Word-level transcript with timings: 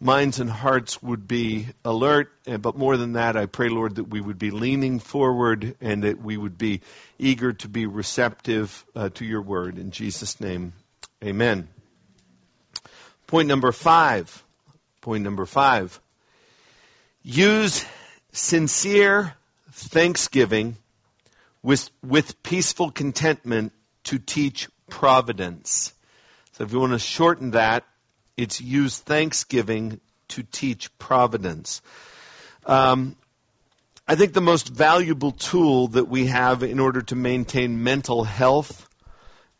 minds 0.00 0.38
and 0.40 0.50
hearts 0.50 1.02
would 1.02 1.26
be 1.26 1.66
alert. 1.84 2.30
But 2.44 2.76
more 2.76 2.96
than 2.96 3.14
that, 3.14 3.36
I 3.36 3.46
pray, 3.46 3.68
Lord, 3.68 3.96
that 3.96 4.04
we 4.04 4.20
would 4.20 4.38
be 4.38 4.50
leaning 4.50 4.98
forward 4.98 5.76
and 5.80 6.04
that 6.04 6.20
we 6.20 6.36
would 6.36 6.58
be 6.58 6.82
eager 7.18 7.52
to 7.52 7.68
be 7.68 7.86
receptive 7.86 8.84
uh, 8.94 9.08
to 9.10 9.24
your 9.24 9.42
word. 9.42 9.78
In 9.78 9.90
Jesus' 9.90 10.40
name, 10.40 10.72
amen. 11.22 11.68
Point 13.26 13.48
number 13.48 13.72
five. 13.72 14.42
Point 15.00 15.24
number 15.24 15.46
five. 15.46 16.00
Use 17.22 17.84
sincere 18.32 19.34
thanksgiving 19.72 20.76
with, 21.62 21.90
with 22.02 22.42
peaceful 22.42 22.90
contentment 22.90 23.72
to 24.04 24.18
teach 24.18 24.68
providence. 24.88 25.92
So 26.52 26.64
if 26.64 26.72
you 26.72 26.80
want 26.80 26.92
to 26.92 26.98
shorten 26.98 27.50
that, 27.52 27.84
it's 28.38 28.60
use 28.60 28.98
thanksgiving 28.98 30.00
to 30.28 30.42
teach 30.44 30.96
providence. 30.98 31.82
Um, 32.64 33.16
I 34.06 34.14
think 34.14 34.32
the 34.32 34.40
most 34.40 34.68
valuable 34.68 35.32
tool 35.32 35.88
that 35.88 36.08
we 36.08 36.26
have 36.26 36.62
in 36.62 36.78
order 36.78 37.02
to 37.02 37.16
maintain 37.16 37.82
mental 37.82 38.24
health 38.24 38.88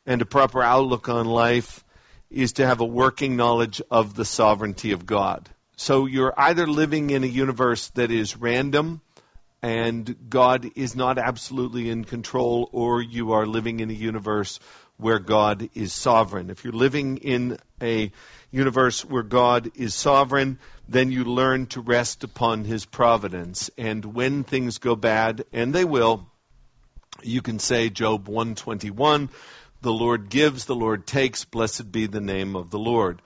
and 0.07 0.23
a 0.23 0.27
proper 0.27 0.63
outlook 0.63 1.09
on 1.09 1.27
life 1.27 1.85
is 2.31 2.55
to 2.55 2.67
have 2.67 2.81
a 2.81 2.87
working 2.87 3.37
knowledge 3.37 3.83
of 3.91 4.15
the 4.15 4.25
sovereignty 4.25 4.93
of 4.93 5.05
God. 5.05 5.49
So 5.77 6.07
you're 6.07 6.35
either 6.37 6.67
living 6.67 7.11
in 7.11 7.25
a 7.25 7.27
universe 7.27 7.89
that 7.91 8.11
is 8.11 8.37
random 8.37 9.01
and 9.61 10.31
God 10.31 10.71
is 10.77 10.95
not 10.95 11.19
absolutely 11.19 11.91
in 11.91 12.05
control, 12.05 12.69
or 12.73 13.03
you 13.03 13.33
are 13.33 13.47
living 13.47 13.81
in 13.81 13.91
a 13.91 13.95
universe 13.95 14.61
where 14.99 15.19
God 15.19 15.71
is 15.75 15.93
sovereign. 15.93 16.51
If 16.51 16.65
you're 16.65 16.73
living 16.73 17.19
in 17.19 17.59
a 17.81 18.13
universe 18.51 19.05
where 19.05 19.23
God 19.23 19.71
is 19.77 19.95
sovereign, 19.95 20.59
then 20.89 21.13
you 21.13 21.25
learn 21.25 21.67
to 21.67 21.81
rest 21.81 22.25
upon 22.25 22.65
his 22.65 22.85
providence. 22.85 23.71
And 23.79 24.05
when 24.05 24.45
things 24.45 24.79
go 24.79 24.97
bad, 24.97 25.45
and 25.53 25.73
they 25.73 25.85
will, 25.85 26.27
you 27.23 27.43
can 27.43 27.59
say 27.59 27.91
Job 27.91 28.29
121, 28.29 29.31
the 29.81 29.93
Lord 29.93 30.29
gives, 30.29 30.65
the 30.65 30.75
Lord 30.75 31.07
takes, 31.07 31.45
blessed 31.45 31.91
be 31.93 32.07
the 32.07 32.21
name 32.21 32.57
of 32.57 32.71
the 32.71 32.79
Lord. 32.79 33.23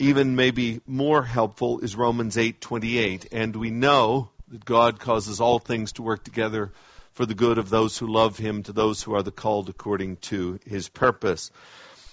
Even 0.00 0.34
maybe 0.34 0.80
more 0.86 1.22
helpful 1.22 1.80
is 1.80 1.94
Romans 1.94 2.36
8:28, 2.36 3.26
and 3.32 3.54
we 3.54 3.70
know 3.70 4.30
that 4.48 4.64
God 4.64 4.98
causes 4.98 5.40
all 5.40 5.58
things 5.58 5.92
to 5.92 6.02
work 6.02 6.24
together 6.24 6.72
for 7.20 7.26
the 7.26 7.34
good 7.34 7.58
of 7.58 7.68
those 7.68 7.98
who 7.98 8.06
love 8.06 8.38
him, 8.38 8.62
to 8.62 8.72
those 8.72 9.02
who 9.02 9.14
are 9.14 9.22
the 9.22 9.30
called 9.30 9.68
according 9.68 10.16
to 10.16 10.58
his 10.66 10.88
purpose. 10.88 11.50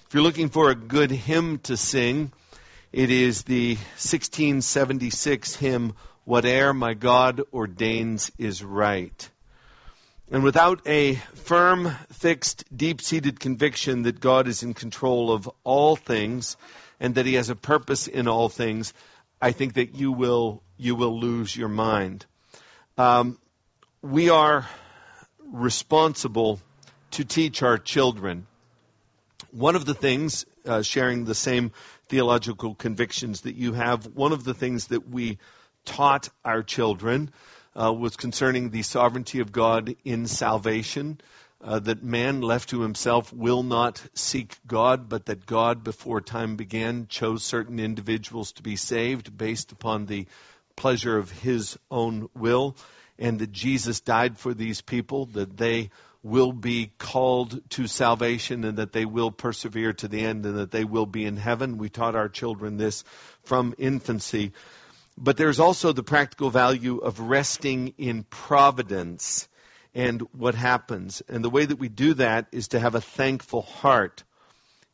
If 0.06 0.14
you're 0.14 0.22
looking 0.22 0.50
for 0.50 0.70
a 0.70 0.76
good 0.76 1.12
hymn 1.12 1.60
to 1.60 1.78
sing, 1.78 2.34
it 2.92 3.10
is 3.10 3.44
the 3.44 3.76
1676 3.76 5.56
hymn, 5.56 5.94
Whate'er 6.26 6.74
My 6.74 6.94
God 6.94 7.42
Ordains 7.54 8.34
Is 8.38 8.62
Right. 8.62 9.30
And 10.30 10.44
without 10.44 10.86
a 10.86 11.16
firm, 11.36 11.90
fixed, 12.12 12.66
deep 12.76 13.00
seated 13.02 13.40
conviction 13.40 14.02
that 14.02 14.20
God 14.20 14.50
is 14.50 14.62
in 14.62 14.74
control 14.74 15.32
of 15.32 15.50
all 15.64 15.96
things 15.96 16.58
and 17.00 17.16
that 17.16 17.26
He 17.26 17.36
has 17.36 17.50
a 17.50 17.56
purpose 17.56 18.10
in 18.10 18.28
all 18.28 18.50
things, 18.50 18.94
I 19.42 19.54
think 19.54 19.76
that 19.76 19.96
you 19.96 20.12
will, 20.12 20.64
you 20.76 20.96
will 20.96 21.18
lose 21.18 21.56
your 21.56 21.70
mind. 21.70 22.26
Um, 22.98 23.40
we 24.02 24.30
are 24.30 24.68
responsible 25.52 26.60
to 27.12 27.24
teach 27.24 27.64
our 27.64 27.78
children 27.78 28.48
one 29.52 29.76
of 29.76 29.86
the 29.86 29.94
things, 29.94 30.46
uh, 30.66 30.82
sharing 30.82 31.26
the 31.26 31.36
same 31.36 31.72
theological 32.10 32.76
convictions 32.76 33.42
that 33.42 33.56
you 33.56 33.74
have, 33.74 34.06
one 34.08 34.34
of 34.34 34.44
the 34.44 34.54
things 34.54 34.88
that 34.88 35.10
we 35.10 35.38
taught 35.86 36.30
our 36.44 36.64
children 36.64 37.32
uh, 37.76 37.94
was 37.94 38.16
concerning 38.16 38.70
the 38.70 38.82
sovereignty 38.82 39.40
of 39.40 39.52
God 39.52 39.96
in 40.04 40.28
salvation. 40.28 41.20
Uh, 41.60 41.80
that 41.80 42.04
man 42.04 42.42
left 42.42 42.70
to 42.70 42.82
himself 42.82 43.34
will 43.34 43.64
not 43.64 44.04
seek 44.14 44.56
God, 44.68 45.10
but 45.10 45.26
that 45.26 45.48
God, 45.48 45.84
before 45.84 46.22
time 46.22 46.56
began, 46.56 47.08
chose 47.08 47.44
certain 47.44 47.80
individuals 47.80 48.52
to 48.54 48.62
be 48.62 48.76
saved 48.76 49.36
based 49.36 49.72
upon 49.72 50.06
the 50.06 50.28
pleasure 50.76 51.18
of 51.18 51.32
his 51.32 51.80
own 51.90 52.30
will, 52.36 52.76
and 53.20 53.40
that 53.40 53.52
Jesus 53.52 54.02
died 54.02 54.38
for 54.38 54.54
these 54.54 54.82
people, 54.82 55.26
that 55.28 55.58
they 55.58 55.90
will 56.24 56.52
be 56.52 56.92
called 56.98 57.62
to 57.70 57.88
salvation 57.88 58.64
and 58.64 58.78
that 58.78 58.92
they 58.92 59.06
will 59.06 59.32
persevere 59.32 59.94
to 59.94 60.08
the 60.08 60.20
end 60.20 60.46
and 60.46 60.58
that 60.58 60.72
they 60.72 60.84
will 60.84 61.06
be 61.06 61.26
in 61.26 61.38
heaven. 61.38 61.78
We 61.78 61.90
taught 61.90 62.16
our 62.16 62.30
children 62.30 62.78
this 62.78 63.04
from 63.44 63.74
infancy. 63.78 64.52
But 65.18 65.38
there's 65.38 65.60
also 65.60 65.94
the 65.94 66.04
practical 66.04 66.50
value 66.50 66.98
of 66.98 67.20
resting 67.20 67.94
in 67.98 68.24
providence 68.24 69.48
and 69.96 70.22
what 70.32 70.54
happens. 70.54 71.24
And 71.28 71.44
the 71.44 71.50
way 71.50 71.66
that 71.66 71.80
we 71.80 71.90
do 71.90 72.14
that 72.16 72.48
is 72.52 72.70
to 72.70 72.80
have 72.80 72.94
a 72.94 73.02
thankful 73.02 73.64
heart 73.64 74.24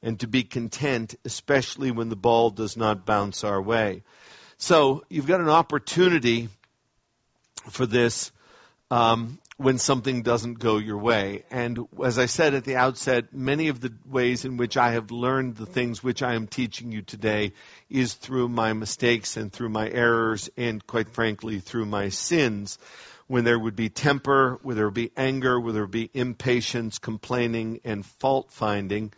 and 0.01 0.19
to 0.19 0.27
be 0.27 0.43
content, 0.43 1.15
especially 1.25 1.91
when 1.91 2.09
the 2.09 2.15
ball 2.15 2.51
does 2.51 2.77
not 2.77 3.05
bounce 3.05 3.43
our 3.43 3.61
way. 3.61 4.03
So 4.57 5.03
you've 5.09 5.27
got 5.27 5.41
an 5.41 5.49
opportunity 5.49 6.49
for 7.69 7.85
this 7.85 8.31
um, 8.91 9.39
when 9.57 9.77
something 9.77 10.21
doesn't 10.21 10.59
go 10.59 10.77
your 10.77 10.97
way. 10.97 11.45
And 11.49 11.79
as 12.03 12.19
I 12.19 12.25
said 12.27 12.53
at 12.53 12.63
the 12.63 12.75
outset, 12.75 13.33
many 13.33 13.69
of 13.69 13.79
the 13.79 13.93
ways 14.05 14.45
in 14.45 14.57
which 14.57 14.77
I 14.77 14.91
have 14.91 15.09
learned 15.11 15.55
the 15.55 15.65
things 15.65 16.03
which 16.03 16.21
I 16.21 16.35
am 16.35 16.47
teaching 16.47 16.91
you 16.91 17.01
today 17.01 17.53
is 17.89 18.13
through 18.13 18.49
my 18.49 18.73
mistakes 18.73 19.37
and 19.37 19.51
through 19.51 19.69
my 19.69 19.89
errors 19.89 20.49
and 20.57 20.85
quite 20.85 21.09
frankly 21.09 21.59
through 21.59 21.85
my 21.85 22.09
sins. 22.09 22.77
When 23.27 23.45
there 23.45 23.57
would 23.57 23.75
be 23.75 23.89
temper, 23.89 24.59
where 24.63 24.75
there 24.75 24.85
would 24.85 24.93
be 24.93 25.11
anger, 25.15 25.59
where 25.59 25.73
there 25.73 25.83
would 25.83 25.91
be 25.91 26.09
impatience, 26.13 26.99
complaining, 26.99 27.79
and 27.83 28.05
fault 28.05 28.51
finding. 28.51 29.13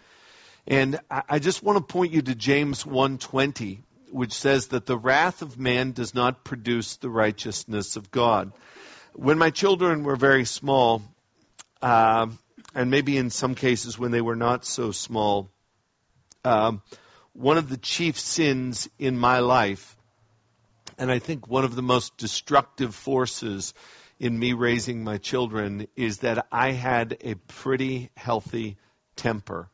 And 0.68 1.00
I 1.10 1.40
just 1.40 1.64
want 1.64 1.78
to 1.78 1.94
point 1.94 2.14
you 2.14 2.22
to 2.22 2.36
James 2.36 2.84
1:20, 2.84 3.80
which 4.12 4.34
says 4.34 4.68
that 4.68 4.86
the 4.86 4.98
wrath 4.98 5.42
of 5.42 5.60
man 5.60 5.92
does 5.92 6.14
not 6.14 6.44
produce 6.44 6.98
the 6.98 7.10
righteousness 7.10 7.96
of 7.96 8.12
God 8.12 8.52
when 9.16 9.38
my 9.38 9.50
children 9.50 10.04
were 10.04 10.18
very 10.18 10.46
small, 10.46 11.02
uh, 11.82 12.28
and 12.74 12.92
maybe 12.92 13.18
in 13.18 13.30
some 13.30 13.56
cases 13.56 13.98
when 13.98 14.12
they 14.12 14.22
were 14.22 14.36
not 14.36 14.66
so 14.66 14.92
small, 14.92 15.50
um, 16.44 16.82
one 17.34 17.58
of 17.58 17.70
the 17.70 17.78
chief 17.78 18.20
sins 18.20 18.90
in 19.00 19.18
my 19.18 19.40
life, 19.40 19.96
and 20.98 21.10
I 21.10 21.20
think 21.20 21.48
one 21.48 21.64
of 21.64 21.76
the 21.76 21.82
most 21.82 22.18
destructive 22.18 22.94
forces 22.94 23.74
in 24.20 24.38
me 24.38 24.54
raising 24.54 25.04
my 25.04 25.18
children, 25.18 25.88
is 25.96 26.20
that 26.20 26.48
I 26.52 26.72
had 26.72 27.18
a 27.22 27.36
pretty 27.36 28.12
healthy 28.16 28.78
temper. 29.16 29.70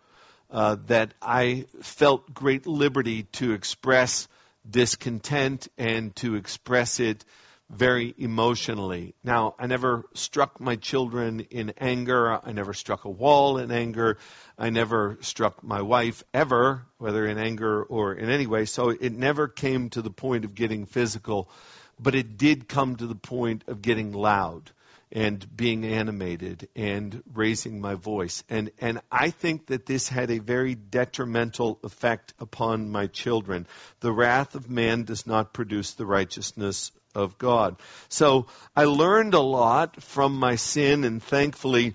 Uh, 0.51 0.75
that 0.88 1.13
I 1.21 1.65
felt 1.81 2.33
great 2.33 2.68
liberty 2.68 3.24
to 3.24 3.53
express 3.53 4.27
discontent 4.69 5.69
and 5.77 6.13
to 6.18 6.36
express 6.36 7.00
it 7.00 7.24
very 7.69 8.13
emotionally. 8.18 9.15
Now, 9.24 9.56
I 9.57 9.68
never 9.68 10.03
struck 10.13 10.59
my 10.59 10.75
children 10.75 11.39
in 11.51 11.74
anger. 11.77 12.38
I 12.45 12.51
never 12.51 12.74
struck 12.74 13.06
a 13.06 13.09
wall 13.09 13.59
in 13.59 13.71
anger. 13.71 14.18
I 14.57 14.71
never 14.71 15.18
struck 15.21 15.63
my 15.63 15.81
wife 15.81 16.24
ever, 16.33 16.86
whether 16.98 17.25
in 17.25 17.38
anger 17.38 17.83
or 17.83 18.13
in 18.13 18.30
any 18.30 18.45
way. 18.45 18.65
So 18.65 18.89
it 18.89 19.13
never 19.13 19.48
came 19.48 19.89
to 19.92 20.01
the 20.01 20.12
point 20.12 20.44
of 20.44 20.53
getting 20.53 20.86
physical, 20.86 21.50
but 21.98 22.13
it 22.13 22.38
did 22.38 22.68
come 22.68 22.98
to 22.98 23.07
the 23.07 23.15
point 23.15 23.63
of 23.68 23.81
getting 23.81 24.12
loud. 24.12 24.69
And 25.12 25.46
being 25.56 25.86
animated 25.86 26.69
and 26.75 27.22
raising 27.34 27.81
my 27.81 27.96
voice. 27.96 28.44
And, 28.50 28.72
and 28.80 29.02
I 29.12 29.30
think 29.30 29.68
that 29.68 29.86
this 29.86 30.08
had 30.08 30.31
a 30.31 30.40
very 30.40 30.75
detrimental 30.75 31.80
effect 31.84 32.34
upon 32.40 32.90
my 32.90 33.08
children. 33.08 33.68
The 34.00 34.12
wrath 34.12 34.56
of 34.56 34.69
man 34.69 35.04
does 35.04 35.28
not 35.28 35.54
produce 35.54 35.94
the 35.94 36.06
righteousness 36.06 36.92
of 37.13 37.38
God. 37.38 37.78
So 38.10 38.48
I 38.75 38.86
learned 38.86 39.34
a 39.34 39.42
lot 39.42 40.02
from 40.02 40.36
my 40.36 40.56
sin, 40.56 41.04
and 41.04 41.22
thankfully, 41.22 41.94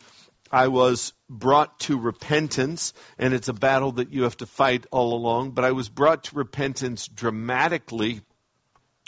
I 0.50 0.68
was 0.68 1.12
brought 1.28 1.80
to 1.80 1.98
repentance, 1.98 2.92
and 3.18 3.34
it's 3.34 3.48
a 3.48 3.54
battle 3.54 3.92
that 3.92 4.12
you 4.12 4.24
have 4.24 4.36
to 4.38 4.46
fight 4.46 4.86
all 4.90 5.14
along, 5.14 5.52
but 5.52 5.64
I 5.64 5.72
was 5.72 5.88
brought 5.88 6.24
to 6.24 6.36
repentance 6.36 7.08
dramatically 7.08 8.20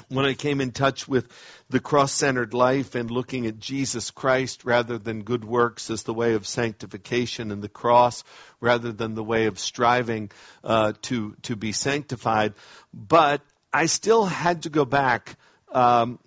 when 0.09 0.25
I 0.25 0.35
came 0.35 0.61
in 0.61 0.73
touch 0.73 1.07
with 1.07 1.29
the 1.69 1.81
cross 1.81 2.13
centered 2.13 2.55
life 2.55 2.95
and 2.95 3.11
looking 3.11 3.47
at 3.47 3.59
Jesus 3.59 4.11
Christ 4.11 4.65
rather 4.65 4.99
than 4.99 5.23
good 5.23 5.45
works 5.45 5.91
as 5.91 6.03
the 6.03 6.15
way 6.15 6.35
of 6.35 6.47
sanctification 6.47 7.53
and 7.53 7.63
the 7.63 7.69
cross 7.69 8.25
rather 8.61 8.93
than 8.93 9.15
the 9.15 9.25
way 9.25 9.47
of 9.47 9.59
striving 9.59 10.31
uh, 10.65 10.95
to, 11.03 11.37
to 11.43 11.57
be 11.57 11.73
sanctified. 11.73 12.55
But 12.93 13.43
I 13.73 13.87
still 13.87 14.25
had 14.25 14.63
to 14.63 14.71
go 14.71 14.85
back 14.85 15.37
um, 15.73 16.19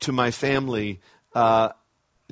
to 0.00 0.12
my 0.12 0.30
family. 0.30 1.00
Uh, 1.34 1.70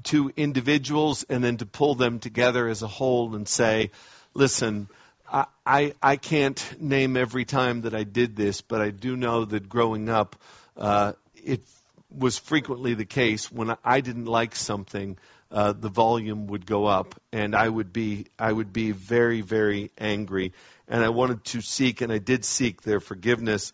to 0.03 0.31
individuals 0.37 1.25
and 1.29 1.43
then 1.43 1.57
to 1.57 1.67
pull 1.67 1.95
them 1.95 2.19
together 2.19 2.69
as 2.69 2.83
a 2.83 2.87
whole 2.87 3.35
and 3.35 3.49
say, 3.49 3.91
listen, 4.35 4.89
I, 5.31 5.47
I, 5.65 5.95
I 6.03 6.17
can't 6.17 6.81
name 6.81 7.17
every 7.17 7.45
time 7.45 7.83
that 7.83 7.95
I 7.95 8.05
did 8.05 8.37
this, 8.37 8.61
but 8.61 8.81
I 8.81 8.91
do 8.91 9.17
know 9.17 9.45
that 9.45 9.69
growing 9.69 10.09
up, 10.09 10.37
uh, 10.77 11.13
it 11.35 11.63
was 12.11 12.39
frequently 12.39 12.95
the 12.95 13.05
case 13.05 13.51
when 13.51 13.77
I 13.85 14.01
didn't 14.01 14.27
like 14.27 14.55
something, 14.55 15.19
uh, 15.51 15.73
the 15.73 15.89
volume 15.89 16.49
would 16.49 16.67
go 16.67 16.87
up, 16.87 17.15
and 17.33 17.55
I 17.55 17.69
would 17.69 17.93
be 17.93 18.27
I 18.39 18.53
would 18.53 18.73
be 18.73 18.91
very 18.93 19.41
very 19.41 19.91
angry, 19.99 20.53
and 20.89 21.05
I 21.05 21.11
wanted 21.11 21.45
to 21.45 21.61
seek, 21.61 22.01
and 22.01 22.13
I 22.13 22.19
did 22.19 22.45
seek 22.45 22.83
their 22.83 23.01
forgiveness, 23.01 23.73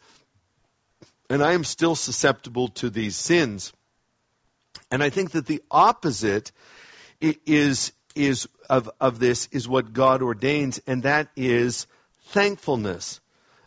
and 1.30 1.42
I 1.42 1.52
am 1.52 1.64
still 1.64 1.94
susceptible 1.94 2.68
to 2.68 2.90
these 2.90 3.16
sins, 3.16 3.72
and 4.90 5.02
I 5.02 5.10
think 5.10 5.32
that 5.32 5.46
the 5.46 5.62
opposite 5.70 6.52
is 7.20 7.92
is 8.14 8.48
of 8.68 8.90
of 9.00 9.18
this 9.18 9.48
is 9.52 9.66
what 9.66 9.92
God 9.92 10.22
ordains, 10.22 10.80
and 10.86 11.04
that 11.04 11.28
is 11.36 11.86
thankfulness, 12.26 13.20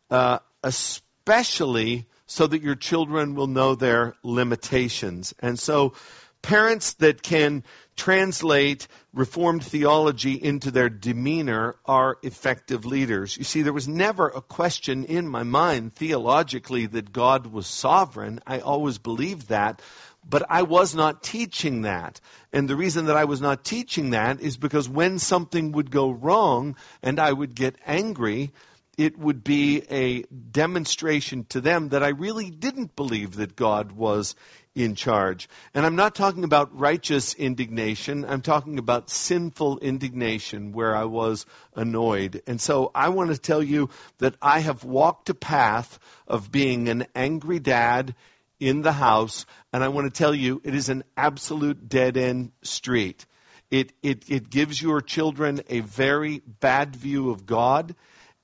uh, 0.10 0.40
especially 0.64 2.06
so 2.28 2.48
that 2.48 2.62
your 2.62 2.76
children 2.76 3.36
will 3.36 3.48
know 3.48 3.76
their 3.76 4.16
limitations. 4.24 5.34
And 5.40 5.60
so, 5.60 5.94
parents 6.42 6.94
that 6.96 7.24
can 7.24 7.64
translate 7.96 8.88
Reformed 9.16 9.64
theology 9.64 10.34
into 10.34 10.72
their 10.72 10.90
demeanor 10.90 11.78
are 11.86 12.18
effective 12.22 12.86
leaders. 12.86 13.38
You 13.38 13.46
see, 13.46 13.62
there 13.62 13.72
was 13.72 13.88
never 13.88 14.28
a 14.28 14.42
question 14.42 15.06
in 15.06 15.30
my 15.30 15.44
mind 15.44 15.96
theologically 15.96 16.86
that 16.88 17.14
God 17.14 17.48
was 17.48 17.66
sovereign. 17.66 18.42
I 18.46 18.60
always 18.60 18.98
believed 18.98 19.48
that. 19.48 19.82
But 20.30 20.44
I 20.50 20.64
was 20.64 20.96
not 20.96 21.24
teaching 21.24 21.84
that. 21.84 22.20
And 22.52 22.68
the 22.68 22.76
reason 22.76 23.06
that 23.06 23.16
I 23.16 23.24
was 23.24 23.40
not 23.40 23.64
teaching 23.64 24.10
that 24.10 24.42
is 24.42 24.58
because 24.58 24.90
when 24.90 25.18
something 25.18 25.72
would 25.72 25.92
go 25.92 26.10
wrong 26.12 26.76
and 27.02 27.18
I 27.18 27.32
would 27.32 27.56
get 27.56 27.78
angry, 27.86 28.52
it 28.98 29.18
would 29.18 29.44
be 29.44 29.84
a 29.90 30.24
demonstration 30.24 31.46
to 31.50 31.62
them 31.62 31.90
that 31.90 32.04
I 32.04 32.10
really 32.10 32.50
didn't 32.50 32.96
believe 32.96 33.36
that 33.36 33.56
God 33.56 33.92
was 33.92 34.36
in 34.74 34.96
charge. 34.96 35.48
And 35.74 35.86
I'm 35.86 35.96
not 35.96 36.16
talking 36.16 36.44
about 36.44 36.78
righteous 36.78 37.34
indignation. 37.34 38.26
I'm 38.26 38.42
talking 38.42 38.78
about 38.78 39.10
sinful 39.10 39.80
indignation 39.80 40.74
where 40.74 40.96
I 40.96 41.06
was 41.06 41.46
annoyed. 41.76 42.42
And 42.46 42.60
so 42.60 42.92
I 42.94 43.10
want 43.10 43.32
to 43.32 43.38
tell 43.38 43.64
you 43.64 43.90
that 44.20 44.36
I 44.42 44.60
have 44.60 44.84
walked 44.84 45.30
a 45.30 45.34
path 45.34 45.98
of 46.28 46.52
being 46.52 46.90
an 46.90 47.08
angry 47.16 47.60
dad 47.60 48.16
in 48.60 48.82
the 48.82 48.92
house. 48.92 49.46
And 49.72 49.84
I 49.84 49.88
want 49.88 50.14
to 50.14 50.18
tell 50.18 50.36
you 50.36 50.62
it 50.64 50.76
is 50.76 50.90
an 50.90 51.04
absolute 51.16 51.88
dead 51.88 52.18
end 52.18 52.52
street. 52.62 53.26
It, 53.72 53.94
it, 54.04 54.30
it 54.30 54.50
gives 54.50 54.82
your 54.82 55.02
children 55.02 55.62
a 55.70 55.80
very 55.80 56.42
bad 56.46 56.96
view 56.96 57.32
of 57.32 57.46
God 57.46 57.96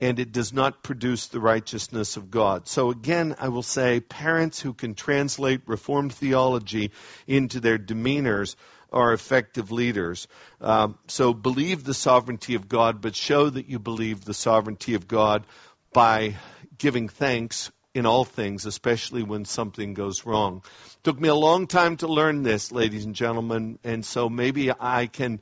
and 0.02 0.18
it 0.20 0.32
does 0.32 0.52
not 0.52 0.82
produce 0.82 1.28
the 1.28 1.40
righteousness 1.40 2.18
of 2.18 2.32
God. 2.32 2.68
So 2.68 2.90
again, 2.90 3.36
I 3.40 3.50
will 3.50 3.64
say 3.64 4.00
parents 4.00 4.60
who 4.60 4.74
can 4.74 4.96
translate 4.96 5.62
Reformed 5.68 6.12
theology 6.12 6.92
into 7.28 7.60
their 7.60 7.78
demeanors 7.78 8.56
are 8.92 9.14
effective 9.14 9.72
leaders. 9.72 10.28
Um, 10.60 10.98
so 11.08 11.34
believe 11.34 11.84
the 11.84 11.94
sovereignty 11.94 12.56
of 12.56 12.68
God, 12.68 13.00
but 13.00 13.16
show 13.16 13.50
that 13.50 13.70
you 13.70 13.80
believe 13.80 14.26
the 14.26 14.34
sovereignty 14.34 14.96
of 14.96 15.08
God 15.08 15.46
by 15.94 16.36
giving 16.78 17.08
thanks 17.08 17.72
in 17.94 18.06
all 18.06 18.26
things, 18.26 18.66
especially 18.66 19.22
when 19.22 19.46
something 19.46 19.94
goes 19.94 20.26
wrong. 20.26 20.64
Took 21.04 21.20
me 21.20 21.30
a 21.30 21.36
long 21.36 21.68
time 21.68 21.98
to 21.98 22.08
learn 22.08 22.42
this, 22.42 22.72
ladies 22.72 23.06
and 23.06 23.14
gentlemen, 23.14 23.80
and 23.84 24.04
so 24.04 24.30
maybe 24.30 24.72
I 24.72 25.08
can 25.08 25.42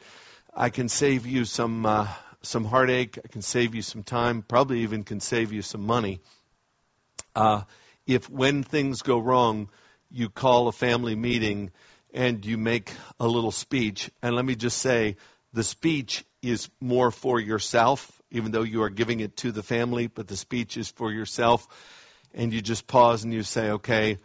I 0.53 0.69
can 0.71 0.89
save 0.89 1.27
you 1.27 1.45
some 1.45 1.85
uh, 1.85 2.07
some 2.41 2.65
heartache. 2.65 3.17
I 3.23 3.27
can 3.27 3.41
save 3.41 3.75
you 3.75 3.81
some 3.81 4.03
time. 4.03 4.41
Probably 4.41 4.81
even 4.81 5.03
can 5.03 5.19
save 5.19 5.51
you 5.51 5.61
some 5.61 5.85
money. 5.85 6.21
Uh, 7.35 7.61
if 8.07 8.29
when 8.29 8.63
things 8.63 9.01
go 9.01 9.19
wrong, 9.19 9.69
you 10.09 10.29
call 10.29 10.67
a 10.67 10.71
family 10.71 11.15
meeting 11.15 11.71
and 12.13 12.43
you 12.45 12.57
make 12.57 12.91
a 13.19 13.27
little 13.27 13.51
speech. 13.51 14.09
And 14.21 14.35
let 14.35 14.45
me 14.45 14.55
just 14.55 14.79
say, 14.79 15.17
the 15.53 15.63
speech 15.63 16.25
is 16.41 16.69
more 16.79 17.11
for 17.11 17.39
yourself, 17.39 18.21
even 18.31 18.51
though 18.51 18.63
you 18.63 18.83
are 18.83 18.89
giving 18.89 19.19
it 19.19 19.37
to 19.37 19.51
the 19.51 19.63
family, 19.63 20.07
but 20.07 20.27
the 20.27 20.37
speech 20.37 20.77
is 20.77 20.89
for 20.89 21.11
yourself. 21.11 21.67
And 22.33 22.53
you 22.53 22.61
just 22.61 22.87
pause 22.87 23.23
and 23.23 23.33
you 23.33 23.43
say, 23.43 23.71
okay, 23.71 24.17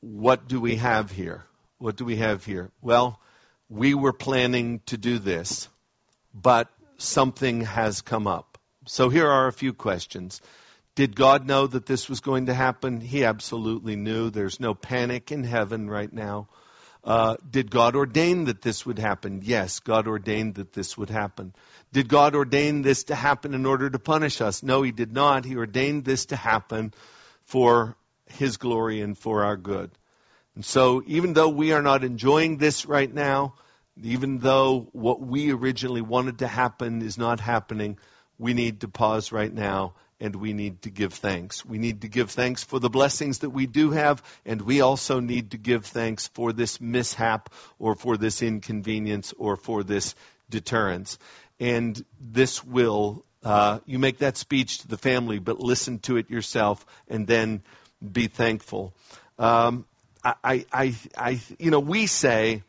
what 0.00 0.48
do 0.48 0.60
we 0.60 0.76
have 0.76 1.10
here? 1.10 1.44
What 1.78 1.96
do 1.96 2.04
we 2.04 2.16
have 2.16 2.44
here? 2.44 2.70
Well, 2.80 3.20
we 3.68 3.94
were 3.94 4.12
planning 4.12 4.80
to 4.86 4.96
do 4.96 5.18
this, 5.18 5.68
but 6.34 6.68
something 6.98 7.62
has 7.62 8.02
come 8.02 8.26
up. 8.26 8.58
So 8.86 9.08
here 9.08 9.28
are 9.28 9.46
a 9.46 9.52
few 9.52 9.72
questions. 9.72 10.40
Did 10.94 11.14
God 11.14 11.46
know 11.46 11.66
that 11.66 11.86
this 11.86 12.08
was 12.08 12.20
going 12.20 12.46
to 12.46 12.54
happen? 12.54 13.00
He 13.00 13.24
absolutely 13.24 13.96
knew. 13.96 14.30
There's 14.30 14.58
no 14.58 14.74
panic 14.74 15.30
in 15.30 15.44
heaven 15.44 15.88
right 15.88 16.12
now. 16.12 16.48
Uh, 17.04 17.36
did 17.48 17.70
God 17.70 17.94
ordain 17.94 18.46
that 18.46 18.62
this 18.62 18.84
would 18.84 18.98
happen? 18.98 19.40
Yes, 19.44 19.78
God 19.78 20.08
ordained 20.08 20.56
that 20.56 20.72
this 20.72 20.98
would 20.98 21.10
happen. 21.10 21.54
Did 21.92 22.08
God 22.08 22.34
ordain 22.34 22.82
this 22.82 23.04
to 23.04 23.14
happen 23.14 23.54
in 23.54 23.64
order 23.64 23.88
to 23.88 23.98
punish 23.98 24.40
us? 24.40 24.62
No, 24.62 24.82
He 24.82 24.90
did 24.90 25.12
not. 25.12 25.44
He 25.44 25.56
ordained 25.56 26.04
this 26.04 26.26
to 26.26 26.36
happen 26.36 26.92
for 27.44 27.96
His 28.26 28.56
glory 28.56 29.00
and 29.00 29.16
for 29.16 29.44
our 29.44 29.56
good. 29.56 29.90
And 30.56 30.64
so, 30.64 31.02
even 31.06 31.32
though 31.32 31.48
we 31.48 31.72
are 31.72 31.82
not 31.82 32.02
enjoying 32.02 32.58
this 32.58 32.84
right 32.84 33.12
now, 33.12 33.54
even 34.02 34.38
though 34.38 34.88
what 34.92 35.20
we 35.20 35.52
originally 35.52 36.00
wanted 36.00 36.38
to 36.38 36.48
happen 36.48 37.02
is 37.02 37.18
not 37.18 37.40
happening, 37.40 37.98
we 38.38 38.54
need 38.54 38.80
to 38.80 38.88
pause 38.88 39.32
right 39.32 39.52
now 39.52 39.94
and 40.20 40.34
we 40.34 40.52
need 40.52 40.82
to 40.82 40.90
give 40.90 41.14
thanks. 41.14 41.64
We 41.64 41.78
need 41.78 42.02
to 42.02 42.08
give 42.08 42.30
thanks 42.30 42.64
for 42.64 42.80
the 42.80 42.90
blessings 42.90 43.40
that 43.40 43.50
we 43.50 43.66
do 43.66 43.92
have, 43.92 44.22
and 44.44 44.62
we 44.62 44.80
also 44.80 45.20
need 45.20 45.52
to 45.52 45.58
give 45.58 45.86
thanks 45.86 46.26
for 46.28 46.52
this 46.52 46.80
mishap 46.80 47.50
or 47.78 47.94
for 47.94 48.16
this 48.16 48.42
inconvenience 48.42 49.32
or 49.38 49.56
for 49.56 49.84
this 49.84 50.14
deterrence. 50.50 51.18
And 51.60 52.04
this 52.20 52.64
will, 52.64 53.24
uh, 53.44 53.78
you 53.86 53.98
make 53.98 54.18
that 54.18 54.36
speech 54.36 54.78
to 54.78 54.88
the 54.88 54.98
family, 54.98 55.38
but 55.38 55.60
listen 55.60 56.00
to 56.00 56.16
it 56.16 56.30
yourself 56.30 56.84
and 57.06 57.26
then 57.26 57.62
be 58.00 58.26
thankful. 58.26 58.94
Um, 59.38 59.86
I, 60.24 60.66
I, 60.72 60.94
I, 61.16 61.40
you 61.58 61.70
know, 61.70 61.80
we 61.80 62.06
say, 62.06 62.62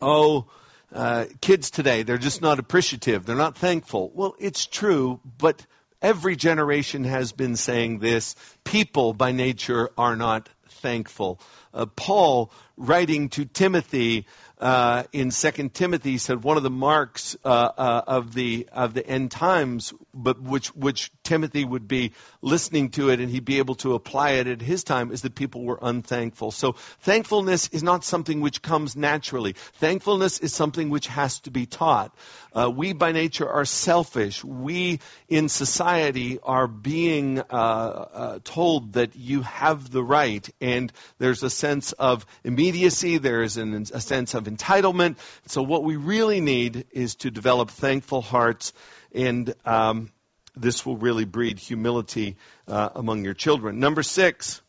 oh, 0.00 0.46
uh, 0.92 1.26
kids 1.40 1.70
today, 1.70 2.02
they're 2.02 2.18
just 2.18 2.42
not 2.42 2.58
appreciative. 2.58 3.26
They're 3.26 3.36
not 3.36 3.56
thankful. 3.56 4.10
Well, 4.14 4.34
it's 4.38 4.66
true, 4.66 5.20
but 5.38 5.64
every 6.00 6.36
generation 6.36 7.04
has 7.04 7.32
been 7.32 7.56
saying 7.56 7.98
this. 7.98 8.36
People 8.64 9.12
by 9.12 9.32
nature 9.32 9.90
are 9.98 10.16
not 10.16 10.48
thankful. 10.68 11.40
Uh, 11.78 11.86
Paul, 11.86 12.50
writing 12.76 13.28
to 13.30 13.44
Timothy, 13.44 14.26
uh, 14.60 15.04
in 15.12 15.30
Second 15.30 15.72
Timothy 15.72 16.18
said 16.18 16.42
one 16.42 16.56
of 16.56 16.64
the 16.64 16.70
marks 16.70 17.36
uh, 17.44 17.48
uh, 17.48 18.02
of 18.08 18.34
the 18.34 18.68
of 18.72 18.92
the 18.92 19.06
end 19.06 19.30
times, 19.30 19.94
but 20.12 20.40
which 20.40 20.74
which 20.74 21.12
Timothy 21.22 21.64
would 21.64 21.86
be 21.86 22.12
listening 22.42 22.90
to 22.90 23.10
it 23.10 23.20
and 23.20 23.30
he'd 23.30 23.44
be 23.44 23.58
able 23.58 23.76
to 23.76 23.94
apply 23.94 24.30
it 24.30 24.48
at 24.48 24.60
his 24.60 24.82
time, 24.82 25.12
is 25.12 25.22
that 25.22 25.36
people 25.36 25.62
were 25.62 25.78
unthankful. 25.80 26.50
So 26.50 26.72
thankfulness 27.02 27.68
is 27.68 27.84
not 27.84 28.04
something 28.04 28.40
which 28.40 28.60
comes 28.60 28.96
naturally. 28.96 29.52
Thankfulness 29.74 30.40
is 30.40 30.52
something 30.52 30.90
which 30.90 31.06
has 31.06 31.38
to 31.40 31.52
be 31.52 31.66
taught. 31.66 32.12
Uh, 32.52 32.68
we 32.68 32.92
by 32.94 33.12
nature 33.12 33.48
are 33.48 33.64
selfish. 33.64 34.42
We 34.42 34.98
in 35.28 35.48
society 35.48 36.40
are 36.42 36.66
being 36.66 37.38
uh, 37.38 38.40
told 38.42 38.94
that 38.94 39.14
you 39.14 39.42
have 39.42 39.88
the 39.88 40.02
right, 40.02 40.48
and 40.60 40.92
there's 41.18 41.44
a 41.44 41.50
sense 41.50 41.67
sense 41.68 41.92
of 41.92 42.24
immediacy, 42.44 43.18
there 43.18 43.42
is 43.42 43.58
an, 43.58 43.74
a 43.92 44.00
sense 44.00 44.32
of 44.32 44.44
entitlement. 44.44 45.16
So, 45.46 45.62
what 45.62 45.84
we 45.84 45.96
really 45.96 46.40
need 46.40 46.86
is 46.92 47.16
to 47.16 47.30
develop 47.30 47.68
thankful 47.70 48.22
hearts, 48.22 48.72
and 49.14 49.52
um, 49.66 50.10
this 50.56 50.86
will 50.86 50.96
really 50.96 51.26
breed 51.26 51.58
humility 51.58 52.36
uh, 52.68 52.88
among 52.94 53.22
your 53.22 53.34
children. 53.34 53.80
Number 53.80 54.02
six, 54.02 54.62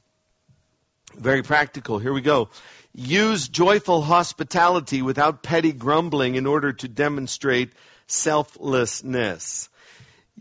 very 1.15 1.41
practical. 1.41 1.99
Here 1.99 2.11
we 2.11 2.21
go. 2.21 2.49
Use 2.93 3.47
joyful 3.47 4.01
hospitality 4.01 5.01
without 5.01 5.41
petty 5.41 5.71
grumbling 5.71 6.35
in 6.35 6.45
order 6.45 6.73
to 6.73 6.87
demonstrate 6.89 7.71
selflessness. 8.07 9.69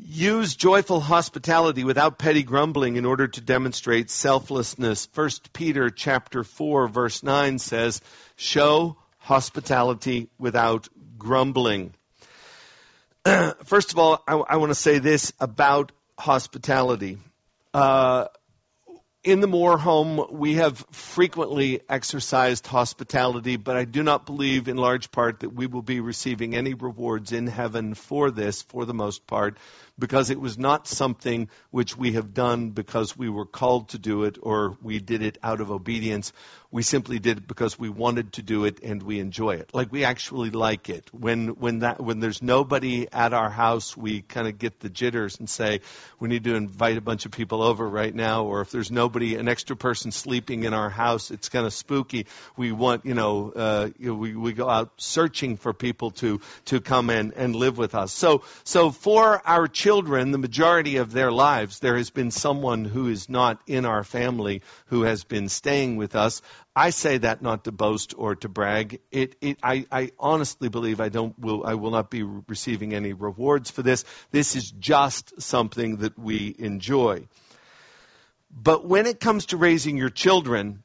Use 0.00 0.54
joyful 0.54 1.00
hospitality 1.00 1.82
without 1.82 2.18
petty 2.18 2.44
grumbling 2.44 2.96
in 2.96 3.04
order 3.04 3.26
to 3.26 3.40
demonstrate 3.40 4.10
selflessness. 4.10 5.08
1 5.12 5.30
Peter 5.52 5.90
chapter 5.90 6.44
4 6.44 6.86
verse 6.88 7.22
9 7.24 7.58
says, 7.58 8.00
"Show 8.36 8.96
hospitality 9.18 10.28
without 10.38 10.88
grumbling." 11.18 11.94
First 13.64 13.92
of 13.92 13.98
all, 13.98 14.22
I, 14.28 14.34
I 14.34 14.56
want 14.56 14.70
to 14.70 14.76
say 14.76 14.98
this 14.98 15.32
about 15.40 15.90
hospitality. 16.16 17.18
Uh, 17.74 18.26
in 19.24 19.40
the 19.40 19.48
Moore 19.48 19.76
home, 19.76 20.26
we 20.30 20.54
have 20.54 20.78
frequently 20.92 21.80
exercised 21.88 22.66
hospitality, 22.66 23.56
but 23.56 23.76
I 23.76 23.84
do 23.84 24.02
not 24.02 24.26
believe 24.26 24.68
in 24.68 24.76
large 24.76 25.10
part 25.10 25.40
that 25.40 25.50
we 25.50 25.66
will 25.66 25.82
be 25.82 26.00
receiving 26.00 26.54
any 26.54 26.74
rewards 26.74 27.32
in 27.32 27.46
heaven 27.46 27.94
for 27.94 28.30
this, 28.30 28.62
for 28.62 28.86
the 28.86 28.94
most 28.94 29.26
part 29.26 29.58
because 29.98 30.30
it 30.30 30.40
was 30.40 30.56
not 30.56 30.86
something 30.86 31.48
which 31.70 31.96
we 31.96 32.12
have 32.12 32.32
done 32.32 32.70
because 32.70 33.16
we 33.16 33.28
were 33.28 33.46
called 33.46 33.90
to 33.90 33.98
do 33.98 34.24
it 34.24 34.38
or 34.40 34.76
we 34.80 35.00
did 35.00 35.22
it 35.22 35.38
out 35.42 35.60
of 35.60 35.70
obedience. 35.70 36.32
We 36.70 36.82
simply 36.82 37.18
did 37.18 37.38
it 37.38 37.48
because 37.48 37.78
we 37.78 37.88
wanted 37.88 38.34
to 38.34 38.42
do 38.42 38.64
it 38.66 38.80
and 38.82 39.02
we 39.02 39.20
enjoy 39.20 39.56
it. 39.56 39.70
Like 39.72 39.90
we 39.90 40.04
actually 40.04 40.50
like 40.50 40.90
it. 40.90 41.08
When 41.12 41.48
when 41.48 41.78
that 41.80 41.98
when 42.00 42.20
there's 42.20 42.42
nobody 42.42 43.08
at 43.10 43.32
our 43.32 43.48
house, 43.48 43.96
we 43.96 44.20
kind 44.20 44.46
of 44.46 44.58
get 44.58 44.78
the 44.80 44.90
jitters 44.90 45.38
and 45.38 45.48
say 45.48 45.80
we 46.20 46.28
need 46.28 46.44
to 46.44 46.54
invite 46.54 46.98
a 46.98 47.00
bunch 47.00 47.24
of 47.24 47.32
people 47.32 47.62
over 47.62 47.88
right 47.88 48.14
now. 48.14 48.44
Or 48.44 48.60
if 48.60 48.70
there's 48.70 48.90
nobody, 48.90 49.36
an 49.36 49.48
extra 49.48 49.76
person 49.76 50.12
sleeping 50.12 50.64
in 50.64 50.74
our 50.74 50.90
house, 50.90 51.30
it's 51.30 51.48
kind 51.48 51.64
of 51.64 51.72
spooky. 51.72 52.26
We 52.56 52.70
want 52.70 53.06
you 53.06 53.14
know, 53.14 53.50
uh, 53.50 53.88
you 53.98 54.08
know 54.08 54.14
we 54.14 54.36
we 54.36 54.52
go 54.52 54.68
out 54.68 54.92
searching 54.98 55.56
for 55.56 55.72
people 55.72 56.10
to 56.22 56.40
to 56.66 56.80
come 56.80 57.08
in 57.08 57.32
and 57.34 57.56
live 57.56 57.78
with 57.78 57.94
us. 57.94 58.12
So 58.12 58.42
so 58.64 58.90
for 58.90 59.40
our 59.46 59.68
children 59.68 59.87
children, 59.88 60.32
the 60.32 60.36
majority 60.36 60.98
of 60.98 61.12
their 61.12 61.32
lives, 61.32 61.78
there 61.78 61.96
has 61.96 62.10
been 62.10 62.30
someone 62.30 62.84
who 62.84 63.08
is 63.08 63.30
not 63.30 63.58
in 63.66 63.86
our 63.86 64.04
family 64.04 64.60
who 64.88 65.04
has 65.04 65.24
been 65.24 65.48
staying 65.48 65.96
with 65.96 66.14
us. 66.14 66.42
I 66.76 66.90
say 66.90 67.16
that 67.16 67.40
not 67.40 67.64
to 67.64 67.72
boast 67.72 68.12
or 68.14 68.34
to 68.36 68.50
brag. 68.50 69.00
It, 69.10 69.36
it, 69.40 69.56
I, 69.62 69.86
I 69.90 70.10
honestly 70.18 70.68
believe 70.68 71.00
I 71.00 71.08
don't 71.08 71.38
will 71.38 71.64
I 71.64 71.72
will 71.72 71.90
not 71.90 72.10
be 72.10 72.22
receiving 72.22 72.92
any 72.92 73.14
rewards 73.14 73.70
for 73.70 73.80
this. 73.80 74.04
This 74.30 74.56
is 74.56 74.70
just 74.70 75.40
something 75.40 75.96
that 76.02 76.18
we 76.18 76.54
enjoy. 76.58 77.26
But 78.50 78.84
when 78.84 79.06
it 79.06 79.20
comes 79.20 79.46
to 79.46 79.56
raising 79.56 79.96
your 79.96 80.10
children, 80.10 80.82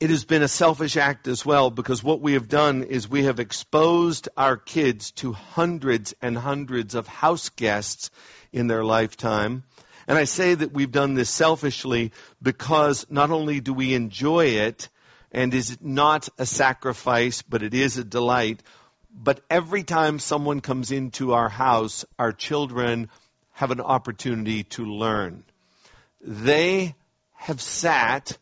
it 0.00 0.10
has 0.10 0.24
been 0.24 0.42
a 0.42 0.48
selfish 0.48 0.96
act 0.96 1.28
as 1.28 1.46
well 1.46 1.70
because 1.70 2.02
what 2.02 2.20
we 2.20 2.32
have 2.32 2.48
done 2.48 2.82
is 2.82 3.08
we 3.08 3.24
have 3.24 3.38
exposed 3.38 4.28
our 4.36 4.56
kids 4.56 5.12
to 5.12 5.32
hundreds 5.32 6.14
and 6.20 6.36
hundreds 6.36 6.94
of 6.94 7.06
house 7.06 7.48
guests 7.50 8.10
in 8.52 8.66
their 8.66 8.84
lifetime. 8.84 9.62
And 10.06 10.18
I 10.18 10.24
say 10.24 10.54
that 10.54 10.72
we've 10.72 10.90
done 10.90 11.14
this 11.14 11.30
selfishly 11.30 12.12
because 12.42 13.06
not 13.08 13.30
only 13.30 13.60
do 13.60 13.72
we 13.72 13.94
enjoy 13.94 14.46
it, 14.46 14.88
and 15.32 15.54
is 15.54 15.70
it 15.70 15.84
not 15.84 16.28
a 16.38 16.46
sacrifice, 16.46 17.42
but 17.42 17.62
it 17.62 17.74
is 17.74 17.96
a 17.96 18.04
delight, 18.04 18.62
but 19.10 19.40
every 19.48 19.82
time 19.82 20.18
someone 20.18 20.60
comes 20.60 20.90
into 20.92 21.32
our 21.32 21.48
house, 21.48 22.04
our 22.18 22.32
children 22.32 23.08
have 23.52 23.70
an 23.70 23.80
opportunity 23.80 24.64
to 24.64 24.84
learn. 24.84 25.44
They 26.20 26.94
have 27.32 27.60
sat 27.60 28.36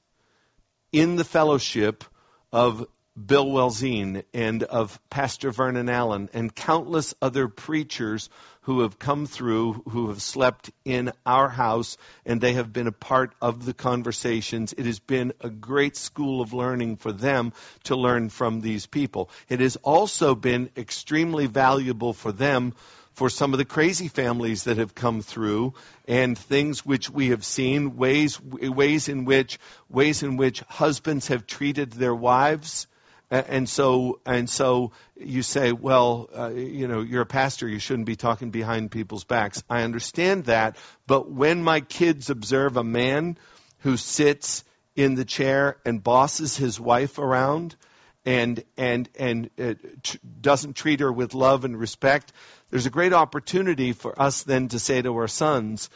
in 0.92 1.16
the 1.16 1.24
fellowship 1.24 2.04
of 2.52 2.86
Bill 3.14 3.50
Welzine 3.50 4.22
and 4.32 4.62
of 4.62 4.98
Pastor 5.10 5.50
Vernon 5.50 5.90
Allen 5.90 6.30
and 6.32 6.54
countless 6.54 7.14
other 7.20 7.46
preachers 7.46 8.30
who 8.62 8.80
have 8.80 8.98
come 8.98 9.26
through, 9.26 9.82
who 9.90 10.08
have 10.08 10.22
slept 10.22 10.70
in 10.84 11.12
our 11.26 11.48
house, 11.48 11.98
and 12.24 12.40
they 12.40 12.54
have 12.54 12.72
been 12.72 12.86
a 12.86 12.92
part 12.92 13.34
of 13.42 13.66
the 13.66 13.74
conversations. 13.74 14.72
It 14.72 14.86
has 14.86 14.98
been 14.98 15.32
a 15.40 15.50
great 15.50 15.96
school 15.96 16.40
of 16.40 16.54
learning 16.54 16.96
for 16.96 17.12
them 17.12 17.52
to 17.84 17.96
learn 17.96 18.30
from 18.30 18.60
these 18.60 18.86
people. 18.86 19.30
It 19.48 19.60
has 19.60 19.76
also 19.76 20.34
been 20.34 20.70
extremely 20.76 21.46
valuable 21.46 22.14
for 22.14 22.32
them 22.32 22.72
for 23.14 23.28
some 23.28 23.52
of 23.52 23.58
the 23.58 23.64
crazy 23.64 24.08
families 24.08 24.64
that 24.64 24.78
have 24.78 24.94
come 24.94 25.22
through 25.22 25.74
and 26.08 26.36
things 26.36 26.84
which 26.84 27.10
we 27.10 27.28
have 27.28 27.44
seen 27.44 27.96
ways 27.96 28.40
ways 28.40 29.08
in 29.08 29.24
which 29.24 29.58
ways 29.88 30.22
in 30.22 30.36
which 30.36 30.60
husbands 30.62 31.28
have 31.28 31.46
treated 31.46 31.92
their 31.92 32.14
wives. 32.14 32.86
And 33.30 33.68
so 33.68 34.20
and 34.26 34.48
so 34.48 34.92
you 35.16 35.42
say 35.42 35.72
well 35.72 36.28
uh, 36.36 36.50
you 36.50 36.86
know 36.86 37.00
you're 37.00 37.22
a 37.22 37.26
pastor 37.26 37.66
you 37.66 37.78
shouldn't 37.78 38.06
be 38.06 38.16
talking 38.16 38.50
behind 38.50 38.90
people's 38.90 39.24
backs. 39.24 39.62
I 39.70 39.82
understand 39.82 40.44
that 40.44 40.76
but 41.06 41.30
when 41.30 41.62
my 41.62 41.80
kids 41.80 42.28
observe 42.28 42.76
a 42.76 42.84
man 42.84 43.38
who 43.78 43.96
sits 43.96 44.64
in 44.94 45.14
the 45.14 45.24
chair 45.24 45.78
and 45.84 46.02
bosses 46.02 46.56
his 46.56 46.78
wife 46.78 47.18
around 47.18 47.76
and 48.24 48.64
and 48.76 49.08
and 49.18 49.50
uh, 49.58 49.74
t- 50.02 50.18
doesn't 50.40 50.74
treat 50.74 51.00
her 51.00 51.12
with 51.12 51.34
love 51.34 51.64
and 51.64 51.78
respect 51.78 52.32
there's 52.72 52.86
a 52.86 52.90
great 52.90 53.12
opportunity 53.12 53.92
for 53.92 54.20
us 54.20 54.44
then 54.44 54.68
to 54.68 54.78
say 54.78 55.02
to 55.02 55.12
our 55.12 55.28
sons, 55.28 55.90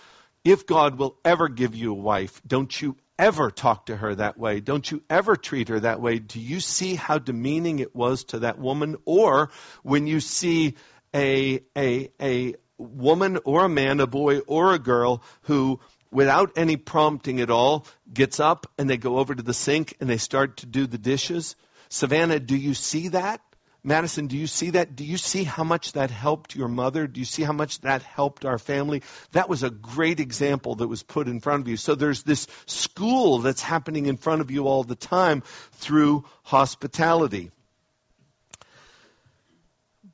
if 0.45 0.66
God 0.66 0.99
will 0.99 1.16
ever 1.25 1.49
give 1.49 1.75
you 1.75 1.92
a 1.92 1.95
wife, 1.99 2.42
don't 2.47 2.83
you 2.83 2.97
ever 3.18 3.50
talk 3.50 3.87
to 3.87 3.97
her 3.97 4.14
that 4.14 4.37
way. 4.37 4.61
Don't 4.61 4.88
you 4.90 5.02
ever 5.09 5.37
treat 5.37 5.71
her 5.71 5.80
that 5.80 6.02
way. 6.02 6.18
Do 6.18 6.38
you 6.38 6.61
see 6.61 6.95
how 6.95 7.16
demeaning 7.16 7.78
it 7.78 7.97
was 7.97 8.25
to 8.25 8.40
that 8.40 8.59
woman? 8.59 8.97
Or 9.06 9.50
when 9.83 10.06
you 10.06 10.21
see 10.21 10.75
a, 11.14 11.61
a, 11.75 12.11
a 12.21 12.56
woman 12.76 13.38
or 13.47 13.64
a 13.64 13.71
man, 13.71 14.00
a 14.00 14.06
boy 14.06 14.40
or 14.40 14.75
a 14.75 14.78
girl 14.78 15.23
who 15.45 15.80
without 16.11 16.52
any 16.56 16.76
prompting 16.76 17.40
at 17.40 17.50
all 17.50 17.87
gets 18.12 18.38
up 18.38 18.66
and 18.76 18.88
they 18.88 18.99
go 18.99 19.16
over 19.16 19.35
to 19.35 19.42
the 19.42 19.54
sink 19.54 19.97
and 19.99 20.11
they 20.11 20.18
start 20.18 20.59
to 20.59 20.66
do 20.66 20.87
the 20.87 20.99
dishes. 20.99 21.56
Savannah, 21.88 22.40
do 22.40 22.56
you 22.56 22.74
see 22.74 23.08
that? 23.08 23.40
Madison, 23.86 24.26
do 24.26 24.36
you 24.36 24.48
see 24.48 24.70
that? 24.70 24.96
Do 24.96 25.04
you 25.04 25.16
see 25.16 25.44
how 25.44 25.62
much 25.62 25.92
that 25.92 26.10
helped 26.10 26.56
your 26.56 26.66
mother? 26.66 27.06
Do 27.06 27.20
you 27.20 27.24
see 27.24 27.44
how 27.44 27.52
much 27.52 27.80
that 27.82 28.02
helped 28.02 28.44
our 28.44 28.58
family? 28.58 29.04
That 29.30 29.48
was 29.48 29.62
a 29.62 29.70
great 29.70 30.18
example 30.18 30.74
that 30.76 30.88
was 30.88 31.04
put 31.04 31.28
in 31.28 31.38
front 31.38 31.62
of 31.62 31.68
you. 31.68 31.76
So 31.76 31.94
there's 31.94 32.24
this 32.24 32.48
school 32.66 33.38
that's 33.38 33.62
happening 33.62 34.06
in 34.06 34.16
front 34.16 34.40
of 34.40 34.50
you 34.50 34.66
all 34.66 34.82
the 34.82 34.96
time 34.96 35.44
through 35.74 36.24
hospitality. 36.42 37.52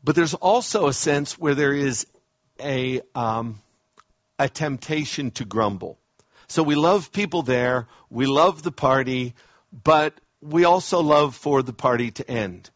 But 0.04 0.16
there's 0.16 0.34
also 0.34 0.86
a 0.88 0.92
sense 0.92 1.38
where 1.38 1.54
there 1.54 1.72
is 1.72 2.06
a, 2.60 3.00
um, 3.14 3.62
a 4.38 4.50
temptation 4.50 5.30
to 5.32 5.46
grumble. 5.46 5.98
So 6.46 6.62
we 6.62 6.74
love 6.74 7.10
people 7.10 7.40
there, 7.40 7.88
we 8.10 8.26
love 8.26 8.62
the 8.62 8.72
party, 8.72 9.34
but 9.72 10.12
we 10.42 10.64
also 10.64 11.00
love 11.00 11.36
for 11.36 11.62
the 11.62 11.72
party 11.72 12.10
to 12.12 12.30
end. 12.30 12.70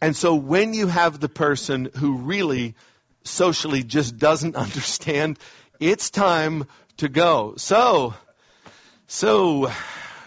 And 0.00 0.16
so 0.16 0.36
when 0.36 0.74
you 0.74 0.86
have 0.86 1.18
the 1.18 1.28
person 1.28 1.90
who 1.96 2.18
really 2.18 2.76
socially 3.24 3.82
just 3.82 4.16
doesn't 4.16 4.56
understand, 4.66 5.38
it's 5.80 6.10
time 6.10 6.66
to 6.98 7.08
go. 7.08 7.54
So, 7.56 8.14
so 9.06 9.70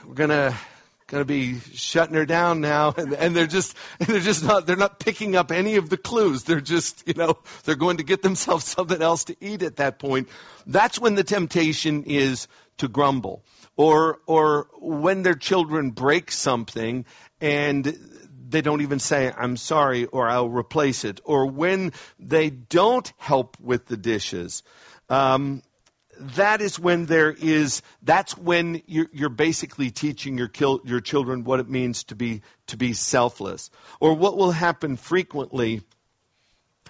we're 0.05 0.13
gonna 0.13 0.57
gonna 1.07 1.25
be 1.25 1.60
shutting 1.60 2.15
her 2.15 2.25
down 2.25 2.62
now, 2.62 2.93
and, 2.98 3.13
and 3.13 3.36
they're 3.36 3.48
just 3.48 3.75
they're 4.00 4.19
just 4.19 4.43
not 4.43 4.65
they're 4.65 4.75
not 4.75 5.00
picking 5.00 5.36
up 5.36 5.51
any 5.51 5.75
of 5.75 5.89
the 5.89 5.98
clues. 5.98 6.43
They're 6.43 6.62
just 6.62 7.07
you 7.07 7.13
know 7.13 7.38
they're 7.63 7.75
going 7.75 7.98
to 7.98 8.03
get 8.03 8.21
themselves 8.21 8.65
something 8.65 9.01
else 9.01 9.25
to 9.25 9.36
eat 9.39 9.63
at 9.63 9.77
that 9.77 10.00
point. 10.00 10.29
That's 10.65 11.00
when 11.00 11.15
the 11.15 11.24
temptation 11.24 12.03
is 12.03 12.48
to 12.77 12.88
grumble, 12.88 13.43
or 13.75 14.19
or 14.25 14.67
when 14.79 15.23
their 15.23 15.35
children 15.35 15.91
break 15.91 16.31
something 16.31 17.05
and 17.39 17.97
they 18.51 18.61
don't 18.61 18.81
even 18.81 18.99
say, 18.99 19.31
I'm 19.35 19.57
sorry, 19.57 20.05
or 20.05 20.27
I'll 20.27 20.49
replace 20.49 21.05
it. 21.05 21.21
Or 21.23 21.47
when 21.47 21.93
they 22.19 22.49
don't 22.49 23.11
help 23.17 23.57
with 23.59 23.87
the 23.87 23.97
dishes. 23.97 24.63
Um, 25.09 25.63
that 26.19 26.61
is 26.61 26.77
when 26.77 27.05
there 27.05 27.31
is 27.31 27.81
that's 28.03 28.37
when 28.37 28.81
you're, 28.85 29.07
you're 29.11 29.29
basically 29.29 29.89
teaching 29.89 30.37
your 30.37 30.51
your 30.83 31.01
children 31.01 31.43
what 31.43 31.59
it 31.59 31.69
means 31.69 32.03
to 32.05 32.15
be 32.15 32.41
to 32.67 32.77
be 32.77 32.93
selfless 32.93 33.71
or 33.99 34.13
what 34.13 34.37
will 34.37 34.51
happen 34.51 34.97
frequently 34.97 35.81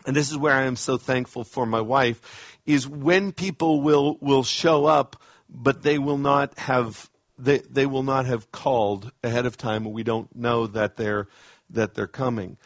and 0.06 0.16
this 0.16 0.32
is 0.32 0.38
where 0.38 0.54
I 0.54 0.64
am 0.64 0.76
so 0.76 0.98
thankful 0.98 1.46
for 1.46 1.66
my 1.66 1.80
wife 1.80 2.60
is 2.66 2.86
when 2.86 3.32
people 3.32 3.82
will 3.82 4.18
will 4.20 4.44
show 4.44 4.86
up 4.86 5.22
but 5.52 5.84
they 5.84 5.98
will 5.98 6.18
not 6.18 6.58
have 6.58 7.10
they, 7.38 7.58
they 7.58 7.86
will 7.86 8.04
not 8.04 8.28
have 8.28 8.52
called 8.52 9.12
ahead 9.24 9.46
of 9.46 9.58
time, 9.58 9.92
we 9.92 10.04
don't 10.04 10.34
know 10.36 10.68
that 10.68 10.96
they're 10.96 11.28
that 11.72 11.94
they're 11.94 12.08
coming. 12.08 12.58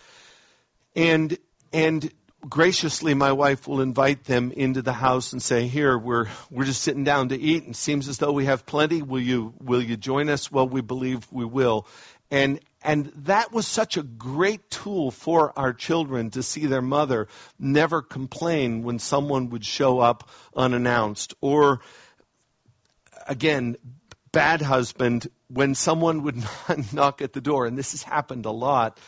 And 0.95 1.37
and 1.71 2.11
graciously 2.47 3.13
my 3.13 3.31
wife 3.31 3.67
will 3.67 3.81
invite 3.81 4.25
them 4.25 4.51
into 4.51 4.81
the 4.81 4.93
house 4.93 5.33
and 5.33 5.41
say, 5.41 5.67
"Here, 5.67 5.97
we're 5.97 6.27
we're 6.51 6.65
just 6.65 6.81
sitting 6.81 7.03
down 7.03 7.29
to 7.29 7.39
eat, 7.39 7.63
and 7.63 7.75
seems 7.75 8.07
as 8.07 8.17
though 8.17 8.31
we 8.31 8.45
have 8.45 8.65
plenty. 8.65 9.01
Will 9.01 9.21
you 9.21 9.53
will 9.59 9.81
you 9.81 9.97
join 9.97 10.29
us?" 10.29 10.51
Well, 10.51 10.67
we 10.67 10.81
believe 10.81 11.25
we 11.31 11.45
will. 11.45 11.87
And 12.31 12.59
and 12.81 13.11
that 13.25 13.51
was 13.51 13.67
such 13.67 13.97
a 13.97 14.03
great 14.03 14.69
tool 14.69 15.11
for 15.11 15.57
our 15.57 15.73
children 15.73 16.31
to 16.31 16.43
see 16.43 16.65
their 16.65 16.81
mother 16.81 17.27
never 17.57 18.01
complain 18.01 18.83
when 18.83 18.99
someone 18.99 19.49
would 19.49 19.65
show 19.65 19.99
up 19.99 20.29
unannounced 20.55 21.33
or 21.41 21.81
again 23.25 23.77
bad 24.31 24.61
husband 24.61 25.27
when 25.47 25.75
someone 25.75 26.23
would 26.23 26.43
knock 26.93 27.21
at 27.21 27.33
the 27.33 27.41
door 27.41 27.65
and 27.65 27.77
this 27.77 27.91
has 27.91 28.03
happened 28.03 28.45
a 28.45 28.51
lot 28.51 28.99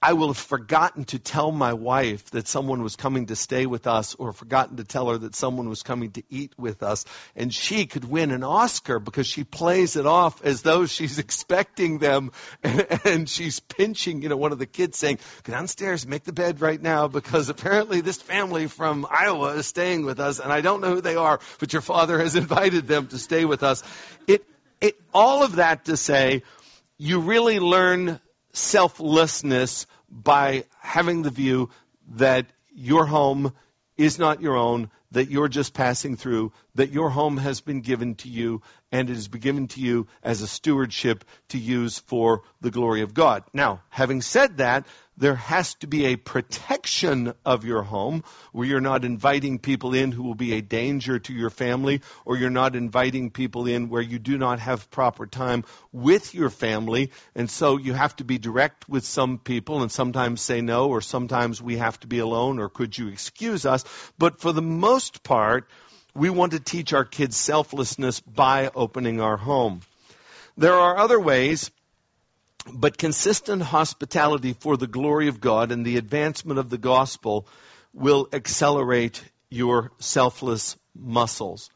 I 0.00 0.12
will 0.12 0.28
have 0.28 0.38
forgotten 0.38 1.04
to 1.06 1.18
tell 1.18 1.50
my 1.50 1.72
wife 1.72 2.30
that 2.30 2.46
someone 2.46 2.84
was 2.84 2.94
coming 2.94 3.26
to 3.26 3.36
stay 3.36 3.66
with 3.66 3.88
us 3.88 4.14
or 4.14 4.32
forgotten 4.32 4.76
to 4.76 4.84
tell 4.84 5.08
her 5.10 5.18
that 5.18 5.34
someone 5.34 5.68
was 5.68 5.82
coming 5.82 6.12
to 6.12 6.22
eat 6.30 6.52
with 6.56 6.84
us. 6.84 7.04
And 7.34 7.52
she 7.52 7.86
could 7.86 8.04
win 8.04 8.30
an 8.30 8.44
Oscar 8.44 9.00
because 9.00 9.26
she 9.26 9.42
plays 9.42 9.96
it 9.96 10.06
off 10.06 10.44
as 10.44 10.62
though 10.62 10.86
she's 10.86 11.18
expecting 11.18 11.98
them 11.98 12.30
and, 12.62 12.86
and 13.04 13.28
she's 13.28 13.58
pinching, 13.58 14.22
you 14.22 14.28
know, 14.28 14.36
one 14.36 14.52
of 14.52 14.60
the 14.60 14.66
kids 14.66 14.96
saying, 14.96 15.18
go 15.42 15.52
downstairs, 15.52 16.06
make 16.06 16.22
the 16.22 16.32
bed 16.32 16.60
right 16.60 16.80
now 16.80 17.08
because 17.08 17.48
apparently 17.48 18.00
this 18.00 18.22
family 18.22 18.68
from 18.68 19.04
Iowa 19.10 19.54
is 19.54 19.66
staying 19.66 20.04
with 20.04 20.20
us 20.20 20.38
and 20.38 20.52
I 20.52 20.60
don't 20.60 20.80
know 20.80 20.94
who 20.94 21.00
they 21.00 21.16
are, 21.16 21.40
but 21.58 21.72
your 21.72 21.82
father 21.82 22.20
has 22.20 22.36
invited 22.36 22.86
them 22.86 23.08
to 23.08 23.18
stay 23.18 23.44
with 23.44 23.64
us. 23.64 23.82
It, 24.28 24.44
it, 24.80 24.94
all 25.12 25.42
of 25.42 25.56
that 25.56 25.86
to 25.86 25.96
say, 25.96 26.44
you 26.98 27.18
really 27.18 27.58
learn 27.58 28.20
selflessness 28.52 29.86
by 30.10 30.64
having 30.80 31.22
the 31.22 31.30
view 31.30 31.70
that 32.16 32.46
your 32.74 33.06
home 33.06 33.52
is 33.96 34.18
not 34.18 34.40
your 34.40 34.56
own, 34.56 34.90
that 35.10 35.30
you're 35.30 35.48
just 35.48 35.74
passing 35.74 36.16
through, 36.16 36.52
that 36.74 36.92
your 36.92 37.10
home 37.10 37.36
has 37.36 37.60
been 37.60 37.80
given 37.80 38.14
to 38.14 38.28
you, 38.28 38.62
and 38.92 39.10
it 39.10 39.14
has 39.14 39.28
been 39.28 39.40
given 39.40 39.68
to 39.68 39.80
you 39.80 40.06
as 40.22 40.42
a 40.42 40.46
stewardship 40.46 41.24
to 41.48 41.58
use 41.58 41.98
for 41.98 42.42
the 42.60 42.70
glory 42.70 43.02
of 43.02 43.14
God. 43.14 43.42
Now, 43.52 43.82
having 43.88 44.22
said 44.22 44.58
that, 44.58 44.86
there 45.18 45.34
has 45.34 45.74
to 45.74 45.88
be 45.88 46.06
a 46.06 46.16
protection 46.16 47.34
of 47.44 47.64
your 47.64 47.82
home 47.82 48.22
where 48.52 48.66
you're 48.66 48.80
not 48.80 49.04
inviting 49.04 49.58
people 49.58 49.92
in 49.92 50.12
who 50.12 50.22
will 50.22 50.36
be 50.36 50.54
a 50.54 50.62
danger 50.62 51.18
to 51.18 51.32
your 51.32 51.50
family, 51.50 52.02
or 52.24 52.36
you're 52.36 52.50
not 52.50 52.76
inviting 52.76 53.30
people 53.30 53.66
in 53.66 53.88
where 53.88 54.02
you 54.02 54.18
do 54.20 54.38
not 54.38 54.60
have 54.60 54.90
proper 54.90 55.26
time 55.26 55.64
with 55.92 56.34
your 56.34 56.50
family. 56.50 57.10
And 57.34 57.50
so 57.50 57.78
you 57.78 57.94
have 57.94 58.14
to 58.16 58.24
be 58.24 58.38
direct 58.38 58.88
with 58.88 59.04
some 59.04 59.38
people 59.38 59.82
and 59.82 59.90
sometimes 59.90 60.40
say 60.40 60.60
no, 60.60 60.88
or 60.88 61.00
sometimes 61.00 61.60
we 61.60 61.78
have 61.78 61.98
to 62.00 62.06
be 62.06 62.20
alone, 62.20 62.60
or 62.60 62.68
could 62.68 62.96
you 62.96 63.08
excuse 63.08 63.66
us? 63.66 63.84
But 64.18 64.40
for 64.40 64.52
the 64.52 64.62
most 64.62 65.24
part, 65.24 65.68
we 66.14 66.30
want 66.30 66.52
to 66.52 66.60
teach 66.60 66.92
our 66.92 67.04
kids 67.04 67.36
selflessness 67.36 68.20
by 68.20 68.70
opening 68.74 69.20
our 69.20 69.36
home. 69.36 69.80
There 70.56 70.74
are 70.74 70.96
other 70.96 71.20
ways 71.20 71.70
but 72.72 72.98
consistent 72.98 73.62
hospitality 73.62 74.52
for 74.52 74.76
the 74.76 74.86
glory 74.86 75.28
of 75.28 75.40
God 75.40 75.72
and 75.72 75.84
the 75.84 75.96
advancement 75.96 76.58
of 76.58 76.70
the 76.70 76.78
gospel 76.78 77.46
will 77.92 78.28
accelerate 78.32 79.22
your 79.50 79.92
selfless 79.98 80.76
muscles. 80.94 81.70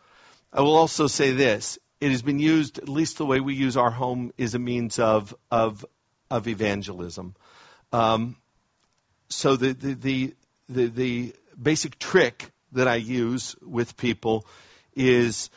I 0.52 0.60
will 0.60 0.76
also 0.76 1.06
say 1.06 1.32
this. 1.32 1.78
It 2.00 2.10
has 2.10 2.22
been 2.22 2.38
used, 2.38 2.78
at 2.78 2.88
least 2.88 3.18
the 3.18 3.26
way 3.26 3.40
we 3.40 3.54
use 3.54 3.76
our 3.76 3.90
home, 3.90 4.32
is 4.36 4.54
a 4.54 4.58
means 4.58 4.98
of, 4.98 5.34
of, 5.50 5.86
of 6.30 6.48
evangelism. 6.48 7.34
Um, 7.92 8.36
so 9.28 9.56
the, 9.56 9.72
the, 9.72 9.94
the, 9.94 10.34
the, 10.68 10.86
the 10.86 11.34
basic 11.60 11.98
trick 11.98 12.50
that 12.72 12.88
I 12.88 12.96
use 12.96 13.54
with 13.62 13.96
people 13.96 14.46
is 14.94 15.48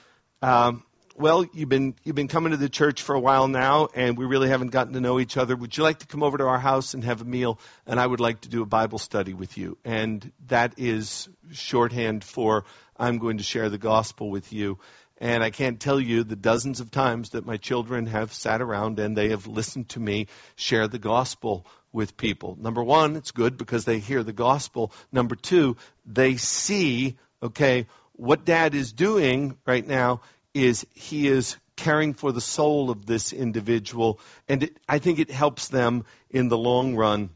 um, 0.42 0.84
well, 1.18 1.46
you've 1.54 1.70
been 1.70 1.96
you've 2.04 2.16
been 2.16 2.28
coming 2.28 2.52
to 2.52 2.58
the 2.58 2.68
church 2.68 3.02
for 3.02 3.16
a 3.16 3.20
while 3.20 3.48
now, 3.48 3.88
and 3.94 4.18
we 4.18 4.26
really 4.26 4.50
haven't 4.50 4.70
gotten 4.70 4.94
to 4.94 5.00
know 5.00 5.20
each 5.20 5.38
other. 5.38 5.56
Would 5.56 5.76
you 5.78 5.84
like 5.84 6.00
to 6.00 6.08
come 6.08 6.24
over 6.24 6.38
to 6.38 6.46
our 6.46 6.60
house 6.60 6.94
and 6.94 7.04
have 7.06 7.22
a 7.22 7.26
meal? 7.26 7.58
And 7.88 8.00
I 8.00 8.06
would 8.06 8.20
like 8.20 8.42
to 8.42 8.50
do 8.50 8.62
a 8.62 8.66
Bible 8.66 9.00
study 9.00 9.34
with 9.34 9.58
you. 9.58 9.78
And 9.86 10.32
that 10.48 10.74
is 10.78 11.30
shorthand 11.52 12.24
for 12.26 12.66
I'm 12.98 13.18
going 13.18 13.38
to 13.38 13.44
share 13.44 13.70
the 13.70 13.78
gospel 13.78 14.30
with 14.30 14.52
you. 14.52 14.80
And 15.18 15.42
I 15.42 15.50
can't 15.50 15.80
tell 15.80 16.02
you 16.02 16.26
the 16.26 16.36
dozens 16.36 16.82
of 16.82 16.92
times 16.92 17.30
that 17.30 17.46
my 17.46 17.56
children 17.56 18.08
have 18.08 18.34
sat 18.34 18.62
around 18.62 19.00
and 19.00 19.16
they 19.16 19.30
have 19.30 19.48
listened 19.48 19.88
to 19.90 20.00
me 20.02 20.28
share 20.58 20.90
the 20.90 21.00
gospel 21.00 21.66
with 21.94 22.18
people. 22.18 22.58
Number 22.60 22.84
one, 22.84 23.16
it's 23.16 23.32
good 23.32 23.58
because 23.58 23.86
they 23.86 24.00
hear 24.00 24.24
the 24.24 24.34
gospel. 24.34 24.92
Number 25.14 25.36
two, 25.36 25.78
they 26.06 26.36
see, 26.36 27.18
okay, 27.42 27.88
what 28.18 28.46
dad 28.46 28.76
is 28.76 28.92
doing 28.92 29.58
right 29.66 29.86
now 29.86 30.22
is 30.56 30.88
he 30.96 31.28
is 31.28 31.58
caring 31.76 32.14
for 32.14 32.32
the 32.32 32.42
soul 32.42 32.90
of 32.90 33.06
this 33.06 33.34
individual, 33.34 34.20
and 34.48 34.64
it, 34.64 34.78
I 34.88 35.00
think 35.00 35.20
it 35.20 35.30
helps 35.30 35.68
them 35.68 36.06
in 36.30 36.48
the 36.48 36.58
long 36.58 36.96
run. 36.96 37.30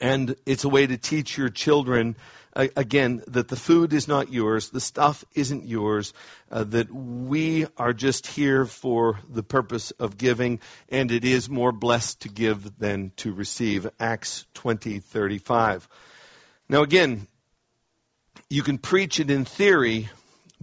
And 0.00 0.34
it's 0.46 0.64
a 0.64 0.68
way 0.68 0.86
to 0.86 0.96
teach 0.96 1.36
your 1.36 1.50
children, 1.50 2.16
uh, 2.56 2.68
again, 2.74 3.22
that 3.28 3.48
the 3.48 3.56
food 3.56 3.92
is 3.92 4.08
not 4.08 4.32
yours, 4.32 4.70
the 4.70 4.80
stuff 4.80 5.22
isn't 5.34 5.66
yours, 5.66 6.14
uh, 6.50 6.64
that 6.64 6.92
we 6.92 7.66
are 7.76 7.92
just 7.92 8.26
here 8.26 8.64
for 8.64 9.20
the 9.28 9.42
purpose 9.42 9.90
of 9.92 10.16
giving, 10.16 10.60
and 10.88 11.12
it 11.12 11.24
is 11.24 11.50
more 11.50 11.72
blessed 11.72 12.20
to 12.20 12.28
give 12.30 12.78
than 12.78 13.12
to 13.16 13.34
receive. 13.34 13.86
Acts 14.00 14.46
20:35. 14.54 15.86
Now 16.70 16.82
again, 16.82 17.28
you 18.48 18.62
can 18.62 18.78
preach 18.78 19.20
it 19.20 19.30
in 19.30 19.44
theory, 19.44 20.08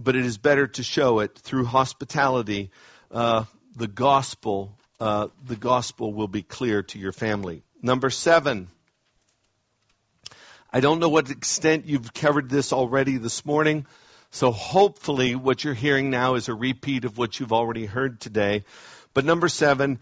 but 0.02 0.16
it 0.16 0.24
is 0.24 0.38
better 0.38 0.66
to 0.66 0.82
show 0.82 1.20
it 1.20 1.38
through 1.38 1.64
hospitality. 1.64 2.70
Uh, 3.10 3.44
the 3.76 3.86
gospel, 3.86 4.76
uh, 5.00 5.28
the 5.46 5.56
gospel 5.56 6.12
will 6.12 6.28
be 6.28 6.42
clear 6.42 6.82
to 6.82 6.98
your 6.98 7.12
family. 7.12 7.62
Number 7.80 8.10
seven. 8.10 8.68
I 10.72 10.80
don't 10.80 11.00
know 11.00 11.10
what 11.10 11.30
extent 11.30 11.86
you've 11.86 12.14
covered 12.14 12.48
this 12.48 12.72
already 12.72 13.18
this 13.18 13.44
morning, 13.44 13.86
so 14.30 14.50
hopefully 14.50 15.34
what 15.34 15.62
you're 15.62 15.74
hearing 15.74 16.08
now 16.08 16.36
is 16.36 16.48
a 16.48 16.54
repeat 16.54 17.04
of 17.04 17.18
what 17.18 17.38
you've 17.38 17.52
already 17.52 17.84
heard 17.84 18.20
today. 18.20 18.64
But 19.12 19.26
number 19.26 19.48
seven, 19.48 20.00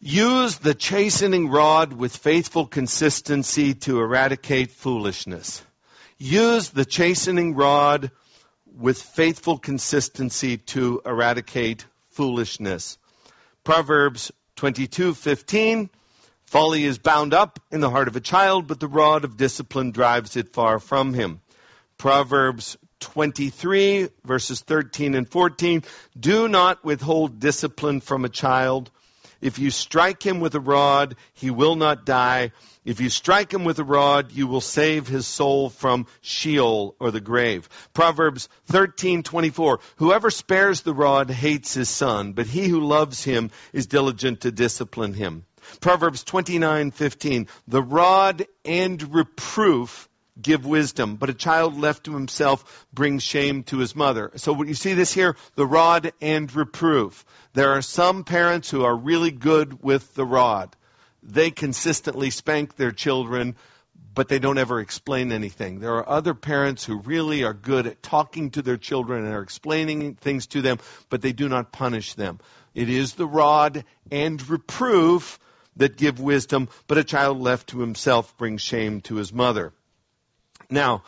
use 0.00 0.56
the 0.56 0.72
chastening 0.72 1.50
rod 1.50 1.92
with 1.92 2.16
faithful 2.16 2.64
consistency 2.66 3.74
to 3.74 4.00
eradicate 4.00 4.70
foolishness. 4.70 5.62
Use 6.16 6.70
the 6.70 6.86
chastening 6.86 7.54
rod 7.54 8.10
with 8.76 9.00
faithful 9.02 9.58
consistency 9.58 10.58
to 10.58 11.02
eradicate 11.04 11.84
foolishness. 12.10 12.98
Proverbs 13.64 14.32
22:15 14.56 15.90
Folly 16.44 16.84
is 16.84 16.98
bound 16.98 17.32
up 17.32 17.60
in 17.70 17.80
the 17.80 17.90
heart 17.90 18.08
of 18.08 18.16
a 18.16 18.20
child, 18.20 18.66
but 18.66 18.80
the 18.80 18.88
rod 18.88 19.24
of 19.24 19.36
discipline 19.36 19.92
drives 19.92 20.36
it 20.36 20.52
far 20.52 20.80
from 20.80 21.14
him. 21.14 21.40
Proverbs 21.96 22.76
23 23.00 24.08
verses 24.24 24.60
13 24.60 25.14
and 25.14 25.28
14 25.28 25.84
Do 26.18 26.48
not 26.48 26.84
withhold 26.84 27.38
discipline 27.38 28.00
from 28.00 28.24
a 28.24 28.28
child. 28.28 28.90
If 29.40 29.58
you 29.58 29.70
strike 29.70 30.22
him 30.22 30.40
with 30.40 30.54
a 30.54 30.60
rod, 30.60 31.16
he 31.32 31.50
will 31.50 31.76
not 31.76 32.04
die. 32.04 32.52
If 32.84 33.00
you 33.00 33.08
strike 33.08 33.52
him 33.52 33.64
with 33.64 33.78
a 33.78 33.84
rod, 33.84 34.32
you 34.32 34.46
will 34.46 34.60
save 34.60 35.08
his 35.08 35.26
soul 35.26 35.70
from 35.70 36.06
Sheol 36.20 36.94
or 37.00 37.10
the 37.10 37.20
grave. 37.20 37.68
Proverbs 37.94 38.48
13:24 38.68 39.78
Whoever 39.96 40.30
spares 40.30 40.82
the 40.82 40.94
rod 40.94 41.30
hates 41.30 41.74
his 41.74 41.88
son, 41.88 42.32
but 42.32 42.46
he 42.46 42.68
who 42.68 42.80
loves 42.80 43.24
him 43.24 43.50
is 43.72 43.86
diligent 43.86 44.42
to 44.42 44.52
discipline 44.52 45.14
him. 45.14 45.46
Proverbs 45.80 46.24
29:15 46.24 47.48
The 47.66 47.82
rod 47.82 48.46
and 48.64 49.14
reproof 49.14 50.09
give 50.42 50.66
wisdom, 50.66 51.16
but 51.16 51.30
a 51.30 51.34
child 51.34 51.78
left 51.78 52.04
to 52.04 52.14
himself 52.14 52.86
brings 52.92 53.22
shame 53.22 53.62
to 53.64 53.78
his 53.78 53.94
mother. 53.94 54.30
So 54.36 54.52
when 54.52 54.68
you 54.68 54.74
see 54.74 54.94
this 54.94 55.12
here, 55.12 55.36
the 55.54 55.66
rod 55.66 56.12
and 56.20 56.54
reproof. 56.54 57.24
There 57.52 57.72
are 57.72 57.82
some 57.82 58.24
parents 58.24 58.70
who 58.70 58.84
are 58.84 58.96
really 58.96 59.30
good 59.30 59.82
with 59.82 60.14
the 60.14 60.24
rod 60.24 60.76
they 61.22 61.50
consistently 61.50 62.30
spank 62.30 62.76
their 62.76 62.92
children, 62.92 63.56
but 64.14 64.28
they 64.28 64.38
don't 64.38 64.58
ever 64.58 64.80
explain 64.80 65.32
anything. 65.32 65.80
There 65.80 65.96
are 65.96 66.08
other 66.08 66.34
parents 66.34 66.84
who 66.84 66.98
really 66.98 67.44
are 67.44 67.54
good 67.54 67.86
at 67.86 68.02
talking 68.02 68.50
to 68.50 68.62
their 68.62 68.76
children 68.76 69.24
and 69.24 69.34
are 69.34 69.42
explaining 69.42 70.14
things 70.14 70.46
to 70.48 70.62
them, 70.62 70.78
but 71.08 71.22
they 71.22 71.32
do 71.32 71.48
not 71.48 71.72
punish 71.72 72.14
them. 72.14 72.40
It 72.74 72.88
is 72.88 73.14
the 73.14 73.26
rod 73.26 73.84
and 74.10 74.46
reproof 74.48 75.38
that 75.76 75.96
give 75.96 76.20
wisdom, 76.20 76.68
but 76.86 76.98
a 76.98 77.04
child 77.04 77.40
left 77.40 77.68
to 77.68 77.80
himself 77.80 78.36
brings 78.36 78.62
shame 78.62 79.00
to 79.02 79.16
his 79.16 79.32
mother. 79.32 79.72
Now, 80.70 81.02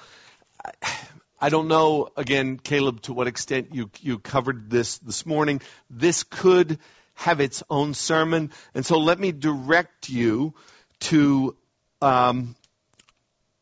I 1.40 1.48
don't 1.48 1.68
know, 1.68 2.09
again, 2.16 2.59
Caleb, 2.59 3.03
to 3.03 3.12
what 3.12 3.29
extent 3.29 3.68
you, 3.72 3.90
you 4.01 4.18
covered 4.18 4.70
this 4.70 4.98
this 4.98 5.25
morning. 5.25 5.61
This 5.88 6.25
could 6.25 6.79
have 7.14 7.40
its 7.40 7.62
own 7.70 7.94
sermon. 7.94 8.51
And 8.75 8.85
so 8.85 8.98
let 8.98 9.20
me 9.20 9.33
direct 9.33 10.09
you 10.09 10.55
to 11.01 11.57
um, 12.01 12.57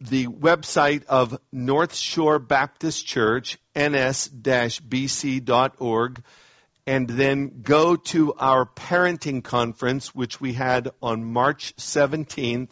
the 0.00 0.26
website 0.26 1.04
of 1.04 1.38
North 1.52 1.94
Shore 1.94 2.38
Baptist 2.38 3.06
Church, 3.06 3.58
ns-bc.org, 3.78 4.22
and 6.86 7.08
then 7.08 7.60
go 7.62 7.96
to 7.96 8.32
our 8.34 8.64
parenting 8.64 9.44
conference, 9.44 10.14
which 10.14 10.40
we 10.40 10.54
had 10.54 10.90
on 11.02 11.24
March 11.24 11.74
17th, 11.76 12.70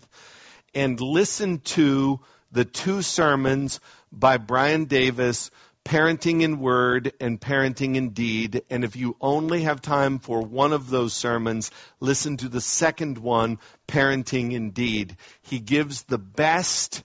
and 0.75 0.99
listen 1.01 1.59
to 1.61 2.21
the 2.53 2.65
two 2.65 3.03
sermons 3.03 3.81
by 4.11 4.37
Brian 4.39 4.87
Davis, 4.87 5.51
Parenting 5.85 6.43
in 6.43 6.61
Word 6.61 7.13
and 7.19 7.41
Parenting 7.41 7.97
in 7.97 8.11
Deed. 8.11 8.63
And 8.69 8.85
if 8.85 8.95
you 8.95 9.17
only 9.21 9.63
have 9.63 9.81
time 9.81 10.19
for 10.19 10.43
one 10.43 10.73
of 10.73 10.91
those 10.91 11.15
sermons, 11.15 11.71
listen 11.99 12.37
to 12.39 12.49
the 12.49 12.61
second 12.61 13.17
one, 13.17 13.59
Parenting 13.87 14.53
in 14.53 14.73
Deed. 14.73 15.17
He 15.43 15.61
gives 15.61 16.03
the 16.03 16.19
best 16.19 17.03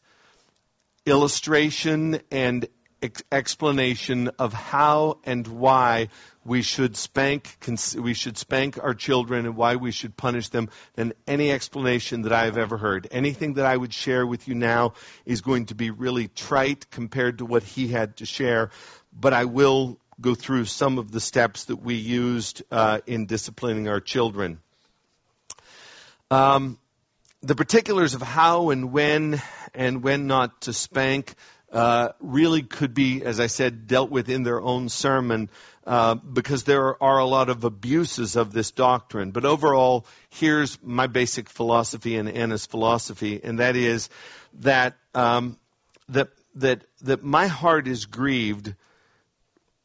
illustration 1.05 2.21
and 2.29 2.67
ex- 3.01 3.23
explanation 3.31 4.31
of 4.39 4.53
how 4.53 5.19
and 5.23 5.47
why 5.47 6.09
we 6.45 6.61
should 6.61 6.97
spank 6.97 7.57
we 7.97 8.13
should 8.13 8.37
spank 8.37 8.77
our 8.81 8.93
children 8.93 9.45
and 9.45 9.55
why 9.55 9.75
we 9.75 9.91
should 9.91 10.15
punish 10.17 10.49
them 10.49 10.69
than 10.95 11.13
any 11.27 11.51
explanation 11.51 12.23
that 12.23 12.33
I 12.33 12.45
have 12.45 12.57
ever 12.57 12.77
heard. 12.77 13.07
Anything 13.11 13.53
that 13.55 13.65
I 13.65 13.75
would 13.75 13.93
share 13.93 14.25
with 14.25 14.47
you 14.47 14.55
now 14.55 14.93
is 15.25 15.41
going 15.41 15.67
to 15.67 15.75
be 15.75 15.89
really 15.89 16.27
trite 16.27 16.89
compared 16.91 17.37
to 17.39 17.45
what 17.45 17.63
he 17.63 17.87
had 17.87 18.17
to 18.17 18.25
share, 18.25 18.71
but 19.17 19.33
I 19.33 19.45
will 19.45 19.99
go 20.19 20.35
through 20.35 20.65
some 20.65 20.97
of 20.97 21.11
the 21.11 21.19
steps 21.19 21.65
that 21.65 21.77
we 21.77 21.95
used 21.95 22.63
uh, 22.71 22.99
in 23.07 23.25
disciplining 23.25 23.87
our 23.87 23.99
children. 23.99 24.59
Um, 26.29 26.77
the 27.41 27.55
particulars 27.55 28.13
of 28.13 28.21
how 28.21 28.69
and 28.69 28.91
when 28.91 29.41
and 29.73 30.03
when 30.03 30.27
not 30.27 30.61
to 30.61 30.73
spank 30.73 31.35
uh, 31.71 32.09
really 32.19 32.61
could 32.61 32.93
be, 32.93 33.23
as 33.23 33.39
I 33.39 33.47
said, 33.47 33.87
dealt 33.87 34.11
with 34.11 34.29
in 34.29 34.43
their 34.43 34.61
own 34.61 34.89
sermon 34.89 35.49
uh, 35.85 36.15
because 36.15 36.63
there 36.63 37.01
are 37.03 37.19
a 37.19 37.25
lot 37.25 37.49
of 37.49 37.63
abuses 37.63 38.35
of 38.35 38.53
this 38.53 38.71
doctrine. 38.71 39.31
But 39.31 39.45
overall, 39.45 40.05
here's 40.29 40.81
my 40.81 41.07
basic 41.07 41.49
philosophy 41.49 42.15
and 42.15 42.29
Anna's 42.29 42.65
philosophy, 42.65 43.41
and 43.43 43.59
that 43.59 43.75
is 43.75 44.09
that 44.59 44.95
um, 45.13 45.57
that 46.09 46.29
that 46.55 46.85
that 47.01 47.23
my 47.23 47.47
heart 47.47 47.87
is 47.87 48.05
grieved 48.05 48.75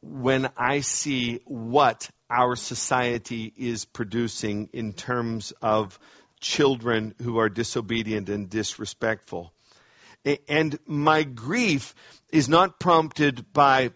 when 0.00 0.48
I 0.56 0.80
see 0.80 1.40
what 1.44 2.08
our 2.30 2.54
society 2.54 3.52
is 3.56 3.84
producing 3.84 4.68
in 4.72 4.92
terms 4.92 5.52
of 5.62 5.98
children 6.40 7.14
who 7.22 7.38
are 7.38 7.48
disobedient 7.48 8.28
and 8.28 8.48
disrespectful. 8.48 9.52
And 10.46 10.78
my 10.86 11.22
grief 11.22 11.94
is 12.30 12.48
not 12.48 12.78
prompted 12.78 13.52
by 13.52 13.90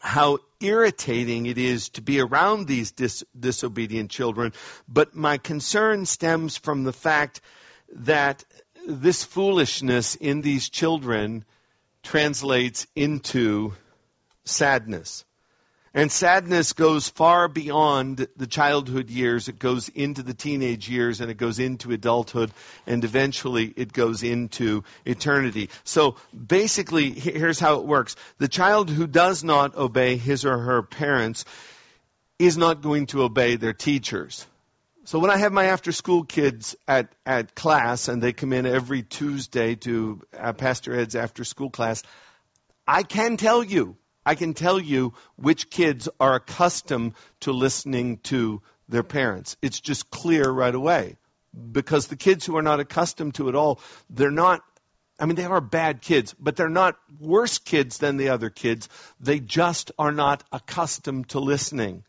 how 0.00 0.38
irritating 0.60 1.46
it 1.46 1.58
is 1.58 1.88
to 1.90 2.02
be 2.02 2.20
around 2.20 2.66
these 2.66 2.92
dis- 2.92 3.24
disobedient 3.38 4.10
children, 4.10 4.52
but 4.88 5.14
my 5.14 5.38
concern 5.38 6.06
stems 6.06 6.56
from 6.56 6.84
the 6.84 6.92
fact 6.92 7.40
that 7.94 8.44
this 8.86 9.24
foolishness 9.24 10.14
in 10.14 10.40
these 10.40 10.68
children 10.68 11.44
translates 12.02 12.86
into 12.96 13.74
sadness. 14.44 15.24
And 15.94 16.12
sadness 16.12 16.74
goes 16.74 17.08
far 17.08 17.48
beyond 17.48 18.28
the 18.36 18.46
childhood 18.46 19.08
years. 19.10 19.48
It 19.48 19.58
goes 19.58 19.88
into 19.88 20.22
the 20.22 20.34
teenage 20.34 20.88
years 20.88 21.20
and 21.20 21.30
it 21.30 21.38
goes 21.38 21.58
into 21.58 21.92
adulthood 21.92 22.50
and 22.86 23.02
eventually 23.04 23.72
it 23.76 23.92
goes 23.92 24.22
into 24.22 24.84
eternity. 25.04 25.70
So 25.84 26.16
basically, 26.34 27.10
here's 27.10 27.58
how 27.58 27.80
it 27.80 27.86
works. 27.86 28.16
The 28.38 28.48
child 28.48 28.90
who 28.90 29.06
does 29.06 29.42
not 29.42 29.76
obey 29.76 30.16
his 30.16 30.44
or 30.44 30.58
her 30.58 30.82
parents 30.82 31.44
is 32.38 32.56
not 32.56 32.82
going 32.82 33.06
to 33.06 33.22
obey 33.22 33.56
their 33.56 33.72
teachers. 33.72 34.46
So 35.04 35.18
when 35.18 35.30
I 35.30 35.38
have 35.38 35.52
my 35.52 35.64
after 35.64 35.90
school 35.90 36.24
kids 36.24 36.76
at, 36.86 37.10
at 37.24 37.54
class 37.54 38.08
and 38.08 38.22
they 38.22 38.34
come 38.34 38.52
in 38.52 38.66
every 38.66 39.02
Tuesday 39.02 39.74
to 39.76 40.20
uh, 40.38 40.52
Pastor 40.52 40.94
Ed's 40.94 41.16
after 41.16 41.44
school 41.44 41.70
class, 41.70 42.02
I 42.86 43.04
can 43.04 43.38
tell 43.38 43.64
you 43.64 43.96
I 44.28 44.34
can 44.34 44.52
tell 44.52 44.78
you 44.78 45.14
which 45.36 45.70
kids 45.70 46.06
are 46.20 46.34
accustomed 46.34 47.14
to 47.40 47.52
listening 47.52 48.18
to 48.24 48.60
their 48.86 49.02
parents. 49.02 49.56
It's 49.62 49.80
just 49.80 50.10
clear 50.10 50.50
right 50.50 50.74
away. 50.74 51.16
Because 51.72 52.08
the 52.08 52.16
kids 52.16 52.44
who 52.44 52.58
are 52.58 52.62
not 52.62 52.78
accustomed 52.78 53.36
to 53.36 53.48
it 53.48 53.54
all, 53.54 53.80
they're 54.10 54.30
not, 54.30 54.60
I 55.18 55.24
mean, 55.24 55.36
they 55.36 55.46
are 55.46 55.62
bad 55.62 56.02
kids, 56.02 56.34
but 56.38 56.56
they're 56.56 56.68
not 56.68 56.98
worse 57.18 57.56
kids 57.56 57.96
than 57.96 58.18
the 58.18 58.28
other 58.28 58.50
kids. 58.50 58.90
They 59.18 59.40
just 59.40 59.92
are 59.98 60.12
not 60.12 60.44
accustomed 60.52 61.30
to 61.30 61.40
listening. 61.40 62.04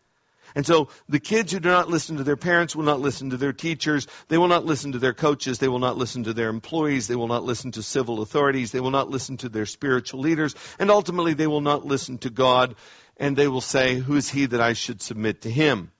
And 0.55 0.65
so 0.65 0.89
the 1.07 1.19
kids 1.19 1.51
who 1.51 1.59
do 1.59 1.69
not 1.69 1.89
listen 1.89 2.17
to 2.17 2.23
their 2.23 2.38
parents 2.38 2.75
will 2.75 2.83
not 2.83 2.99
listen 2.99 3.29
to 3.31 3.38
their 3.38 3.53
teachers. 3.53 4.07
They 4.27 4.38
will 4.38 4.47
not 4.47 4.65
listen 4.65 4.93
to 4.93 4.99
their 4.99 5.13
coaches. 5.13 5.59
They 5.59 5.67
will 5.67 5.79
not 5.79 5.97
listen 5.97 6.23
to 6.25 6.33
their 6.33 6.49
employees. 6.49 7.07
They 7.07 7.15
will 7.15 7.27
not 7.27 7.43
listen 7.43 7.71
to 7.73 7.83
civil 7.83 8.21
authorities. 8.21 8.71
They 8.71 8.79
will 8.79 8.91
not 8.91 9.09
listen 9.09 9.38
to 9.38 9.49
their 9.49 9.65
spiritual 9.65 10.21
leaders. 10.21 10.55
And 10.79 10.89
ultimately, 10.91 11.33
they 11.33 11.47
will 11.47 11.62
not 11.62 11.85
listen 11.85 12.17
to 12.19 12.29
God. 12.29 12.75
And 13.17 13.35
they 13.35 13.47
will 13.47 13.62
say, 13.62 13.95
Who 13.95 14.15
is 14.15 14.29
he 14.29 14.45
that 14.47 14.62
I 14.62 14.73
should 14.73 15.01
submit 15.01 15.41
to 15.41 15.51
him? 15.51 15.91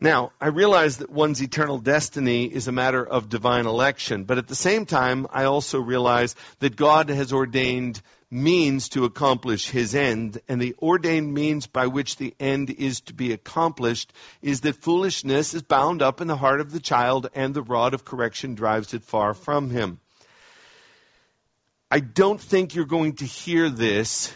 Now, 0.00 0.30
I 0.40 0.48
realize 0.48 0.98
that 0.98 1.10
one's 1.10 1.42
eternal 1.42 1.78
destiny 1.78 2.44
is 2.44 2.68
a 2.68 2.72
matter 2.72 3.04
of 3.04 3.28
divine 3.28 3.66
election, 3.66 4.24
but 4.24 4.38
at 4.38 4.46
the 4.46 4.54
same 4.54 4.86
time, 4.86 5.26
I 5.32 5.44
also 5.44 5.80
realize 5.80 6.36
that 6.60 6.76
God 6.76 7.08
has 7.08 7.32
ordained 7.32 8.00
means 8.30 8.90
to 8.90 9.04
accomplish 9.04 9.70
his 9.70 9.94
end, 9.94 10.40
and 10.48 10.60
the 10.60 10.74
ordained 10.82 11.32
means 11.32 11.66
by 11.66 11.86
which 11.86 12.16
the 12.16 12.34
end 12.38 12.70
is 12.70 13.00
to 13.02 13.14
be 13.14 13.32
accomplished 13.32 14.12
is 14.42 14.60
that 14.62 14.82
foolishness 14.82 15.54
is 15.54 15.62
bound 15.62 16.02
up 16.02 16.20
in 16.20 16.28
the 16.28 16.36
heart 16.36 16.60
of 16.60 16.70
the 16.70 16.80
child, 16.80 17.28
and 17.34 17.54
the 17.54 17.62
rod 17.62 17.94
of 17.94 18.04
correction 18.04 18.54
drives 18.54 18.92
it 18.92 19.02
far 19.02 19.34
from 19.34 19.70
him. 19.70 19.98
I 21.90 22.00
don't 22.00 22.40
think 22.40 22.74
you're 22.74 22.84
going 22.84 23.14
to 23.16 23.24
hear 23.24 23.70
this 23.70 24.32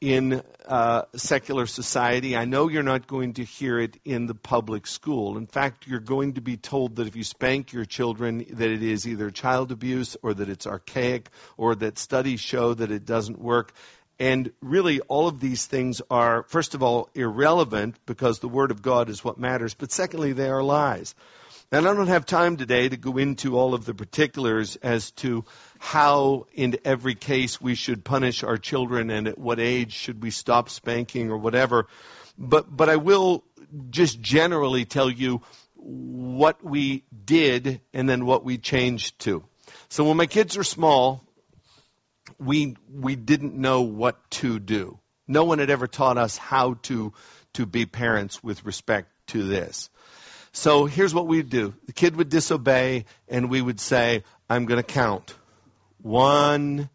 in 0.00 0.42
uh, 0.66 1.02
secular 1.16 1.66
society. 1.66 2.36
I 2.36 2.44
know 2.44 2.68
you're 2.68 2.82
not 2.82 3.06
going 3.06 3.34
to 3.34 3.44
hear 3.44 3.78
it 3.78 3.98
in 4.04 4.26
the 4.26 4.34
public 4.34 4.86
school. 4.86 5.38
In 5.38 5.46
fact, 5.46 5.86
you're 5.86 6.00
going 6.00 6.34
to 6.34 6.40
be 6.40 6.56
told 6.56 6.96
that 6.96 7.06
if 7.06 7.16
you 7.16 7.24
spank 7.24 7.72
your 7.72 7.84
children, 7.84 8.44
that 8.50 8.70
it 8.70 8.82
is 8.82 9.06
either 9.06 9.30
child 9.30 9.72
abuse 9.72 10.16
or 10.22 10.34
that 10.34 10.48
it's 10.48 10.66
archaic 10.66 11.30
or 11.56 11.74
that 11.76 11.98
studies 11.98 12.40
show 12.40 12.74
that 12.74 12.90
it 12.90 13.06
doesn't 13.06 13.38
work. 13.38 13.72
And 14.18 14.52
really, 14.60 15.00
all 15.00 15.26
of 15.26 15.40
these 15.40 15.66
things 15.66 16.00
are, 16.08 16.44
first 16.44 16.74
of 16.74 16.82
all, 16.82 17.08
irrelevant 17.14 17.96
because 18.06 18.38
the 18.38 18.48
Word 18.48 18.70
of 18.70 18.80
God 18.80 19.08
is 19.08 19.24
what 19.24 19.38
matters, 19.38 19.74
but 19.74 19.90
secondly, 19.90 20.32
they 20.32 20.48
are 20.48 20.62
lies. 20.62 21.14
And 21.72 21.88
I 21.88 21.94
don't 21.94 22.06
have 22.06 22.24
time 22.24 22.56
today 22.56 22.88
to 22.88 22.96
go 22.96 23.16
into 23.16 23.58
all 23.58 23.74
of 23.74 23.84
the 23.84 23.94
particulars 23.94 24.76
as 24.76 25.10
to 25.12 25.44
how, 25.84 26.46
in 26.54 26.78
every 26.86 27.14
case, 27.14 27.60
we 27.60 27.74
should 27.74 28.04
punish 28.04 28.42
our 28.42 28.56
children 28.56 29.10
and 29.10 29.28
at 29.28 29.36
what 29.36 29.60
age 29.60 29.92
should 29.92 30.22
we 30.22 30.30
stop 30.30 30.70
spanking 30.70 31.30
or 31.30 31.36
whatever. 31.36 31.88
But, 32.38 32.74
but 32.74 32.88
I 32.88 32.96
will 32.96 33.44
just 33.90 34.18
generally 34.18 34.86
tell 34.86 35.10
you 35.10 35.42
what 35.74 36.64
we 36.64 37.04
did 37.26 37.82
and 37.92 38.08
then 38.08 38.24
what 38.24 38.44
we 38.44 38.56
changed 38.56 39.18
to. 39.20 39.44
So 39.90 40.04
when 40.04 40.16
my 40.16 40.24
kids 40.24 40.56
are 40.56 40.64
small, 40.64 41.22
we, 42.38 42.76
we 42.90 43.14
didn't 43.14 43.54
know 43.54 43.82
what 43.82 44.16
to 44.40 44.58
do. 44.58 44.98
No 45.28 45.44
one 45.44 45.58
had 45.58 45.68
ever 45.68 45.86
taught 45.86 46.16
us 46.16 46.38
how 46.38 46.74
to, 46.84 47.12
to 47.52 47.66
be 47.66 47.84
parents 47.84 48.42
with 48.42 48.64
respect 48.64 49.10
to 49.28 49.46
this. 49.46 49.90
So 50.52 50.86
here's 50.86 51.12
what 51.12 51.26
we'd 51.26 51.50
do. 51.50 51.74
The 51.84 51.92
kid 51.92 52.16
would 52.16 52.30
disobey, 52.30 53.04
and 53.28 53.50
we 53.50 53.60
would 53.60 53.80
say, 53.80 54.24
I'm 54.48 54.64
going 54.64 54.82
to 54.82 54.82
count. 54.82 55.34
One, 56.04 56.90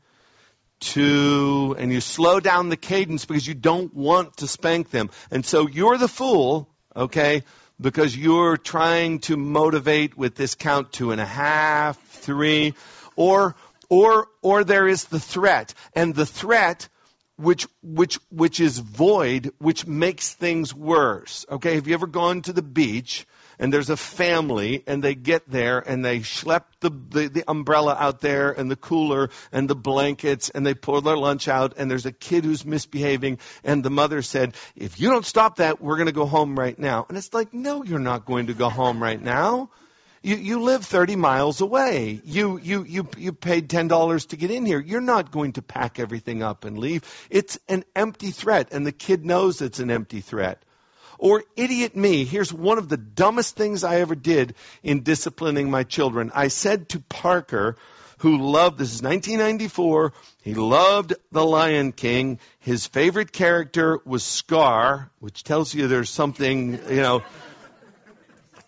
two, 0.80 1.76
and 1.80 1.92
you 1.92 2.00
slow 2.00 2.40
down 2.40 2.70
the 2.70 2.78
cadence 2.78 3.26
because 3.26 3.48
you 3.48 3.56
don't 3.56 3.92
want 3.92 4.38
to 4.38 4.48
spank 4.48 4.92
them. 4.92 5.10
And 5.32 5.44
so 5.44 5.68
you're 5.68 5.98
the 5.98 6.08
fool, 6.08 6.70
okay, 6.96 7.42
because 7.82 8.16
you're 8.16 8.56
trying 8.56 9.18
to 9.22 9.36
motivate 9.36 10.16
with 10.16 10.36
this 10.36 10.54
count 10.54 10.92
two 10.92 11.12
and 11.12 11.20
a 11.20 11.26
half, 11.26 12.00
three, 12.00 12.76
or, 13.16 13.56
or, 13.90 14.28
or 14.44 14.64
there 14.64 14.88
is 14.88 15.06
the 15.06 15.20
threat. 15.20 15.74
And 15.96 16.14
the 16.14 16.28
threat 16.28 16.88
which 17.36 17.68
which 17.82 18.20
which 18.30 18.60
is 18.60 18.78
void, 18.78 19.52
which 19.58 19.88
makes 19.88 20.34
things 20.36 20.72
worse. 20.72 21.48
Okay, 21.50 21.76
have 21.76 21.88
you 21.88 21.96
ever 21.96 22.06
gone 22.06 22.44
to 22.44 22.54
the 22.54 22.62
beach 22.62 23.26
and 23.60 23.74
there's 23.74 23.90
a 23.90 23.98
family, 23.98 24.84
and 24.88 25.04
they 25.04 25.14
get 25.14 25.50
there, 25.50 25.80
and 25.80 26.04
they 26.04 26.20
schlep 26.20 26.64
the, 26.80 26.90
the, 26.90 27.28
the 27.28 27.44
umbrella 27.48 27.96
out 28.00 28.22
there, 28.22 28.52
and 28.52 28.72
the 28.72 28.78
cooler, 28.78 29.30
and 29.52 29.70
the 29.70 29.76
blankets, 29.76 30.50
and 30.50 30.66
they 30.66 30.74
pour 30.74 31.02
their 31.02 31.18
lunch 31.18 31.48
out, 31.50 31.74
and 31.78 31.92
there's 31.92 32.06
a 32.06 32.12
kid 32.12 32.46
who's 32.46 32.66
misbehaving, 32.66 33.40
and 33.64 33.84
the 33.84 33.90
mother 33.90 34.22
said, 34.22 34.56
if 34.76 35.00
you 35.00 35.10
don't 35.10 35.26
stop 35.26 35.58
that, 35.58 35.82
we're 35.82 35.98
going 35.98 36.08
to 36.08 36.14
go 36.14 36.26
home 36.26 36.58
right 36.58 36.80
now. 36.80 37.06
And 37.10 37.18
it's 37.18 37.34
like, 37.34 37.54
no, 37.54 37.84
you're 37.84 38.00
not 38.00 38.26
going 38.26 38.48
to 38.48 38.54
go 38.54 38.70
home 38.70 39.04
right 39.04 39.22
now. 39.22 39.70
You, 40.22 40.36
you 40.36 40.62
live 40.62 40.84
30 40.84 41.16
miles 41.16 41.62
away. 41.62 42.22
You, 42.26 42.60
you, 42.62 42.84
you, 42.84 43.08
you 43.18 43.34
paid 43.34 43.70
$10 43.70 44.28
to 44.30 44.38
get 44.38 44.52
in 44.52 44.66
here. 44.66 44.80
You're 44.80 45.00
not 45.02 45.32
going 45.32 45.54
to 45.54 45.62
pack 45.62 46.00
everything 46.00 46.44
up 46.44 46.66
and 46.66 46.78
leave. 46.78 47.04
It's 47.30 47.58
an 47.70 47.86
empty 47.96 48.32
threat, 48.32 48.70
and 48.72 48.86
the 48.86 48.92
kid 48.92 49.26
knows 49.26 49.62
it's 49.62 49.80
an 49.80 49.92
empty 49.92 50.22
threat. 50.22 50.64
Or 51.20 51.44
idiot 51.56 51.96
me, 51.96 52.26
here's 52.26 52.52
one 52.52 52.78
of 52.78 52.90
the 52.90 52.98
dumbest 52.98 53.56
things 53.56 53.84
I 53.84 54.00
ever 54.00 54.16
did 54.16 54.56
in 54.82 55.04
disciplining 55.04 55.70
my 55.70 55.84
children. 55.84 56.32
I 56.34 56.48
said 56.48 56.90
to 56.90 57.00
Parker, 57.02 57.76
who 58.20 58.38
loved, 58.38 58.80
this 58.80 58.94
is 58.94 59.04
1994, 59.04 60.14
he 60.42 60.56
loved 60.56 61.14
The 61.32 61.46
Lion 61.46 61.92
King. 61.92 62.40
His 62.60 62.88
favorite 62.88 63.32
character 63.32 64.00
was 64.06 64.24
Scar, 64.24 65.12
which 65.20 65.44
tells 65.44 65.74
you 65.74 65.88
there's 65.88 66.10
something, 66.10 66.80
you 66.90 67.02
know, 67.02 67.22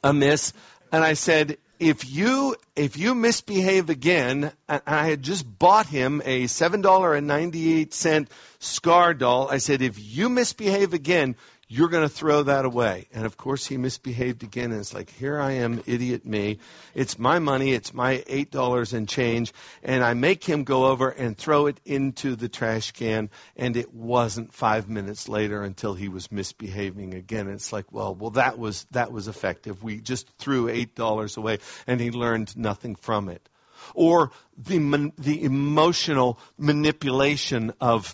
amiss 0.04 0.54
and 0.92 1.04
I 1.04 1.14
said, 1.14 1.58
if 1.80 2.10
you 2.10 2.56
if 2.76 2.98
you 2.98 3.16
misbehave 3.16 3.90
again, 3.90 4.52
I 4.68 5.08
had 5.08 5.24
just 5.24 5.46
bought 5.58 5.88
him 5.88 6.22
a 6.26 6.48
seven 6.48 6.82
dollar 6.82 7.16
and 7.16 7.26
ninety 7.26 7.80
eight 7.80 7.94
cent 7.94 8.30
Scar 8.60 9.14
doll. 9.14 9.48
I 9.50 9.58
said, 9.58 9.82
if 9.82 9.98
you 9.98 10.30
misbehave 10.30 10.94
again, 10.94 11.36
you're 11.72 11.88
going 11.88 12.04
to 12.04 12.14
throw 12.14 12.44
that 12.44 12.66
away. 12.66 13.08
And 13.14 13.26
of 13.26 13.38
course, 13.38 13.66
he 13.66 13.78
misbehaved 13.78 14.44
again. 14.44 14.72
And 14.72 14.82
it's 14.82 14.94
like, 14.94 15.10
here 15.10 15.40
I 15.40 15.54
am, 15.54 15.82
idiot 15.86 16.26
me. 16.26 16.60
It's 16.94 17.18
my 17.18 17.40
money. 17.40 17.72
It's 17.72 17.94
my 17.94 18.18
$8 18.18 18.92
and 18.92 19.08
change. 19.08 19.54
And 19.82 20.04
I 20.04 20.14
make 20.14 20.44
him 20.44 20.66
go 20.66 20.88
over 20.88 21.08
and 21.08 21.38
throw 21.38 21.68
it 21.68 21.80
into 21.86 22.36
the 22.36 22.50
trash 22.50 22.92
can. 22.92 23.30
And 23.56 23.78
it 23.78 23.94
wasn't 23.94 24.54
five 24.54 24.90
minutes 24.90 25.30
later 25.30 25.64
until 25.64 25.94
he 25.94 26.10
was 26.10 26.30
misbehaving 26.30 27.14
again. 27.14 27.48
And 27.48 27.56
it's 27.56 27.72
like, 27.72 27.90
well, 27.94 28.14
well, 28.16 28.32
that 28.32 28.60
was, 28.60 28.86
that 28.92 29.14
was 29.14 29.30
effective. 29.30 29.82
We 29.82 30.02
just 30.02 30.30
threw 30.40 30.66
$8 30.66 31.38
away 31.38 31.60
and 31.88 32.02
he 32.02 32.12
learned 32.12 32.58
nothing 32.58 32.96
from 32.96 33.30
it. 33.30 33.48
Or 33.94 34.32
the, 34.58 35.14
the 35.18 35.42
emotional 35.46 36.38
manipulation 36.58 37.72
of, 37.80 38.14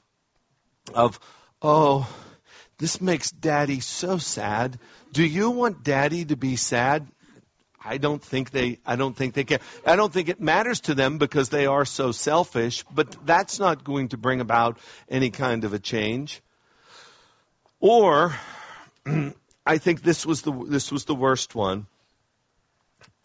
of, 0.93 1.19
oh, 1.63 2.07
this 2.77 3.01
makes 3.01 3.31
daddy 3.31 3.79
so 3.79 4.17
sad. 4.17 4.79
Do 5.11 5.23
you 5.23 5.49
want 5.51 5.83
daddy 5.83 6.25
to 6.25 6.35
be 6.35 6.55
sad? 6.55 7.07
I 7.83 7.97
don't 7.97 8.21
think 8.21 8.51
they 8.51 8.79
I 8.85 8.95
don't 8.95 9.15
think 9.15 9.33
they 9.33 9.45
can. 9.45 9.59
I 9.85 9.95
don't 9.95 10.11
think 10.11 10.29
it 10.29 10.41
matters 10.41 10.81
to 10.81 10.95
them 10.95 11.17
because 11.17 11.49
they 11.49 11.65
are 11.65 11.85
so 11.85 12.11
selfish, 12.11 12.83
but 12.93 13.15
that's 13.25 13.59
not 13.59 13.83
going 13.83 14.09
to 14.09 14.17
bring 14.17 14.41
about 14.41 14.77
any 15.09 15.29
kind 15.29 15.63
of 15.63 15.73
a 15.73 15.79
change. 15.79 16.41
Or 17.79 18.35
I 19.65 19.77
think 19.77 20.01
this 20.01 20.25
was 20.25 20.41
the 20.41 20.51
this 20.51 20.91
was 20.91 21.05
the 21.05 21.15
worst 21.15 21.55
one. 21.55 21.87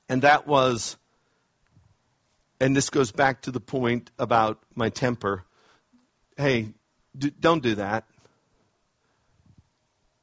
And 0.08 0.22
that 0.22 0.46
was 0.46 0.96
and 2.60 2.76
this 2.76 2.90
goes 2.90 3.10
back 3.10 3.42
to 3.42 3.50
the 3.50 3.60
point 3.60 4.10
about 4.18 4.60
my 4.76 4.90
temper. 4.90 5.44
Hey, 6.36 6.68
d- 7.18 7.32
don't 7.38 7.62
do 7.62 7.74
that. 7.74 8.04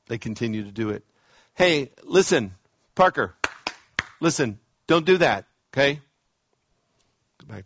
They 0.09 0.17
continue 0.17 0.63
to 0.63 0.71
do 0.71 0.89
it. 0.89 1.05
Hey, 1.53 1.91
listen, 2.03 2.55
Parker, 2.95 3.35
listen, 4.19 4.59
don't 4.87 5.05
do 5.05 5.17
that, 5.17 5.45
okay? 5.71 6.01
Go 7.37 7.53
back. 7.53 7.65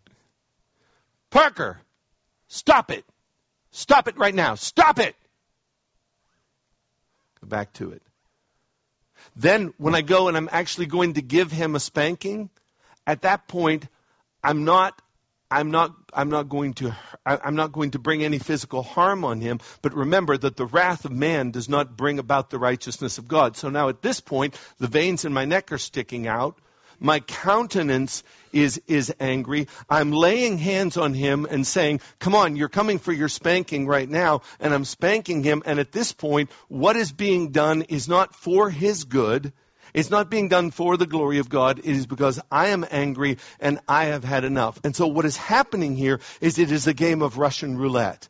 Parker, 1.32 1.79
stop 2.49 2.91
it. 2.91 3.06
Stop 3.71 4.08
it 4.08 4.17
right 4.17 4.36
now. 4.36 4.56
Stop 4.56 4.99
it. 4.99 5.15
Go 7.41 7.47
back 7.47 7.73
to 7.73 7.91
it. 7.91 8.03
Then, 9.36 9.73
when 9.77 9.95
I 9.95 10.01
go 10.01 10.27
and 10.27 10.36
I'm 10.36 10.49
actually 10.51 10.86
going 10.86 11.13
to 11.13 11.21
give 11.21 11.51
him 11.51 11.75
a 11.75 11.79
spanking, 11.79 12.49
at 13.08 13.21
that 13.21 13.47
point, 13.47 13.88
I'm 14.43 14.65
not 14.65 15.01
I'm 15.53 15.69
not, 15.69 15.93
I'm 16.11 16.29
not 16.29 16.49
going 16.49 16.73
to, 16.75 16.95
I'm 17.27 17.55
not 17.55 17.71
going 17.71 17.91
to 17.91 17.99
bring 17.99 18.23
any 18.23 18.39
physical 18.39 18.81
harm 18.81 19.23
on 19.23 19.39
him. 19.39 19.59
But 19.83 19.93
remember 19.93 20.35
that 20.35 20.57
the 20.57 20.65
wrath 20.65 21.05
of 21.05 21.11
man 21.11 21.51
does 21.51 21.69
not 21.69 21.95
bring 21.95 22.17
about 22.17 22.49
the 22.49 22.57
righteousness 22.57 23.19
of 23.19 23.27
God. 23.27 23.55
So 23.55 23.69
now 23.69 23.89
at 23.89 24.01
this 24.01 24.19
point, 24.19 24.59
the 24.79 24.87
veins 24.87 25.25
in 25.25 25.31
my 25.31 25.45
neck 25.45 25.71
are 25.71 25.77
sticking 25.77 26.25
out. 26.27 26.57
My 26.99 27.19
countenance 27.19 28.23
is, 28.51 28.81
is 28.87 29.13
angry. 29.19 29.67
I'm 29.87 30.11
laying 30.11 30.57
hands 30.57 30.97
on 30.97 31.13
him 31.13 31.45
and 31.45 31.67
saying, 31.67 32.01
come 32.17 32.33
on, 32.33 32.55
you're 32.55 32.67
coming 32.67 32.97
for 32.97 33.11
your 33.11 33.29
spanking 33.29 33.85
right 33.85 34.09
now. 34.09 34.41
And 34.59 34.73
I'm 34.73 34.85
spanking 34.85 35.43
him. 35.43 35.61
And 35.67 35.79
at 35.79 35.91
this 35.91 36.13
point, 36.13 36.49
what 36.67 36.95
is 36.95 37.11
being 37.11 37.51
done 37.51 37.83
is 37.83 38.09
not 38.09 38.33
for 38.33 38.71
his 38.71 39.03
good. 39.03 39.53
It's 39.93 40.10
not 40.10 40.29
being 40.29 40.47
done 40.47 40.71
for 40.71 40.97
the 40.97 41.06
glory 41.06 41.39
of 41.39 41.49
God. 41.49 41.79
It 41.79 41.86
is 41.86 42.08
because 42.08 42.39
I 42.51 42.69
am 42.69 42.86
angry 42.89 43.38
and 43.60 43.79
I 43.88 44.06
have 44.06 44.23
had 44.23 44.43
enough. 44.43 44.79
And 44.84 44.95
so 44.95 45.08
what 45.08 45.25
is 45.25 45.38
happening 45.38 45.95
here 45.95 46.19
is 46.41 46.58
it 46.58 46.71
is 46.71 46.88
a 46.88 46.93
game 46.93 47.21
of 47.21 47.38
Russian 47.38 47.77
roulette. 47.77 48.27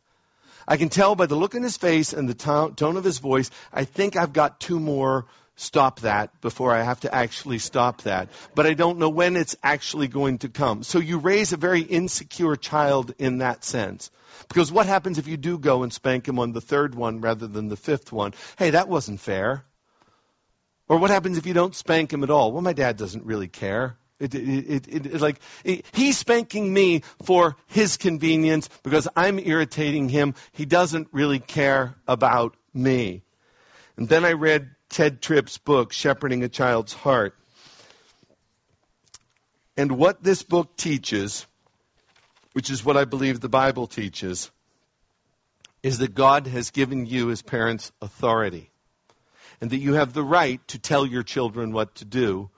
I 0.66 0.76
can 0.76 0.88
tell 0.88 1.14
by 1.14 1.26
the 1.26 1.36
look 1.36 1.54
in 1.54 1.62
his 1.62 1.76
face 1.76 2.12
and 2.12 2.28
the 2.28 2.34
tone 2.34 2.96
of 2.96 3.04
his 3.04 3.18
voice, 3.18 3.50
I 3.72 3.84
think 3.84 4.16
I've 4.16 4.32
got 4.32 4.60
two 4.60 4.80
more 4.80 5.26
stop 5.56 6.00
that 6.00 6.40
before 6.40 6.72
I 6.72 6.82
have 6.82 7.00
to 7.00 7.14
actually 7.14 7.58
stop 7.58 8.02
that. 8.02 8.28
But 8.54 8.66
I 8.66 8.74
don't 8.74 8.98
know 8.98 9.08
when 9.08 9.36
it's 9.36 9.56
actually 9.62 10.08
going 10.08 10.38
to 10.38 10.48
come. 10.48 10.82
So 10.82 10.98
you 10.98 11.18
raise 11.18 11.52
a 11.52 11.56
very 11.56 11.80
insecure 11.80 12.56
child 12.56 13.14
in 13.18 13.38
that 13.38 13.64
sense. 13.64 14.10
Because 14.48 14.72
what 14.72 14.86
happens 14.86 15.18
if 15.18 15.28
you 15.28 15.36
do 15.36 15.58
go 15.58 15.82
and 15.82 15.92
spank 15.92 16.26
him 16.26 16.38
on 16.38 16.52
the 16.52 16.60
third 16.60 16.94
one 16.94 17.20
rather 17.20 17.46
than 17.46 17.68
the 17.68 17.76
fifth 17.76 18.12
one? 18.12 18.32
Hey, 18.58 18.70
that 18.70 18.88
wasn't 18.88 19.20
fair. 19.20 19.64
Or 20.88 20.98
what 20.98 21.10
happens 21.10 21.38
if 21.38 21.46
you 21.46 21.54
don't 21.54 21.74
spank 21.74 22.12
him 22.12 22.22
at 22.22 22.30
all? 22.30 22.52
Well, 22.52 22.62
my 22.62 22.72
dad 22.72 22.96
doesn't 22.96 23.24
really 23.24 23.48
care. 23.48 23.96
It, 24.20 24.34
it, 24.34 24.88
it, 24.88 25.20
like 25.20 25.40
he's 25.92 26.16
spanking 26.16 26.72
me 26.72 27.02
for 27.24 27.56
his 27.66 27.96
convenience 27.96 28.68
because 28.82 29.08
I'm 29.16 29.38
irritating 29.38 30.08
him. 30.08 30.34
He 30.52 30.66
doesn't 30.66 31.08
really 31.12 31.40
care 31.40 31.96
about 32.06 32.56
me. 32.72 33.22
And 33.96 34.08
then 34.08 34.24
I 34.24 34.32
read 34.32 34.70
Ted 34.88 35.20
Tripp's 35.20 35.58
book, 35.58 35.92
Shepherding 35.92 36.44
a 36.44 36.48
Child's 36.48 36.92
Heart. 36.92 37.36
And 39.76 39.92
what 39.98 40.22
this 40.22 40.42
book 40.42 40.76
teaches, 40.76 41.46
which 42.52 42.70
is 42.70 42.84
what 42.84 42.96
I 42.96 43.04
believe 43.04 43.40
the 43.40 43.48
Bible 43.48 43.88
teaches, 43.88 44.50
is 45.82 45.98
that 45.98 46.14
God 46.14 46.46
has 46.46 46.70
given 46.70 47.06
you 47.06 47.30
as 47.30 47.42
parents 47.42 47.90
authority 48.00 48.70
and 49.64 49.70
that 49.70 49.78
you 49.78 49.94
have 49.94 50.12
the 50.12 50.22
right 50.22 50.60
to 50.68 50.78
tell 50.78 51.06
your 51.06 51.22
children 51.22 51.72
what 51.72 51.94
to 51.94 52.04
do, 52.04 52.50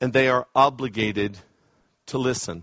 and 0.00 0.12
they 0.12 0.28
are 0.28 0.46
obligated 0.54 1.36
to 2.06 2.18
listen 2.18 2.62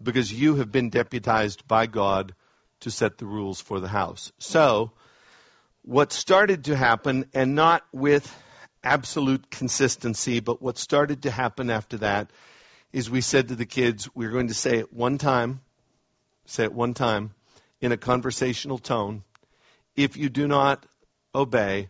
because 0.00 0.32
you 0.32 0.54
have 0.54 0.70
been 0.70 0.88
deputized 0.88 1.66
by 1.66 1.86
God 1.86 2.32
to 2.78 2.92
set 2.92 3.18
the 3.18 3.26
rules 3.26 3.60
for 3.60 3.80
the 3.80 3.88
house. 3.88 4.30
So, 4.38 4.92
what 5.82 6.12
started 6.12 6.66
to 6.66 6.76
happen, 6.76 7.24
and 7.34 7.56
not 7.56 7.82
with 7.92 8.32
absolute 8.84 9.50
consistency, 9.50 10.38
but 10.38 10.62
what 10.62 10.78
started 10.78 11.24
to 11.24 11.30
happen 11.32 11.70
after 11.70 11.96
that, 11.96 12.30
is 12.92 13.10
we 13.10 13.20
said 13.20 13.48
to 13.48 13.56
the 13.56 13.66
kids, 13.66 14.08
we're 14.14 14.30
going 14.30 14.46
to 14.46 14.54
say 14.54 14.78
it 14.78 14.92
one 14.92 15.18
time, 15.18 15.60
say 16.46 16.62
it 16.62 16.72
one 16.72 16.94
time, 16.94 17.34
in 17.80 17.90
a 17.90 17.96
conversational 17.96 18.78
tone. 18.78 19.24
If 19.96 20.16
you 20.16 20.28
do 20.28 20.46
not 20.46 20.86
obey, 21.34 21.88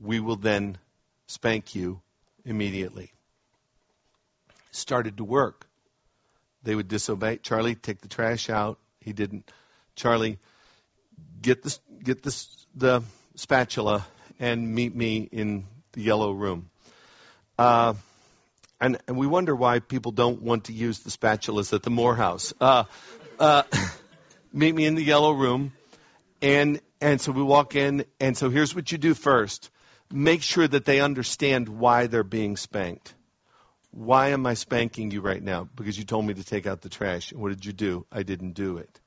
we 0.00 0.20
will 0.20 0.36
then 0.36 0.78
spank 1.26 1.74
you 1.74 2.00
immediately. 2.44 3.12
Started 4.70 5.18
to 5.18 5.24
work. 5.24 5.66
They 6.62 6.74
would 6.74 6.88
disobey. 6.88 7.38
Charlie, 7.38 7.74
take 7.74 8.00
the 8.00 8.08
trash 8.08 8.50
out. 8.50 8.78
He 9.00 9.12
didn't. 9.12 9.50
Charlie, 9.94 10.38
get 11.40 11.62
the 11.62 11.78
get 12.02 12.22
the 12.22 12.46
the 12.74 13.02
spatula 13.36 14.06
and 14.38 14.74
meet 14.74 14.94
me 14.94 15.28
in 15.30 15.66
the 15.92 16.02
yellow 16.02 16.32
room. 16.32 16.70
Uh, 17.58 17.94
and, 18.80 18.98
and 19.08 19.16
we 19.16 19.26
wonder 19.26 19.56
why 19.56 19.78
people 19.78 20.12
don't 20.12 20.42
want 20.42 20.64
to 20.64 20.74
use 20.74 20.98
the 21.00 21.10
spatulas 21.10 21.72
at 21.72 21.82
the 21.82 21.88
Moore 21.88 22.14
house. 22.14 22.52
Uh, 22.60 22.84
uh, 23.38 23.62
meet 24.52 24.74
me 24.74 24.84
in 24.84 24.94
the 24.94 25.02
yellow 25.02 25.32
room, 25.32 25.72
and 26.42 26.80
and 27.00 27.20
so 27.20 27.32
we 27.32 27.42
walk 27.42 27.76
in, 27.76 28.04
and 28.20 28.36
so 28.36 28.50
here's 28.50 28.74
what 28.74 28.92
you 28.92 28.98
do 28.98 29.14
first 29.14 29.70
make 30.10 30.42
sure 30.42 30.66
that 30.66 30.84
they 30.84 31.00
understand 31.00 31.68
why 31.68 32.06
they're 32.06 32.22
being 32.24 32.56
spanked. 32.56 33.14
Why 33.90 34.28
am 34.28 34.46
I 34.46 34.54
spanking 34.54 35.10
you 35.10 35.20
right 35.20 35.42
now? 35.42 35.68
Because 35.74 35.98
you 35.98 36.04
told 36.04 36.26
me 36.26 36.34
to 36.34 36.44
take 36.44 36.66
out 36.66 36.82
the 36.82 36.88
trash. 36.88 37.32
And 37.32 37.40
what 37.40 37.48
did 37.48 37.64
you 37.64 37.72
do? 37.72 38.06
I 38.12 38.22
didn't 38.22 38.52
do 38.52 38.76
it. 38.76 39.00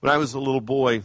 When 0.00 0.12
I 0.12 0.18
was 0.18 0.34
a 0.34 0.38
little 0.38 0.60
boy, 0.60 1.02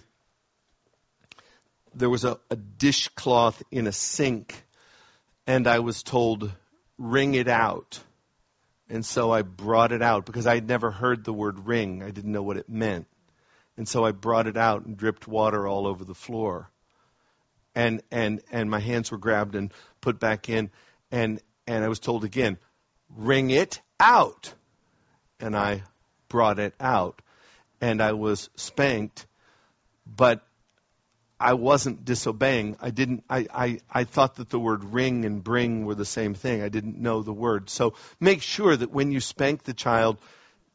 there 1.95 2.09
was 2.09 2.25
a, 2.25 2.37
a 2.49 2.55
dishcloth 2.55 3.63
in 3.71 3.87
a 3.87 3.91
sink, 3.91 4.61
and 5.47 5.67
I 5.67 5.79
was 5.79 6.03
told, 6.03 6.51
wring 6.97 7.33
it 7.33 7.47
out. 7.47 7.99
And 8.89 9.05
so 9.05 9.31
I 9.31 9.43
brought 9.43 9.91
it 9.91 10.01
out 10.01 10.25
because 10.25 10.47
I 10.47 10.55
had 10.55 10.67
never 10.67 10.91
heard 10.91 11.23
the 11.23 11.33
word 11.33 11.65
ring. 11.65 12.03
I 12.03 12.11
didn't 12.11 12.31
know 12.31 12.43
what 12.43 12.57
it 12.57 12.69
meant. 12.69 13.07
And 13.77 13.87
so 13.87 14.03
I 14.03 14.11
brought 14.11 14.47
it 14.47 14.57
out 14.57 14.85
and 14.85 14.97
dripped 14.97 15.27
water 15.27 15.67
all 15.67 15.87
over 15.87 16.03
the 16.03 16.15
floor. 16.15 16.69
And 17.75 18.01
and 18.11 18.41
and 18.51 18.69
my 18.69 18.79
hands 18.79 19.11
were 19.11 19.17
grabbed 19.17 19.55
and 19.55 19.71
put 20.01 20.19
back 20.19 20.49
in 20.49 20.71
and 21.11 21.39
and 21.67 21.83
I 21.83 21.87
was 21.87 21.99
told 21.99 22.23
again, 22.23 22.57
"Ring 23.15 23.51
it 23.51 23.79
out. 23.99 24.53
And 25.39 25.55
I 25.55 25.83
brought 26.27 26.59
it 26.59 26.73
out. 26.79 27.21
And 27.81 28.01
I 28.01 28.13
was 28.13 28.49
spanked, 28.55 29.25
but 30.05 30.45
I 31.39 31.53
wasn't 31.53 32.03
disobeying. 32.03 32.75
I 32.81 32.89
didn't. 32.89 33.23
I, 33.29 33.47
I, 33.53 33.79
I 33.89 34.03
thought 34.03 34.35
that 34.35 34.49
the 34.49 34.59
word 34.59 34.83
ring 34.83 35.23
and 35.23 35.41
bring 35.41 35.85
were 35.85 35.95
the 35.95 36.05
same 36.05 36.33
thing. 36.33 36.61
I 36.61 36.67
didn't 36.67 36.99
know 36.99 37.23
the 37.23 37.33
word. 37.33 37.69
So 37.69 37.93
make 38.19 38.41
sure 38.41 38.75
that 38.75 38.91
when 38.91 39.11
you 39.11 39.21
spank 39.21 39.63
the 39.63 39.73
child, 39.73 40.17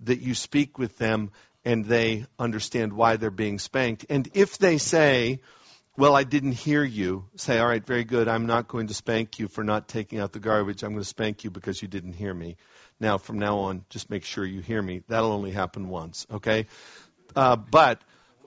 that 0.00 0.22
you 0.22 0.34
speak 0.34 0.78
with 0.78 0.96
them 0.96 1.30
and 1.66 1.84
they 1.84 2.24
understand 2.38 2.94
why 2.94 3.16
they're 3.16 3.30
being 3.30 3.58
spanked. 3.58 4.06
And 4.08 4.28
if 4.32 4.56
they 4.56 4.78
say, 4.78 5.40
"Well, 5.96 6.16
I 6.16 6.24
didn't 6.24 6.52
hear 6.52 6.82
you," 6.82 7.26
say, 7.36 7.58
"All 7.58 7.68
right, 7.68 7.84
very 7.84 8.04
good. 8.04 8.28
I'm 8.28 8.46
not 8.46 8.68
going 8.68 8.88
to 8.88 8.94
spank 8.94 9.38
you 9.38 9.48
for 9.48 9.64
not 9.64 9.88
taking 9.88 10.18
out 10.18 10.32
the 10.32 10.40
garbage. 10.40 10.82
I'm 10.82 10.90
going 10.90 11.02
to 11.02 11.08
spank 11.08 11.44
you 11.44 11.50
because 11.50 11.80
you 11.80 11.88
didn't 11.88 12.14
hear 12.14 12.34
me." 12.34 12.56
Now, 13.00 13.18
from 13.18 13.38
now 13.38 13.58
on, 13.58 13.84
just 13.90 14.10
make 14.10 14.24
sure 14.24 14.44
you 14.44 14.60
hear 14.60 14.80
me. 14.80 15.02
That'll 15.08 15.32
only 15.32 15.50
happen 15.50 15.88
once, 15.88 16.26
okay? 16.30 16.66
Uh, 17.34 17.56
but 17.56 18.00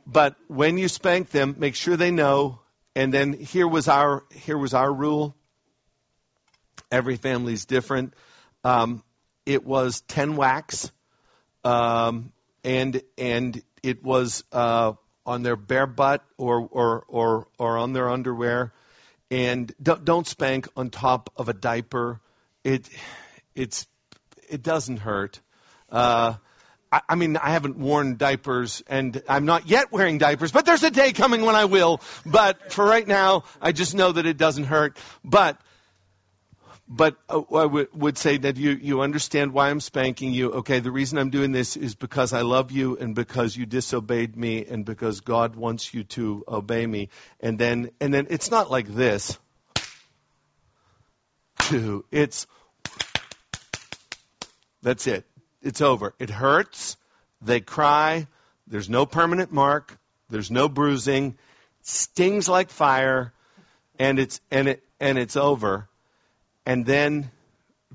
but 0.05 0.35
when 0.47 0.77
you 0.77 0.87
spank 0.87 1.29
them, 1.31 1.55
make 1.57 1.75
sure 1.75 1.97
they 1.97 2.11
know. 2.11 2.59
And 2.95 3.13
then 3.13 3.33
here 3.33 3.67
was 3.67 3.87
our 3.87 4.23
here 4.31 4.57
was 4.57 4.73
our 4.73 4.91
rule. 4.91 5.35
Every 6.91 7.17
family's 7.17 7.65
different. 7.65 8.13
Um, 8.63 9.03
it 9.45 9.65
was 9.65 10.01
ten 10.01 10.35
whacks, 10.35 10.91
um, 11.63 12.31
and 12.63 13.01
and 13.17 13.61
it 13.83 14.03
was 14.03 14.43
uh, 14.51 14.93
on 15.27 15.43
their 15.43 15.57
bare 15.57 15.85
butt 15.85 16.23
or 16.37 16.67
or 16.71 17.03
or 17.07 17.47
or 17.59 17.77
on 17.77 17.93
their 17.93 18.09
underwear, 18.09 18.73
and 19.29 19.71
don't, 19.83 20.03
don't 20.05 20.25
spank 20.25 20.67
on 20.75 20.89
top 20.89 21.31
of 21.35 21.49
a 21.49 21.53
diaper. 21.53 22.19
It 22.63 22.89
it's 23.53 23.85
it 24.49 24.63
doesn't 24.63 24.97
hurt. 24.97 25.39
Uh, 25.91 26.35
I, 26.91 27.01
I 27.09 27.15
mean, 27.15 27.37
I 27.37 27.51
haven't 27.51 27.77
worn 27.77 28.15
diapers 28.15 28.81
and 28.87 29.21
I'm 29.27 29.45
not 29.45 29.67
yet 29.67 29.91
wearing 29.91 30.17
diapers, 30.17 30.51
but 30.51 30.65
there's 30.65 30.83
a 30.83 30.91
day 30.91 31.11
coming 31.11 31.41
when 31.41 31.55
I 31.55 31.65
will. 31.65 32.01
But 32.25 32.71
for 32.71 32.85
right 32.85 33.07
now, 33.07 33.43
I 33.61 33.73
just 33.73 33.93
know 33.93 34.11
that 34.11 34.25
it 34.25 34.37
doesn't 34.37 34.65
hurt. 34.65 34.97
But 35.23 35.59
but 36.87 37.15
uh, 37.29 37.41
I 37.53 37.63
w- 37.63 37.87
would 37.93 38.17
say 38.17 38.37
that 38.37 38.57
you, 38.57 38.71
you 38.71 39.01
understand 39.01 39.53
why 39.53 39.69
I'm 39.69 39.79
spanking 39.79 40.33
you. 40.33 40.51
Okay, 40.53 40.79
the 40.79 40.91
reason 40.91 41.17
I'm 41.17 41.29
doing 41.29 41.51
this 41.51 41.75
is 41.75 41.95
because 41.95 42.33
I 42.33 42.41
love 42.41 42.71
you 42.71 42.97
and 42.97 43.13
because 43.13 43.55
you 43.55 43.65
disobeyed 43.65 44.35
me 44.35 44.65
and 44.65 44.85
because 44.85 45.21
God 45.21 45.55
wants 45.55 45.93
you 45.93 46.03
to 46.05 46.43
obey 46.47 46.85
me. 46.85 47.09
And 47.39 47.59
then, 47.59 47.91
and 47.99 48.13
then 48.13 48.27
it's 48.29 48.51
not 48.51 48.71
like 48.71 48.87
this. 48.87 49.37
It's, 52.11 52.47
that's 54.81 55.07
it 55.07 55.25
it's 55.61 55.81
over. 55.81 56.13
It 56.19 56.29
hurts. 56.29 56.97
They 57.41 57.59
cry. 57.59 58.27
There's 58.67 58.89
no 58.89 59.05
permanent 59.05 59.51
mark. 59.51 59.97
There's 60.29 60.51
no 60.51 60.69
bruising. 60.69 61.37
It 61.81 61.87
stings 61.87 62.49
like 62.49 62.69
fire, 62.69 63.33
and 63.99 64.19
it's 64.19 64.39
and 64.51 64.67
it 64.67 64.83
and 64.99 65.17
it's 65.17 65.35
over. 65.35 65.89
And 66.67 66.85
then 66.85 67.31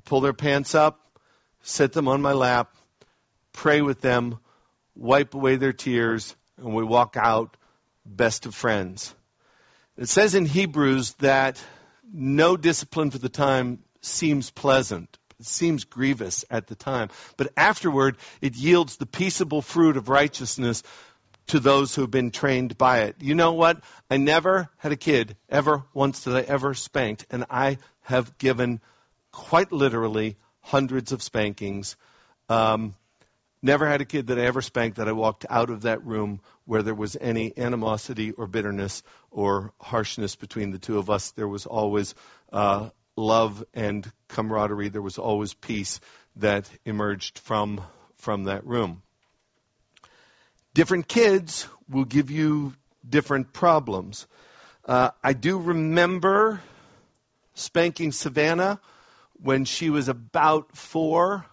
pull 0.07 0.23
their 0.23 0.33
pants 0.33 0.75
up, 0.75 0.99
sit 1.61 1.93
them 1.93 2.09
on 2.09 2.23
my 2.23 2.33
lap, 2.33 2.75
pray 3.53 3.83
with 3.83 4.01
them, 4.01 4.39
wipe 4.97 5.35
away 5.35 5.57
their 5.57 5.75
tears, 5.75 6.35
and 6.57 6.75
we 6.75 6.83
walk 6.83 7.19
out 7.19 7.55
best 8.07 8.47
of 8.47 8.55
friends. 8.55 9.15
It 9.99 10.09
says 10.09 10.35
in 10.35 10.47
Hebrews 10.47 11.13
that 11.19 11.63
no 12.11 12.57
discipline 12.57 13.11
for 13.11 13.19
the 13.19 13.29
time 13.29 13.81
seems 14.01 14.51
pleasant, 14.51 15.19
it 15.39 15.45
seems 15.45 15.85
grievous 15.85 16.47
at 16.51 16.67
the 16.67 16.75
time, 16.75 17.11
but 17.37 17.53
afterward 17.59 18.17
it 18.41 18.57
yields 18.57 18.97
the 18.97 19.05
peaceable 19.05 19.61
fruit 19.61 19.99
of 19.99 20.09
righteousness 20.09 20.83
to 21.49 21.61
those 21.61 21.95
who 21.95 22.03
have 22.03 22.11
been 22.11 22.31
trained 22.31 22.79
by 22.79 23.03
it. 23.03 23.17
You 23.21 23.35
know 23.35 23.53
what? 23.53 23.83
I 24.11 24.17
never 24.17 24.69
had 24.79 24.93
a 24.93 24.97
kid, 24.97 25.37
ever 25.49 25.85
once 25.93 26.25
did 26.25 26.35
I 26.35 26.41
ever 26.43 26.75
spanked, 26.75 27.27
and 27.31 27.45
I 27.51 27.79
have 28.03 28.39
given 28.39 28.81
quite 29.33 29.73
literally 29.73 30.37
hundreds 30.61 31.13
of 31.13 31.23
spankings. 31.23 31.97
Um, 32.49 32.95
never 33.63 33.89
had 33.89 34.01
a 34.01 34.05
kid 34.05 34.29
that 34.29 34.39
I 34.39 34.43
ever 34.43 34.63
spanked 34.63 34.99
that 34.99 35.09
I 35.09 35.13
walked 35.13 35.47
out 35.49 35.71
of 35.71 35.83
that 35.83 36.05
room 36.05 36.41
where 36.65 36.83
there 36.83 36.95
was 36.95 37.17
any 37.21 37.57
animosity 37.57 38.33
or 38.33 38.47
bitterness 38.47 39.03
or 39.31 39.73
harshness 39.81 40.37
between 40.37 40.71
the 40.71 40.79
two 40.79 40.99
of 40.99 41.11
us. 41.11 41.31
There 41.33 41.49
was 41.49 41.67
always 41.67 42.15
uh, 42.53 42.91
love 43.17 43.65
and 43.75 44.11
camaraderie. 44.29 44.89
There 44.89 45.03
was 45.03 45.19
always 45.19 45.55
peace 45.55 46.01
that 46.37 46.69
emerged 46.85 47.39
from, 47.39 47.81
from 48.17 48.45
that 48.45 48.67
room. 48.67 49.03
Different 50.75 51.07
kids 51.07 51.69
will 51.89 52.05
give 52.05 52.31
you 52.31 52.75
different 53.07 53.53
problems. 53.53 54.27
Uh, 54.87 55.11
I 55.23 55.35
do 55.35 55.59
remember 55.59 56.61
spanking 57.55 58.13
Savannah 58.13 58.81
when 59.35 59.65
she 59.65 59.91
was 59.91 60.09
about 60.09 60.77
four. 60.77 61.45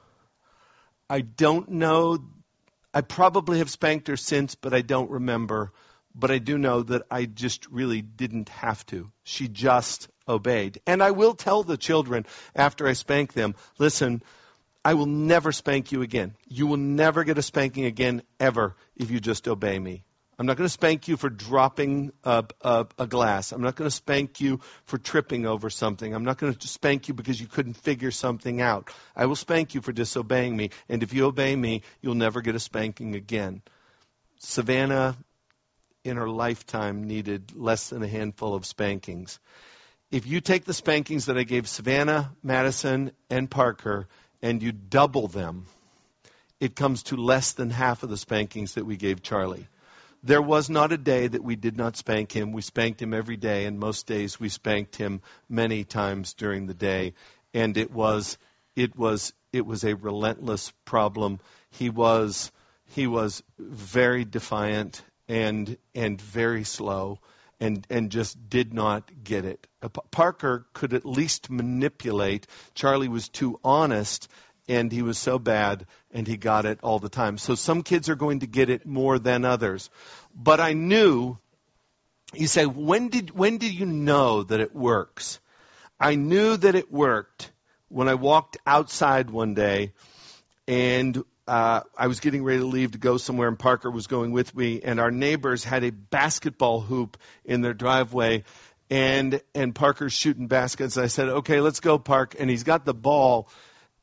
I 1.10 1.22
don't 1.22 1.70
know. 1.70 2.20
I 2.94 3.02
probably 3.02 3.58
have 3.58 3.70
spanked 3.70 4.08
her 4.08 4.18
since, 4.18 4.56
but 4.56 4.74
I 4.74 4.82
don't 4.82 5.12
remember. 5.12 5.74
But 6.16 6.32
I 6.32 6.38
do 6.38 6.58
know 6.58 6.82
that 6.84 7.04
I 7.12 7.26
just 7.26 7.68
really 7.68 8.02
didn't 8.02 8.50
have 8.50 8.86
to. 8.88 9.12
She 9.24 9.48
just 9.48 10.08
obeyed. 10.28 10.80
And 10.88 11.04
I 11.04 11.12
will 11.12 11.36
tell 11.36 11.64
the 11.64 11.78
children 11.78 12.26
after 12.56 12.88
I 12.88 12.94
spank 12.94 13.34
them, 13.34 13.56
listen, 13.78 14.24
I 14.84 14.94
will 14.94 15.06
never 15.06 15.52
spank 15.52 15.92
you 15.92 16.02
again. 16.02 16.36
You 16.48 16.68
will 16.68 16.78
never 16.78 17.24
get 17.24 17.38
a 17.38 17.42
spanking 17.42 17.86
again, 17.86 18.24
ever, 18.40 18.76
if 18.96 19.12
you 19.12 19.20
just 19.20 19.48
obey 19.48 19.78
me. 19.78 20.04
I'm 20.38 20.46
not 20.46 20.56
going 20.56 20.66
to 20.66 20.74
spank 20.74 21.10
you 21.10 21.18
for 21.18 21.30
dropping 21.30 22.14
a, 22.24 22.46
a, 22.62 22.88
a 22.98 23.08
glass. 23.08 23.52
I'm 23.52 23.62
not 23.62 23.76
going 23.76 23.90
to 23.90 23.96
spank 23.96 24.40
you 24.40 24.62
for 24.86 24.98
tripping 24.98 25.46
over 25.46 25.70
something. 25.70 26.14
I'm 26.14 26.24
not 26.24 26.38
going 26.38 26.54
to 26.54 26.68
spank 26.68 27.10
you 27.10 27.14
because 27.14 27.42
you 27.42 27.48
couldn't 27.48 27.74
figure 27.74 28.12
something 28.12 28.62
out. 28.62 28.90
I 29.18 29.26
will 29.26 29.36
spank 29.36 29.76
you 29.76 29.82
for 29.82 29.92
disobeying 29.92 30.56
me. 30.56 30.70
And 30.88 31.04
if 31.04 31.14
you 31.14 31.26
obey 31.26 31.54
me, 31.54 31.82
you'll 32.02 32.16
never 32.16 32.40
get 32.40 32.56
a 32.56 32.60
spanking 32.60 33.16
again. 33.16 33.62
Savannah, 34.38 35.18
in 36.06 36.16
her 36.16 36.30
lifetime, 36.30 37.04
needed 37.04 37.52
less 37.54 37.90
than 37.90 38.02
a 38.02 38.08
handful 38.08 38.56
of 38.56 38.66
spankings 38.66 39.40
if 40.12 40.26
you 40.26 40.42
take 40.42 40.66
the 40.66 40.74
spankings 40.74 41.28
that 41.28 41.38
I 41.38 41.44
gave 41.44 41.68
Savannah, 41.68 42.32
Madison, 42.42 43.12
and 43.30 43.50
Parker, 43.50 44.08
and 44.42 44.62
you 44.62 44.72
double 44.72 45.28
them, 45.28 45.66
it 46.60 46.76
comes 46.76 47.04
to 47.04 47.16
less 47.16 47.54
than 47.54 47.70
half 47.70 48.04
of 48.04 48.10
the 48.10 48.18
spankings 48.18 48.74
that 48.76 48.86
we 48.86 48.98
gave 48.98 49.22
Charlie. 49.22 49.68
There 50.24 50.42
was 50.42 50.70
not 50.70 50.92
a 50.92 50.98
day 50.98 51.28
that 51.28 51.44
we 51.44 51.56
did 51.56 51.78
not 51.78 51.96
spank 51.96 52.32
him. 52.32 52.52
We 52.52 52.62
spanked 52.62 53.02
him 53.02 53.14
every 53.14 53.38
day, 53.38 53.66
and 53.66 53.80
most 53.80 54.06
days 54.06 54.40
we 54.40 54.50
spanked 54.50 54.98
him 54.98 55.22
many 55.48 55.86
times 55.86 56.34
during 56.34 56.68
the 56.68 56.74
day. 56.74 57.14
And 57.54 57.78
it 57.78 57.92
was, 57.92 58.38
it 58.76 58.98
was, 58.98 59.34
it 59.54 59.66
was 59.66 59.86
a 59.86 59.96
relentless 59.96 60.74
problem. 60.84 61.40
He 61.72 61.90
was, 61.90 62.52
he 62.88 63.08
was 63.08 63.42
very 63.58 64.26
defiant 64.26 65.02
and 65.30 65.78
and 65.94 66.20
very 66.20 66.64
slow 66.64 67.20
and, 67.60 67.86
and 67.90 68.10
just 68.10 68.50
did 68.50 68.74
not 68.74 69.12
get 69.24 69.46
it. 69.46 69.68
Uh, 69.82 69.90
Parker 70.12 70.66
could 70.74 70.94
at 70.94 71.06
least 71.06 71.50
manipulate. 71.50 72.48
Charlie 72.74 73.08
was 73.08 73.30
too 73.30 73.60
honest 73.64 74.28
and 74.68 74.92
he 74.92 75.02
was 75.02 75.18
so 75.18 75.40
bad 75.40 75.86
and 76.12 76.28
he 76.28 76.38
got 76.38 76.66
it 76.66 76.80
all 76.84 77.00
the 77.00 77.10
time. 77.10 77.38
So 77.38 77.56
some 77.56 77.84
kids 77.84 78.08
are 78.10 78.16
going 78.16 78.42
to 78.42 78.48
get 78.48 78.70
it 78.70 78.86
more 78.86 79.20
than 79.20 79.44
others. 79.44 79.90
But 80.34 80.60
I 80.60 80.74
knew, 80.74 81.38
you 82.34 82.48
say, 82.48 82.66
when 82.66 83.10
did, 83.10 83.32
when 83.32 83.58
did 83.58 83.74
you 83.74 83.86
know 83.86 84.44
that 84.44 84.60
it 84.60 84.76
works? 84.76 85.40
I 86.00 86.16
knew 86.16 86.56
that 86.56 86.76
it 86.76 86.92
worked 86.92 87.52
when 87.90 88.08
I 88.08 88.14
walked 88.14 88.58
outside 88.66 89.30
one 89.30 89.54
day 89.54 89.94
and 90.68 91.24
uh, 91.50 91.82
I 91.98 92.06
was 92.06 92.20
getting 92.20 92.44
ready 92.44 92.60
to 92.60 92.66
leave 92.66 92.92
to 92.92 93.00
go 93.00 93.18
somewhere, 93.18 93.48
and 93.48 93.58
Parker 93.58 93.90
was 93.90 94.06
going 94.06 94.32
with 94.32 94.56
me. 94.56 94.82
And 94.84 95.00
our 95.00 95.10
neighbors 95.10 95.64
had 95.64 95.84
a 95.84 95.90
basketball 95.90 96.80
hoop 96.80 97.18
in 97.44 97.62
their 97.62 97.74
driveway, 97.74 98.44
and 98.92 99.42
and 99.56 99.74
Parker's 99.74 100.14
shooting 100.14 100.46
baskets. 100.46 100.96
I 100.96 101.08
said, 101.08 101.28
"Okay, 101.28 101.60
let's 101.60 101.80
go, 101.80 101.98
Park." 101.98 102.36
And 102.38 102.52
he's 102.52 102.64
got 102.64 102.86
the 102.86 102.94
ball, 102.94 103.50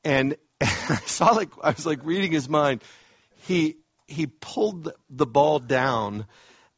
and 0.02 0.36
I 0.60 0.66
saw 1.06 1.30
like 1.30 1.50
I 1.62 1.70
was 1.70 1.86
like 1.86 2.00
reading 2.02 2.32
his 2.32 2.48
mind. 2.48 2.82
He 3.46 3.76
he 4.08 4.26
pulled 4.26 4.90
the 5.08 5.26
ball 5.26 5.60
down. 5.60 6.26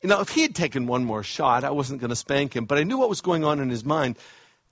You 0.03 0.11
know, 0.11 0.21
if 0.21 0.29
he 0.29 0.43
had 0.43 0.55
taken 0.55 0.87
one 0.87 1.03
more 1.03 1.23
shot, 1.23 1.65
I 1.65 1.71
wasn't 1.71 2.01
going 2.01 2.11
to 2.11 2.17
spank 2.17 2.55
him. 2.55 2.67
But 2.67 2.77
I 2.77 2.83
knew 2.83 2.99
what 2.99 3.09
was 3.09 3.23
going 3.23 3.43
on 3.43 3.59
in 3.59 3.71
his 3.71 3.87
mind. 3.87 4.19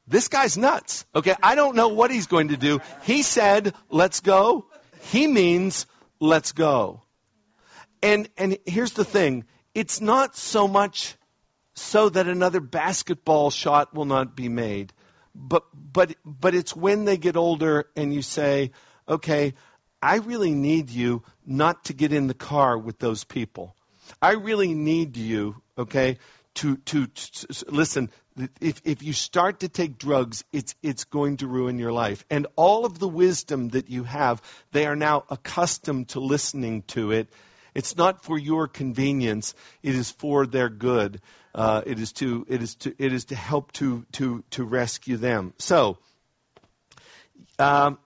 this 0.07 0.28
guy's 0.28 0.59
nuts. 0.59 1.07
Okay, 1.14 1.34
I 1.42 1.55
don't 1.55 1.74
know 1.74 1.88
what 1.88 2.11
he's 2.11 2.26
going 2.26 2.49
to 2.49 2.57
do. 2.59 2.80
He 3.05 3.22
said, 3.22 3.74
let's 3.90 4.20
go. 4.20 4.66
He 5.11 5.26
means, 5.26 5.86
let's 6.20 6.52
go. 6.52 7.02
And, 8.02 8.28
and 8.36 8.59
here's 8.66 8.92
the 8.92 9.04
thing. 9.04 9.44
It's 9.74 10.00
not 10.00 10.36
so 10.36 10.66
much 10.66 11.16
so 11.74 12.09
that 12.09 12.26
another 12.26 12.61
basketball 12.61 13.50
shot 13.50 13.94
will 13.94 14.04
not 14.04 14.34
be 14.34 14.48
made. 14.48 14.92
But, 15.34 15.64
but, 15.74 16.14
but 16.24 16.54
it's 16.54 16.74
when 16.74 17.04
they 17.04 17.18
get 17.18 17.36
older 17.36 17.86
and 17.94 18.12
you 18.12 18.22
say, 18.22 18.72
okay, 19.09 19.54
I 20.02 20.16
really 20.16 20.52
need 20.52 20.90
you 20.90 21.22
not 21.44 21.84
to 21.84 21.92
get 21.92 22.12
in 22.12 22.26
the 22.26 22.34
car 22.34 22.78
with 22.78 22.98
those 22.98 23.24
people. 23.24 23.76
I 24.20 24.32
really 24.32 24.72
need 24.74 25.16
you, 25.16 25.61
okay, 25.76 26.18
to, 26.54 26.76
to, 26.76 27.07
to, 27.07 27.64
listen, 27.68 28.11
if, 28.61 28.82
if 28.84 29.03
you 29.03 29.12
start 29.12 29.61
to 29.61 29.68
take 29.68 29.99
drugs, 29.99 30.45
it's, 30.53 30.74
it's 30.82 31.05
going 31.05 31.39
to 31.39 31.47
ruin 31.47 31.78
your 31.78 31.93
life. 31.93 32.24
And 32.30 32.47
all 32.57 32.84
of 32.84 32.99
the 32.99 33.09
wisdom 33.09 33.68
that 33.70 33.91
you 33.91 34.05
have, 34.05 34.43
they 34.72 34.87
are 34.87 34.97
now 34.97 35.24
accustomed 35.30 36.09
to 36.11 36.20
listening 36.20 36.82
to 36.89 37.12
it. 37.12 37.28
It's 37.74 37.97
not 37.97 38.24
for 38.24 38.39
your 38.39 38.68
convenience, 38.68 39.55
it 39.82 39.95
is 39.95 40.11
for 40.11 40.47
their 40.47 40.70
good. 40.70 41.20
Uh, 41.55 41.82
it 41.87 41.99
is 41.99 42.12
to 42.12 42.47
it 42.49 42.62
is 42.62 42.74
to 42.76 42.95
it 42.99 43.12
is 43.12 43.26
to 43.26 43.34
help 43.34 43.72
to 43.72 44.05
to 44.12 44.45
to 44.51 44.64
rescue 44.64 45.16
them. 45.16 45.55
So, 45.59 45.99
um, 47.59 47.99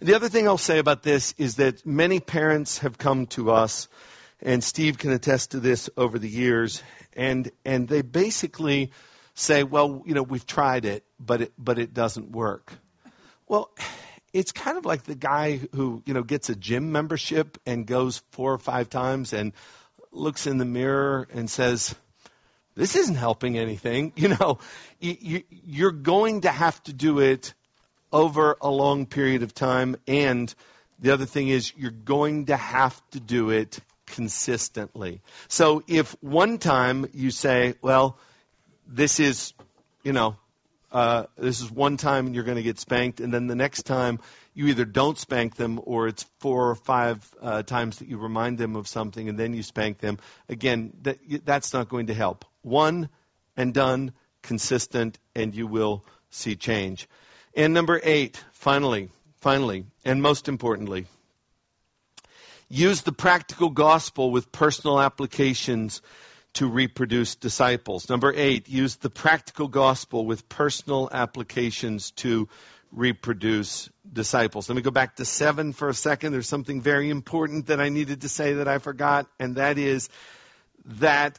the 0.00 0.14
other 0.14 0.28
thing 0.28 0.48
I'll 0.48 0.58
say 0.58 0.78
about 0.78 1.02
this 1.02 1.34
is 1.38 1.56
that 1.56 1.86
many 1.86 2.18
parents 2.18 2.78
have 2.78 2.98
come 2.98 3.26
to 3.28 3.52
us, 3.52 3.88
and 4.42 4.62
Steve 4.62 4.98
can 4.98 5.12
attest 5.12 5.52
to 5.52 5.60
this 5.60 5.88
over 5.96 6.18
the 6.18 6.28
years, 6.28 6.82
and 7.14 7.50
and 7.64 7.88
they 7.88 8.02
basically 8.02 8.90
say, 9.34 9.62
well, 9.62 10.02
you 10.04 10.14
know, 10.14 10.22
we've 10.22 10.46
tried 10.46 10.84
it, 10.84 11.04
but 11.18 11.42
it 11.42 11.52
but 11.56 11.78
it 11.78 11.94
doesn't 11.94 12.32
work. 12.32 12.72
Well, 13.46 13.70
it's 14.32 14.52
kind 14.52 14.76
of 14.76 14.84
like 14.84 15.04
the 15.04 15.14
guy 15.14 15.60
who 15.74 16.02
you 16.04 16.12
know 16.12 16.22
gets 16.22 16.50
a 16.50 16.56
gym 16.56 16.90
membership 16.90 17.58
and 17.64 17.86
goes 17.86 18.22
four 18.32 18.52
or 18.52 18.58
five 18.58 18.90
times 18.90 19.32
and 19.32 19.52
looks 20.10 20.46
in 20.46 20.58
the 20.58 20.64
mirror 20.64 21.28
and 21.32 21.48
says, 21.48 21.94
this 22.74 22.96
isn't 22.96 23.14
helping 23.14 23.56
anything. 23.58 24.12
You 24.16 24.28
know, 24.28 24.58
you, 25.00 25.42
you're 25.50 25.92
going 25.92 26.42
to 26.42 26.50
have 26.50 26.82
to 26.84 26.92
do 26.92 27.20
it 27.20 27.54
over 28.12 28.56
a 28.60 28.70
long 28.70 29.06
period 29.06 29.42
of 29.42 29.54
time. 29.54 29.96
And 30.06 30.54
the 30.98 31.12
other 31.12 31.24
thing 31.24 31.48
is 31.48 31.72
you're 31.76 31.90
going 31.90 32.46
to 32.46 32.56
have 32.56 33.00
to 33.12 33.20
do 33.20 33.50
it 33.50 33.80
consistently. 34.12 35.20
So 35.48 35.82
if 35.88 36.16
one 36.20 36.58
time 36.58 37.06
you 37.12 37.30
say, 37.30 37.74
well, 37.82 38.18
this 38.86 39.20
is, 39.20 39.52
you 40.02 40.12
know, 40.12 40.36
uh, 40.92 41.24
this 41.38 41.60
is 41.60 41.70
one 41.70 41.96
time 41.96 42.26
and 42.26 42.34
you're 42.34 42.44
going 42.44 42.58
to 42.58 42.62
get 42.62 42.78
spanked, 42.78 43.20
and 43.20 43.32
then 43.32 43.46
the 43.46 43.54
next 43.54 43.84
time 43.84 44.20
you 44.54 44.66
either 44.66 44.84
don't 44.84 45.18
spank 45.18 45.56
them 45.56 45.80
or 45.84 46.06
it's 46.06 46.24
four 46.38 46.68
or 46.68 46.74
five 46.74 47.26
uh, 47.40 47.62
times 47.62 47.98
that 47.98 48.08
you 48.08 48.18
remind 48.18 48.58
them 48.58 48.76
of 48.76 48.86
something 48.86 49.28
and 49.28 49.38
then 49.38 49.54
you 49.54 49.62
spank 49.62 49.98
them. 49.98 50.18
Again, 50.48 50.92
that, 51.02 51.18
that's 51.44 51.72
not 51.72 51.88
going 51.88 52.08
to 52.08 52.14
help. 52.14 52.44
One 52.60 53.08
and 53.56 53.72
done, 53.72 54.12
consistent, 54.42 55.18
and 55.34 55.54
you 55.54 55.66
will 55.66 56.04
see 56.28 56.56
change. 56.56 57.08
And 57.54 57.72
number 57.72 58.00
eight, 58.02 58.42
finally, 58.52 59.08
finally, 59.40 59.86
and 60.04 60.20
most 60.20 60.48
importantly, 60.48 61.06
use 62.72 63.02
the 63.02 63.12
practical 63.12 63.68
gospel 63.68 64.30
with 64.30 64.50
personal 64.50 64.98
applications 64.98 66.00
to 66.54 66.66
reproduce 66.66 67.34
disciples. 67.34 68.08
Number 68.08 68.32
eight, 68.34 68.66
use 68.66 68.96
the 68.96 69.10
practical 69.10 69.68
gospel 69.68 70.24
with 70.24 70.48
personal 70.48 71.10
applications 71.12 72.12
to 72.12 72.48
reproduce 72.90 73.90
disciples. 74.10 74.70
Let 74.70 74.76
me 74.76 74.82
go 74.82 74.90
back 74.90 75.16
to 75.16 75.26
seven 75.26 75.74
for 75.74 75.90
a 75.90 75.94
second. 75.94 76.32
There's 76.32 76.48
something 76.48 76.80
very 76.80 77.10
important 77.10 77.66
that 77.66 77.78
I 77.78 77.90
needed 77.90 78.22
to 78.22 78.30
say 78.30 78.54
that 78.54 78.68
I 78.68 78.78
forgot, 78.78 79.26
and 79.38 79.56
that 79.56 79.76
is 79.76 80.08
that 80.86 81.38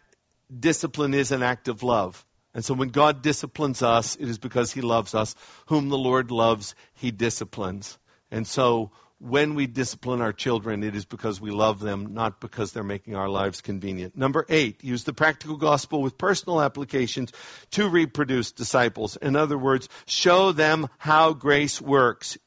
discipline 0.59 1.15
is 1.15 1.31
an 1.31 1.41
act 1.41 1.67
of 1.67 1.81
love. 1.81 2.23
And 2.53 2.63
so 2.63 2.75
when 2.75 2.89
God 2.89 3.23
disciplines 3.23 3.81
us, 3.81 4.15
it 4.15 4.29
is 4.29 4.38
because 4.38 4.71
he 4.71 4.81
loves 4.81 5.15
us. 5.15 5.36
Whom 5.65 5.89
the 5.89 5.97
Lord 5.97 6.29
loves, 6.29 6.75
he 6.93 7.09
disciplines. 7.09 7.97
And 8.29 8.47
so 8.47 8.91
when 9.24 9.55
we 9.55 9.67
discipline 9.67 10.19
our 10.19 10.34
children, 10.34 10.84
it 10.84 10.97
is 10.97 11.05
because 11.05 11.39
we 11.39 11.49
love 11.49 11.80
them, 11.80 12.13
not 12.13 12.41
because 12.41 12.74
they're 12.74 12.84
making 12.84 13.15
our 13.15 13.30
lives 13.30 13.61
convenient. 13.61 14.17
Number 14.17 14.45
eight, 14.49 14.84
use 14.84 15.05
the 15.05 15.13
practical 15.13 15.55
gospel 15.55 16.01
with 16.01 16.17
personal 16.17 16.61
applications 16.61 17.32
to 17.71 17.88
reproduce 17.88 18.51
disciples. 18.51 19.15
In 19.15 19.38
other 19.38 19.57
words, 19.57 19.88
show 20.05 20.51
them 20.51 20.89
how 20.97 21.32
grace 21.32 21.80
works. 21.80 22.38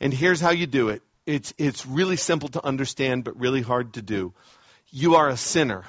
And 0.00 0.12
here's 0.12 0.38
how 0.38 0.50
you 0.50 0.66
do 0.66 0.90
it. 0.90 1.00
It's, 1.24 1.54
it's 1.56 1.86
really 1.86 2.16
simple 2.16 2.50
to 2.50 2.64
understand, 2.64 3.24
but 3.24 3.40
really 3.40 3.62
hard 3.62 3.94
to 3.94 4.02
do. 4.02 4.34
You 4.90 5.14
are 5.14 5.30
a 5.30 5.36
sinner 5.38 5.84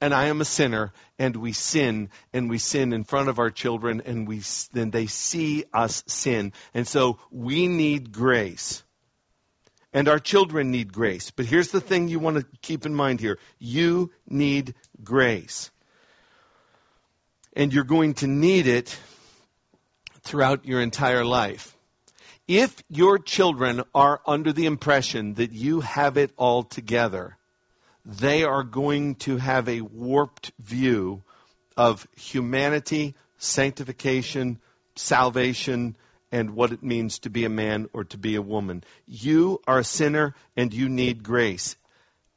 and 0.00 0.12
I 0.12 0.26
am 0.26 0.40
a 0.40 0.44
sinner, 0.44 0.92
and 1.16 1.36
we 1.36 1.52
sin, 1.52 2.10
and 2.32 2.50
we 2.50 2.58
sin 2.58 2.92
in 2.92 3.04
front 3.04 3.28
of 3.28 3.38
our 3.38 3.50
children, 3.50 4.02
and 4.04 4.26
we 4.26 4.42
then 4.72 4.90
they 4.90 5.06
see 5.06 5.62
us 5.72 6.02
sin, 6.08 6.52
and 6.74 6.88
so 6.88 7.20
we 7.30 7.68
need 7.68 8.10
grace. 8.10 8.82
And 9.92 10.08
our 10.08 10.18
children 10.18 10.70
need 10.70 10.92
grace. 10.92 11.30
But 11.30 11.46
here's 11.46 11.70
the 11.70 11.80
thing 11.80 12.08
you 12.08 12.18
want 12.18 12.38
to 12.38 12.46
keep 12.62 12.86
in 12.86 12.94
mind 12.94 13.20
here 13.20 13.38
you 13.58 14.10
need 14.26 14.74
grace. 15.02 15.70
And 17.54 17.72
you're 17.72 17.84
going 17.84 18.14
to 18.14 18.26
need 18.26 18.66
it 18.66 18.98
throughout 20.22 20.64
your 20.64 20.80
entire 20.80 21.24
life. 21.24 21.76
If 22.48 22.82
your 22.88 23.18
children 23.18 23.82
are 23.94 24.20
under 24.26 24.52
the 24.52 24.66
impression 24.66 25.34
that 25.34 25.52
you 25.52 25.80
have 25.80 26.16
it 26.16 26.32
all 26.36 26.64
together, 26.64 27.36
they 28.04 28.44
are 28.44 28.64
going 28.64 29.16
to 29.16 29.36
have 29.36 29.68
a 29.68 29.80
warped 29.80 30.52
view 30.58 31.22
of 31.76 32.06
humanity, 32.16 33.14
sanctification, 33.38 34.60
salvation, 34.96 35.96
and 36.32 36.56
what 36.56 36.72
it 36.72 36.82
means 36.82 37.20
to 37.20 37.30
be 37.30 37.44
a 37.44 37.50
man 37.50 37.88
or 37.92 38.04
to 38.04 38.18
be 38.18 38.34
a 38.34 38.42
woman. 38.42 38.82
You 39.06 39.60
are 39.66 39.78
a 39.78 39.84
sinner 39.84 40.34
and 40.56 40.72
you 40.72 40.88
need 40.88 41.22
grace. 41.22 41.76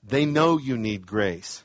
They 0.03 0.25
know 0.25 0.59
you 0.59 0.77
need 0.77 1.07
grace. 1.07 1.63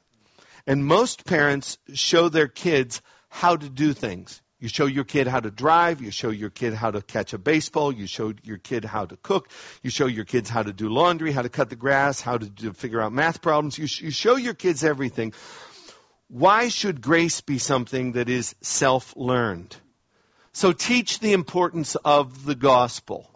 And 0.67 0.87
most 0.87 1.27
parents 1.27 1.77
show 1.93 2.29
their 2.29 2.49
kids 2.49 3.03
how 3.29 3.57
to 3.57 3.69
do 3.69 3.93
things. 3.93 4.41
You 4.61 4.69
show 4.69 4.85
your 4.87 5.05
kid 5.05 5.27
how 5.27 5.41
to 5.41 5.51
drive. 5.51 6.03
You 6.03 6.11
show 6.11 6.29
your 6.29 6.51
kid 6.51 6.75
how 6.75 6.91
to 6.91 7.01
catch 7.01 7.33
a 7.33 7.39
baseball. 7.39 7.93
You 7.93 8.07
show 8.07 8.35
your 8.43 8.59
kid 8.59 8.85
how 8.85 9.07
to 9.07 9.17
cook. 9.17 9.49
You 9.83 9.91
show 9.91 10.07
your 10.07 10.27
kids 10.27 10.51
how 10.51 10.63
to 10.63 10.73
do 10.73 10.91
laundry, 10.91 11.33
how 11.33 11.43
to 11.43 11.49
cut 11.49 11.71
the 11.71 11.77
grass, 11.77 12.21
how 12.21 12.37
to 12.37 12.47
do, 12.47 12.73
figure 12.75 13.01
out 13.01 13.13
math 13.13 13.41
problems. 13.41 13.79
You, 13.79 13.87
sh- 13.87 14.03
you 14.03 14.11
show 14.11 14.37
your 14.37 14.53
kids 14.53 14.85
everything. 14.85 15.33
Why 16.29 16.69
should 16.69 17.01
grace 17.01 17.41
be 17.41 17.59
something 17.59 18.13
that 18.13 18.29
is 18.29 18.55
self 18.61 19.17
learned? 19.17 19.75
So 20.53 20.73
teach 20.73 21.21
the 21.21 21.33
importance 21.33 21.95
of 21.97 22.45
the 22.45 22.55
gospel. 22.55 23.27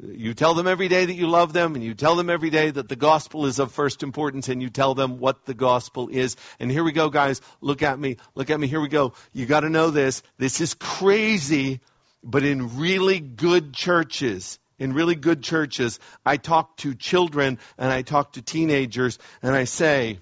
You 0.00 0.32
tell 0.32 0.54
them 0.54 0.68
every 0.68 0.86
day 0.86 1.06
that 1.06 1.14
you 1.14 1.26
love 1.26 1.52
them, 1.52 1.74
and 1.74 1.82
you 1.82 1.92
tell 1.92 2.14
them 2.14 2.30
every 2.30 2.50
day 2.50 2.70
that 2.70 2.88
the 2.88 2.94
gospel 2.94 3.46
is 3.46 3.58
of 3.58 3.72
first 3.72 4.04
importance, 4.04 4.48
and 4.48 4.62
you 4.62 4.70
tell 4.70 4.94
them 4.94 5.18
what 5.18 5.44
the 5.44 5.54
gospel 5.54 6.08
is. 6.08 6.36
And 6.60 6.70
here 6.70 6.84
we 6.84 6.92
go, 6.92 7.08
guys. 7.08 7.40
Look 7.60 7.82
at 7.82 7.98
me. 7.98 8.18
Look 8.36 8.50
at 8.50 8.60
me. 8.60 8.68
Here 8.68 8.80
we 8.80 8.88
go. 8.88 9.14
You 9.32 9.46
got 9.46 9.60
to 9.60 9.70
know 9.70 9.90
this. 9.90 10.22
This 10.36 10.60
is 10.60 10.74
crazy, 10.74 11.80
but 12.22 12.44
in 12.44 12.78
really 12.78 13.18
good 13.18 13.72
churches, 13.72 14.60
in 14.78 14.92
really 14.92 15.16
good 15.16 15.42
churches, 15.42 15.98
I 16.24 16.36
talk 16.36 16.76
to 16.78 16.94
children 16.94 17.58
and 17.76 17.90
I 17.90 18.02
talk 18.02 18.34
to 18.34 18.42
teenagers, 18.42 19.18
and 19.42 19.56
I 19.56 19.64
say, 19.64 20.20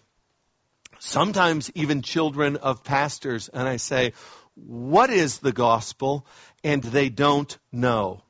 sometimes 0.98 1.70
even 1.74 2.00
children 2.00 2.56
of 2.56 2.82
pastors, 2.82 3.48
and 3.48 3.68
I 3.68 3.76
say, 3.76 4.14
what 4.56 5.10
is 5.10 5.38
the 5.38 5.52
gospel? 5.52 6.26
And 6.64 6.82
they 6.82 7.08
don't 7.08 7.56
know. 7.70 8.22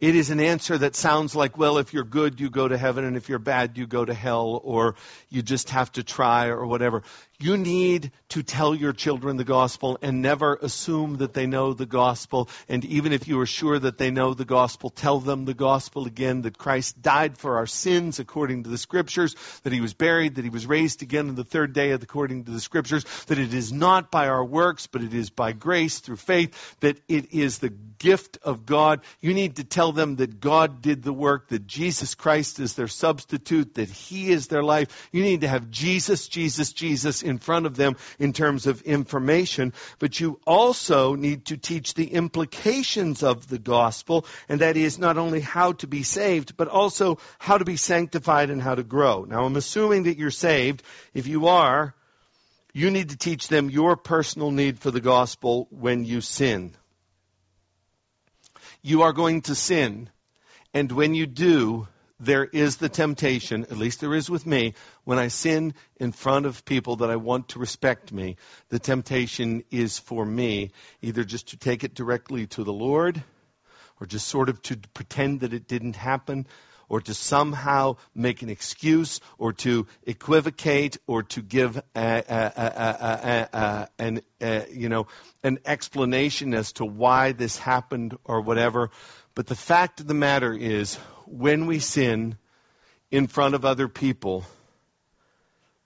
It 0.00 0.16
is 0.16 0.30
an 0.30 0.40
answer 0.40 0.78
that 0.78 0.96
sounds 0.96 1.36
like, 1.36 1.58
well, 1.58 1.78
if 1.78 1.92
you're 1.92 2.04
good, 2.04 2.40
you 2.40 2.48
go 2.48 2.66
to 2.66 2.78
heaven, 2.78 3.04
and 3.04 3.16
if 3.16 3.28
you're 3.28 3.38
bad, 3.38 3.76
you 3.76 3.86
go 3.86 4.04
to 4.04 4.14
hell, 4.14 4.60
or 4.64 4.96
you 5.28 5.42
just 5.42 5.70
have 5.70 5.92
to 5.92 6.02
try, 6.02 6.46
or 6.46 6.64
whatever. 6.66 7.02
You 7.42 7.56
need 7.56 8.12
to 8.28 8.42
tell 8.42 8.74
your 8.74 8.92
children 8.92 9.38
the 9.38 9.44
gospel 9.44 9.98
and 10.02 10.20
never 10.20 10.56
assume 10.56 11.16
that 11.16 11.32
they 11.32 11.46
know 11.46 11.72
the 11.72 11.86
gospel. 11.86 12.50
And 12.68 12.84
even 12.84 13.14
if 13.14 13.26
you 13.26 13.40
are 13.40 13.46
sure 13.46 13.78
that 13.78 13.96
they 13.96 14.10
know 14.10 14.34
the 14.34 14.44
gospel, 14.44 14.90
tell 14.90 15.20
them 15.20 15.46
the 15.46 15.54
gospel 15.54 16.06
again 16.06 16.42
that 16.42 16.58
Christ 16.58 17.00
died 17.00 17.38
for 17.38 17.56
our 17.56 17.66
sins 17.66 18.18
according 18.18 18.64
to 18.64 18.70
the 18.70 18.76
scriptures, 18.76 19.34
that 19.62 19.72
he 19.72 19.80
was 19.80 19.94
buried, 19.94 20.34
that 20.34 20.44
he 20.44 20.50
was 20.50 20.66
raised 20.66 21.02
again 21.02 21.30
on 21.30 21.34
the 21.34 21.42
third 21.42 21.72
day 21.72 21.92
according 21.92 22.44
to 22.44 22.50
the 22.50 22.60
scriptures, 22.60 23.04
that 23.26 23.38
it 23.38 23.54
is 23.54 23.72
not 23.72 24.10
by 24.10 24.28
our 24.28 24.44
works, 24.44 24.86
but 24.86 25.02
it 25.02 25.14
is 25.14 25.30
by 25.30 25.52
grace 25.52 26.00
through 26.00 26.16
faith, 26.16 26.76
that 26.80 27.00
it 27.08 27.32
is 27.32 27.58
the 27.58 27.70
gift 27.70 28.38
of 28.42 28.66
God. 28.66 29.00
You 29.20 29.32
need 29.32 29.56
to 29.56 29.64
tell 29.64 29.92
them 29.92 30.16
that 30.16 30.40
God 30.40 30.82
did 30.82 31.02
the 31.02 31.12
work, 31.12 31.48
that 31.48 31.66
Jesus 31.66 32.14
Christ 32.14 32.60
is 32.60 32.74
their 32.74 32.88
substitute, 32.88 33.74
that 33.74 33.88
He 33.88 34.30
is 34.30 34.48
their 34.48 34.62
life. 34.62 35.08
You 35.10 35.22
need 35.22 35.40
to 35.40 35.48
have 35.48 35.70
Jesus, 35.70 36.28
Jesus, 36.28 36.72
Jesus 36.72 37.22
in 37.30 37.38
front 37.38 37.64
of 37.66 37.76
them 37.76 37.96
in 38.18 38.32
terms 38.32 38.66
of 38.66 38.82
information, 38.82 39.72
but 39.98 40.20
you 40.20 40.38
also 40.46 41.14
need 41.14 41.46
to 41.46 41.56
teach 41.56 41.94
the 41.94 42.12
implications 42.12 43.22
of 43.22 43.48
the 43.48 43.58
gospel, 43.58 44.26
and 44.48 44.60
that 44.60 44.76
is 44.76 44.98
not 44.98 45.16
only 45.16 45.40
how 45.40 45.72
to 45.72 45.86
be 45.86 46.02
saved, 46.02 46.56
but 46.56 46.68
also 46.68 47.18
how 47.38 47.56
to 47.56 47.64
be 47.64 47.76
sanctified 47.76 48.50
and 48.50 48.60
how 48.60 48.74
to 48.74 48.82
grow. 48.82 49.24
Now, 49.24 49.44
I'm 49.44 49.56
assuming 49.56 50.02
that 50.02 50.18
you're 50.18 50.30
saved. 50.30 50.82
If 51.14 51.26
you 51.26 51.46
are, 51.46 51.94
you 52.74 52.90
need 52.90 53.10
to 53.10 53.16
teach 53.16 53.48
them 53.48 53.70
your 53.70 53.96
personal 53.96 54.50
need 54.50 54.78
for 54.78 54.90
the 54.90 55.00
gospel 55.00 55.66
when 55.70 56.04
you 56.04 56.20
sin 56.20 56.76
you 58.82 59.02
are 59.02 59.12
going 59.12 59.42
to 59.42 59.54
sin. 59.54 60.10
And 60.72 60.90
when 60.92 61.14
you 61.14 61.26
do, 61.26 61.88
there 62.20 62.44
is 62.44 62.76
the 62.76 62.90
temptation, 62.90 63.62
at 63.64 63.78
least 63.78 64.00
there 64.00 64.14
is 64.14 64.28
with 64.28 64.46
me, 64.46 64.74
when 65.04 65.18
I 65.18 65.28
sin 65.28 65.74
in 65.96 66.12
front 66.12 66.46
of 66.46 66.64
people 66.64 66.96
that 66.96 67.10
I 67.10 67.16
want 67.16 67.48
to 67.48 67.58
respect 67.58 68.12
me, 68.12 68.36
the 68.68 68.78
temptation 68.78 69.64
is 69.70 69.98
for 69.98 70.24
me 70.24 70.70
either 71.00 71.24
just 71.24 71.48
to 71.48 71.56
take 71.56 71.82
it 71.82 71.94
directly 71.94 72.46
to 72.48 72.62
the 72.62 72.72
Lord 72.72 73.22
or 74.00 74.06
just 74.06 74.28
sort 74.28 74.50
of 74.50 74.60
to 74.62 74.76
pretend 74.94 75.40
that 75.40 75.54
it 75.54 75.66
didn't 75.66 75.96
happen 75.96 76.46
or 76.90 77.00
to 77.00 77.14
somehow 77.14 77.96
make 78.14 78.42
an 78.42 78.50
excuse 78.50 79.20
or 79.38 79.52
to 79.52 79.86
equivocate 80.02 80.98
or 81.06 81.22
to 81.22 81.40
give 81.40 81.76
a, 81.76 81.82
a, 81.96 83.48
a, 83.52 83.88
an, 83.98 84.20
you 84.72 84.88
know, 84.88 85.06
an 85.42 85.58
explanation 85.64 86.52
as 86.52 86.72
to 86.72 86.84
why 86.84 87.32
this 87.32 87.56
happened 87.56 88.18
or 88.24 88.40
whatever. 88.40 88.90
But 89.34 89.46
the 89.46 89.54
fact 89.54 90.00
of 90.00 90.08
the 90.08 90.14
matter 90.14 90.52
is, 90.52 90.98
when 91.30 91.66
we 91.66 91.78
sin 91.78 92.36
in 93.10 93.26
front 93.26 93.54
of 93.54 93.64
other 93.64 93.88
people, 93.88 94.44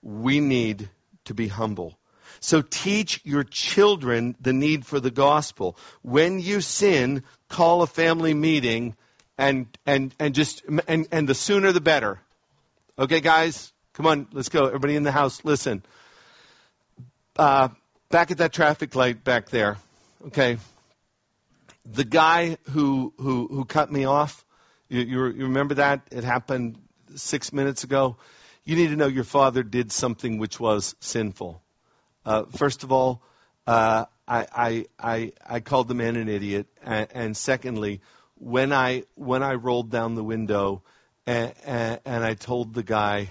we 0.01 0.39
need 0.39 0.89
to 1.25 1.33
be 1.33 1.47
humble. 1.47 1.97
So 2.39 2.61
teach 2.61 3.21
your 3.23 3.43
children 3.43 4.35
the 4.39 4.53
need 4.53 4.85
for 4.85 4.99
the 4.99 5.11
gospel. 5.11 5.77
When 6.01 6.39
you 6.39 6.61
sin, 6.61 7.23
call 7.49 7.81
a 7.81 7.87
family 7.87 8.33
meeting 8.33 8.95
and 9.37 9.67
and 9.85 10.13
and 10.19 10.35
just 10.35 10.63
and 10.87 11.07
and 11.11 11.27
the 11.27 11.33
sooner 11.33 11.71
the 11.71 11.81
better. 11.81 12.19
Okay, 12.97 13.19
guys, 13.19 13.73
come 13.93 14.05
on, 14.05 14.27
let's 14.31 14.49
go. 14.49 14.67
Everybody 14.67 14.95
in 14.95 15.03
the 15.03 15.11
house, 15.11 15.43
listen. 15.43 15.83
Uh, 17.35 17.69
back 18.09 18.31
at 18.31 18.37
that 18.37 18.53
traffic 18.53 18.95
light 18.95 19.23
back 19.23 19.49
there. 19.49 19.77
Okay, 20.27 20.57
the 21.85 22.05
guy 22.05 22.57
who 22.71 23.13
who 23.17 23.47
who 23.47 23.65
cut 23.65 23.91
me 23.91 24.05
off. 24.05 24.44
You, 24.89 25.01
you, 25.01 25.25
you 25.27 25.43
remember 25.45 25.75
that? 25.75 26.07
It 26.11 26.23
happened 26.23 26.77
six 27.15 27.51
minutes 27.51 27.83
ago. 27.83 28.17
You 28.63 28.75
need 28.75 28.87
to 28.87 28.95
know 28.95 29.07
your 29.07 29.23
father 29.23 29.63
did 29.63 29.91
something 29.91 30.37
which 30.37 30.59
was 30.59 30.95
sinful. 30.99 31.61
Uh, 32.25 32.43
first 32.55 32.83
of 32.83 32.91
all, 32.91 33.23
uh, 33.67 34.05
I, 34.27 34.47
I, 34.55 34.85
I, 34.99 35.33
I 35.47 35.59
called 35.59 35.87
the 35.87 35.93
man 35.95 36.15
an 36.15 36.29
idiot, 36.29 36.67
and, 36.83 37.07
and 37.13 37.37
secondly, 37.37 38.01
when 38.37 38.73
I 38.73 39.03
when 39.15 39.43
I 39.43 39.53
rolled 39.53 39.89
down 39.91 40.15
the 40.15 40.23
window 40.23 40.83
and, 41.25 41.53
and, 41.65 41.99
and 42.05 42.23
I 42.23 42.33
told 42.33 42.73
the 42.73 42.83
guy 42.83 43.29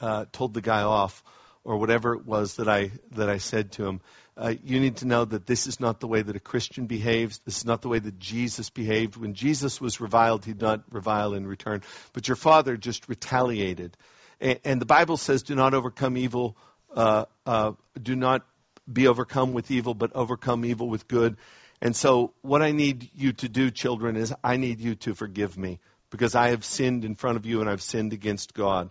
uh, 0.00 0.26
told 0.32 0.54
the 0.54 0.60
guy 0.60 0.82
off 0.82 1.22
or 1.64 1.76
whatever 1.76 2.14
it 2.14 2.24
was 2.24 2.56
that 2.56 2.68
I 2.68 2.92
that 3.12 3.28
I 3.28 3.38
said 3.38 3.72
to 3.72 3.86
him. 3.86 4.00
Uh, 4.36 4.54
you 4.62 4.80
need 4.80 4.98
to 4.98 5.06
know 5.06 5.24
that 5.24 5.46
this 5.46 5.66
is 5.66 5.80
not 5.80 5.98
the 6.00 6.06
way 6.06 6.20
that 6.20 6.36
a 6.36 6.40
Christian 6.40 6.86
behaves. 6.86 7.40
This 7.46 7.58
is 7.58 7.64
not 7.64 7.80
the 7.80 7.88
way 7.88 7.98
that 7.98 8.18
Jesus 8.18 8.68
behaved. 8.68 9.16
When 9.16 9.32
Jesus 9.32 9.80
was 9.80 10.00
reviled, 10.00 10.44
he 10.44 10.52
did 10.52 10.60
not 10.60 10.82
revile 10.90 11.32
in 11.32 11.46
return. 11.46 11.82
But 12.12 12.28
your 12.28 12.36
father 12.36 12.76
just 12.76 13.08
retaliated. 13.08 13.96
And, 14.38 14.60
and 14.64 14.80
the 14.80 14.86
Bible 14.86 15.16
says, 15.16 15.42
do 15.42 15.54
not 15.54 15.72
overcome 15.72 16.18
evil, 16.18 16.56
uh, 16.94 17.24
uh, 17.46 17.72
do 18.00 18.14
not 18.14 18.44
be 18.90 19.08
overcome 19.08 19.54
with 19.54 19.70
evil, 19.70 19.94
but 19.94 20.14
overcome 20.14 20.64
evil 20.64 20.88
with 20.88 21.08
good. 21.08 21.36
And 21.80 21.94
so, 21.94 22.32
what 22.42 22.62
I 22.62 22.72
need 22.72 23.10
you 23.14 23.32
to 23.34 23.48
do, 23.48 23.70
children, 23.70 24.16
is 24.16 24.32
I 24.42 24.56
need 24.56 24.80
you 24.80 24.94
to 24.96 25.14
forgive 25.14 25.58
me 25.58 25.78
because 26.10 26.34
I 26.34 26.50
have 26.50 26.64
sinned 26.64 27.04
in 27.04 27.14
front 27.14 27.36
of 27.36 27.44
you 27.44 27.60
and 27.60 27.68
I've 27.68 27.82
sinned 27.82 28.12
against 28.12 28.54
God. 28.54 28.90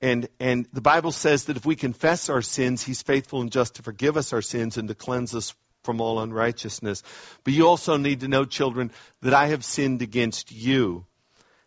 And, 0.00 0.28
and 0.38 0.66
the 0.72 0.80
Bible 0.80 1.12
says 1.12 1.46
that 1.46 1.56
if 1.56 1.66
we 1.66 1.76
confess 1.76 2.28
our 2.28 2.42
sins, 2.42 2.82
He's 2.82 3.02
faithful 3.02 3.40
and 3.40 3.50
just 3.50 3.76
to 3.76 3.82
forgive 3.82 4.16
us 4.16 4.32
our 4.32 4.42
sins 4.42 4.76
and 4.76 4.88
to 4.88 4.94
cleanse 4.94 5.34
us 5.34 5.54
from 5.82 6.00
all 6.00 6.20
unrighteousness. 6.20 7.02
But 7.44 7.54
you 7.54 7.66
also 7.66 7.96
need 7.96 8.20
to 8.20 8.28
know, 8.28 8.44
children, 8.44 8.92
that 9.22 9.34
I 9.34 9.48
have 9.48 9.64
sinned 9.64 10.02
against 10.02 10.52
you 10.52 11.06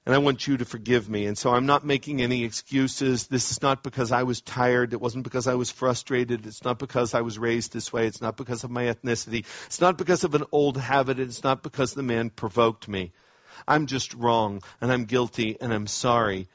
and 0.06 0.16
I 0.16 0.18
want 0.18 0.48
you 0.48 0.58
to 0.58 0.66
forgive 0.66 1.10
me. 1.10 1.28
And 1.28 1.38
so 1.38 1.52
I'm 1.52 1.68
not 1.68 1.86
making 1.86 2.22
any 2.22 2.44
excuses. 2.44 3.28
This 3.28 3.52
is 3.52 3.62
not 3.62 3.84
because 3.84 4.12
I 4.12 4.24
was 4.24 4.42
tired. 4.42 4.94
It 4.94 5.02
wasn't 5.02 5.24
because 5.24 5.48
I 5.48 5.54
was 5.54 5.70
frustrated. 5.70 6.48
It's 6.48 6.64
not 6.64 6.80
because 6.80 7.14
I 7.14 7.22
was 7.22 7.38
raised 7.38 7.72
this 7.72 7.94
way. 7.94 8.08
It's 8.08 8.22
not 8.22 8.36
because 8.36 8.64
of 8.64 8.72
my 8.72 8.86
ethnicity. 8.86 9.46
It's 9.68 9.82
not 9.82 9.98
because 9.98 10.24
of 10.24 10.34
an 10.34 10.46
old 10.52 10.78
habit. 10.78 11.20
It's 11.20 11.44
not 11.44 11.62
because 11.62 11.94
the 11.94 12.04
man 12.04 12.32
provoked 12.32 12.88
me. 12.88 13.12
I'm 13.68 13.86
just 13.86 14.16
wrong 14.16 14.64
and 14.82 14.92
I'm 14.92 15.06
guilty 15.06 15.58
and 15.62 15.72
I'm 15.72 15.88
sorry. 15.88 16.48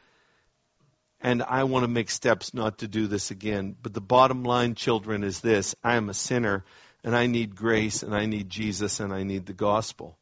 And 1.27 1.43
I 1.43 1.65
want 1.65 1.83
to 1.83 1.89
make 1.89 2.09
steps 2.09 2.55
not 2.55 2.79
to 2.79 2.87
do 2.87 3.09
this 3.09 3.33
again. 3.33 3.75
But 3.83 3.93
the 3.93 4.01
bottom 4.01 4.45
line, 4.45 4.77
children, 4.77 5.25
is 5.25 5.41
this. 5.41 5.75
I 5.83 5.97
am 5.97 6.09
a 6.09 6.15
sinner 6.15 6.65
and 7.03 7.17
I 7.17 7.27
need 7.27 7.57
grace 7.57 8.05
and 8.05 8.15
I 8.15 8.27
need 8.27 8.49
Jesus 8.49 9.01
and 9.01 9.13
I 9.13 9.25
need 9.25 9.45
the 9.45 9.53
gospel. 9.53 10.17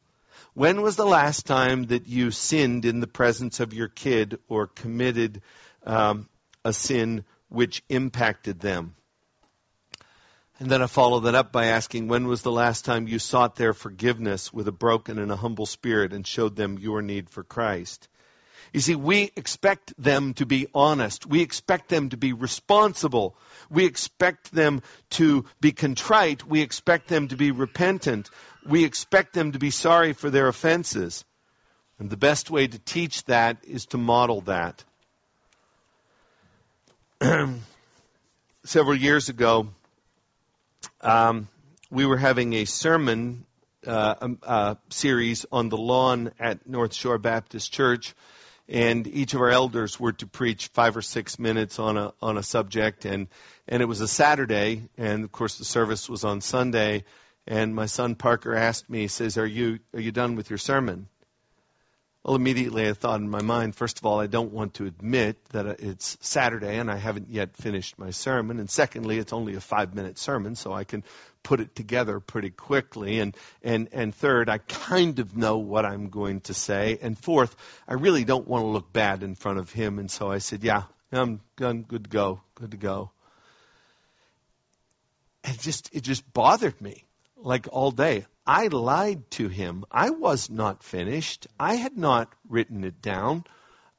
When 0.55 0.81
was 0.81 0.95
the 0.95 1.05
last 1.05 1.45
time 1.45 1.83
that 1.83 2.07
you 2.07 2.31
sinned 2.31 2.85
in 2.85 3.01
the 3.01 3.07
presence 3.07 3.59
of 3.59 3.71
your 3.71 3.87
kid 3.87 4.39
or 4.47 4.65
committed 4.65 5.43
um, 5.85 6.27
a 6.63 6.73
sin 6.73 7.23
which 7.49 7.83
impacted 7.87 8.59
them? 8.59 8.95
And 10.57 10.71
then 10.71 10.81
I 10.81 10.87
follow 10.87 11.19
that 11.19 11.35
up 11.35 11.51
by 11.51 11.65
asking, 11.65 12.07
when 12.07 12.25
was 12.25 12.41
the 12.41 12.51
last 12.51 12.83
time 12.83 13.07
you 13.07 13.19
sought 13.19 13.57
their 13.57 13.73
forgiveness 13.73 14.51
with 14.51 14.67
a 14.67 14.71
broken 14.71 15.19
and 15.19 15.31
a 15.31 15.35
humble 15.35 15.67
spirit 15.67 16.13
and 16.13 16.25
showed 16.25 16.55
them 16.55 16.79
your 16.79 17.03
need 17.03 17.29
for 17.29 17.43
Christ? 17.43 18.07
You 18.75 18.81
see, 18.81 18.95
we 18.95 19.31
expect 19.37 19.93
them 19.97 20.33
to 20.33 20.45
be 20.45 20.67
honest. 20.75 21.25
We 21.25 21.41
expect 21.41 21.87
them 21.87 22.09
to 22.09 22.17
be 22.17 22.33
responsible. 22.33 23.37
We 23.69 23.85
expect 23.85 24.51
them 24.51 24.81
to 25.11 25.45
be 25.61 25.71
contrite. 25.71 26.45
We 26.45 26.59
expect 26.59 27.07
them 27.07 27.29
to 27.29 27.37
be 27.37 27.51
repentant. 27.51 28.29
We 28.65 28.83
expect 28.83 29.31
them 29.31 29.53
to 29.53 29.59
be 29.59 29.69
sorry 29.69 30.11
for 30.11 30.29
their 30.29 30.49
offenses. 30.49 31.23
And 31.99 32.09
the 32.09 32.17
best 32.17 32.51
way 32.51 32.67
to 32.67 32.77
teach 32.77 33.23
that 33.27 33.59
is 33.63 33.85
to 33.87 33.97
model 33.97 34.41
that. 34.41 34.83
Several 38.65 38.97
years 38.97 39.29
ago, 39.29 39.69
um, 40.99 41.47
we 41.89 42.05
were 42.05 42.17
having 42.17 42.51
a 42.51 42.65
sermon 42.65 43.45
uh, 43.87 44.15
um, 44.19 44.39
uh, 44.43 44.75
series 44.89 45.45
on 45.49 45.69
the 45.69 45.77
lawn 45.77 46.33
at 46.41 46.67
North 46.67 46.93
Shore 46.93 47.17
Baptist 47.17 47.71
Church 47.71 48.13
and 48.67 49.05
each 49.07 49.33
of 49.33 49.41
our 49.41 49.49
elders 49.49 49.99
were 49.99 50.13
to 50.13 50.27
preach 50.27 50.67
five 50.67 50.97
or 50.97 51.01
six 51.01 51.37
minutes 51.37 51.79
on 51.79 51.97
a 51.97 52.13
on 52.21 52.37
a 52.37 52.43
subject. 52.43 53.05
And 53.05 53.27
and 53.67 53.81
it 53.81 53.85
was 53.85 54.01
a 54.01 54.07
Saturday. 54.07 54.89
And 54.97 55.23
of 55.23 55.31
course 55.31 55.57
the 55.57 55.65
service 55.65 56.09
was 56.09 56.23
on 56.23 56.41
Sunday. 56.41 57.03
And 57.47 57.75
my 57.75 57.85
son 57.85 58.15
Parker 58.15 58.55
asked 58.55 58.89
me 58.89 59.01
he 59.01 59.07
says 59.07 59.37
are 59.37 59.45
you 59.45 59.79
are 59.93 60.01
you 60.01 60.11
done 60.11 60.35
with 60.35 60.49
your 60.49 60.57
sermon 60.57 61.07
well, 62.25 62.35
immediately 62.35 62.89
I 62.89 62.93
thought 62.93 63.19
in 63.19 63.29
my 63.29 63.43
mind, 63.43 63.75
first 63.75 63.99
of 63.99 64.05
all, 64.07 64.19
I 64.19 64.25
don't 64.25 64.51
want 64.51 64.73
to 64.75 64.87
admit 64.87 65.37
that 65.49 65.67
it's 65.67 66.17
Saturday 66.21 66.79
and 66.79 66.89
I 66.89 66.95
haven't 66.95 67.29
yet 67.29 67.55
finished 67.55 67.99
my 67.99 68.09
sermon. 68.09 68.59
And 68.59 68.67
secondly, 68.67 69.19
it's 69.19 69.31
only 69.31 69.53
a 69.53 69.61
five 69.61 69.93
minute 69.93 70.17
sermon, 70.17 70.55
so 70.55 70.73
I 70.73 70.85
can 70.85 71.03
put 71.43 71.59
it 71.59 71.75
together 71.75 72.19
pretty 72.19 72.49
quickly. 72.49 73.19
And, 73.19 73.37
and, 73.63 73.89
and 73.91 74.13
third, 74.13 74.49
I 74.49 74.57
kind 74.57 75.19
of 75.19 75.37
know 75.37 75.59
what 75.59 75.85
I'm 75.85 76.09
going 76.09 76.41
to 76.41 76.55
say. 76.55 76.97
And 76.99 77.15
fourth, 77.15 77.55
I 77.87 77.93
really 77.93 78.23
don't 78.23 78.47
want 78.47 78.63
to 78.63 78.69
look 78.69 78.91
bad 78.91 79.21
in 79.21 79.35
front 79.35 79.59
of 79.59 79.71
him. 79.71 79.99
And 79.99 80.09
so 80.09 80.31
I 80.31 80.39
said, 80.39 80.63
yeah, 80.63 80.85
I'm, 81.11 81.41
I'm 81.59 81.83
good 81.83 82.05
to 82.05 82.09
go, 82.09 82.41
good 82.55 82.71
to 82.71 82.77
go. 82.77 83.11
And 85.43 85.61
just, 85.61 85.91
it 85.93 86.01
just 86.01 86.33
bothered 86.33 86.81
me 86.81 87.04
like 87.45 87.67
all 87.71 87.91
day. 87.91 88.25
I 88.45 88.67
lied 88.67 89.29
to 89.31 89.47
him. 89.47 89.85
I 89.91 90.09
was 90.09 90.49
not 90.49 90.83
finished. 90.83 91.47
I 91.59 91.75
had 91.75 91.97
not 91.97 92.31
written 92.49 92.83
it 92.83 93.01
down. 93.01 93.45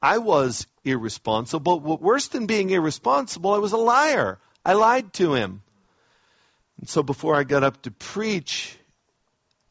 I 0.02 0.18
was 0.18 0.66
irresponsible. 0.84 1.80
But 1.80 2.02
worse 2.02 2.28
than 2.28 2.46
being 2.46 2.70
irresponsible, 2.70 3.52
I 3.52 3.58
was 3.58 3.72
a 3.72 3.78
liar. 3.78 4.38
I 4.64 4.74
lied 4.74 5.12
to 5.14 5.34
him. 5.34 5.62
And 6.78 6.88
so 6.88 7.02
before 7.02 7.34
I 7.34 7.44
got 7.44 7.64
up 7.64 7.82
to 7.82 7.90
preach 7.90 8.76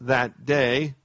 that 0.01 0.45
day, 0.45 0.95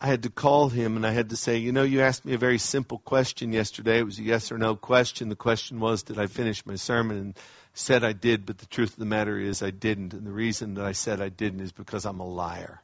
I 0.00 0.08
had 0.08 0.24
to 0.24 0.30
call 0.30 0.68
him 0.68 0.96
and 0.96 1.06
I 1.06 1.12
had 1.12 1.30
to 1.30 1.36
say, 1.36 1.56
you 1.56 1.72
know, 1.72 1.82
you 1.82 2.02
asked 2.02 2.24
me 2.24 2.34
a 2.34 2.38
very 2.38 2.58
simple 2.58 2.98
question 2.98 3.52
yesterday. 3.52 3.98
It 3.98 4.04
was 4.04 4.18
a 4.18 4.22
yes 4.22 4.52
or 4.52 4.58
no 4.58 4.76
question. 4.76 5.30
The 5.30 5.36
question 5.36 5.80
was, 5.80 6.02
did 6.02 6.18
I 6.18 6.26
finish 6.26 6.66
my 6.66 6.74
sermon? 6.76 7.16
And 7.16 7.38
said 7.78 8.04
I 8.04 8.12
did, 8.12 8.46
but 8.46 8.56
the 8.58 8.66
truth 8.66 8.94
of 8.94 8.98
the 8.98 9.04
matter 9.04 9.38
is 9.38 9.62
I 9.62 9.70
didn't. 9.70 10.14
And 10.14 10.26
the 10.26 10.32
reason 10.32 10.74
that 10.74 10.84
I 10.86 10.92
said 10.92 11.20
I 11.20 11.28
didn't 11.28 11.60
is 11.60 11.72
because 11.72 12.06
I'm 12.06 12.20
a 12.20 12.26
liar. 12.26 12.80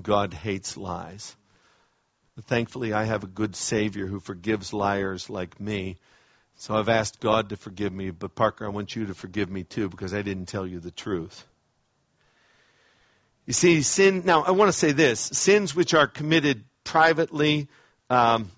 God 0.00 0.34
hates 0.34 0.76
lies. 0.76 1.36
Thankfully, 2.42 2.92
I 2.92 3.04
have 3.04 3.22
a 3.22 3.28
good 3.28 3.54
Savior 3.54 4.06
who 4.06 4.18
forgives 4.18 4.72
liars 4.72 5.30
like 5.30 5.60
me. 5.60 5.98
So 6.56 6.74
I've 6.74 6.88
asked 6.88 7.20
God 7.20 7.50
to 7.50 7.56
forgive 7.56 7.92
me, 7.92 8.10
but 8.10 8.34
Parker, 8.34 8.66
I 8.66 8.70
want 8.70 8.96
you 8.96 9.06
to 9.06 9.14
forgive 9.14 9.48
me 9.48 9.62
too 9.62 9.88
because 9.88 10.12
I 10.12 10.22
didn't 10.22 10.46
tell 10.46 10.66
you 10.66 10.80
the 10.80 10.90
truth. 10.90 11.46
You 13.46 13.52
see, 13.52 13.82
sin, 13.82 14.22
now 14.24 14.42
I 14.42 14.52
want 14.52 14.70
to 14.70 14.76
say 14.76 14.92
this 14.92 15.20
sins 15.20 15.74
which 15.74 15.94
are 15.94 16.08
committed 16.08 16.64
privately, 16.82 17.68
um, 18.10 18.50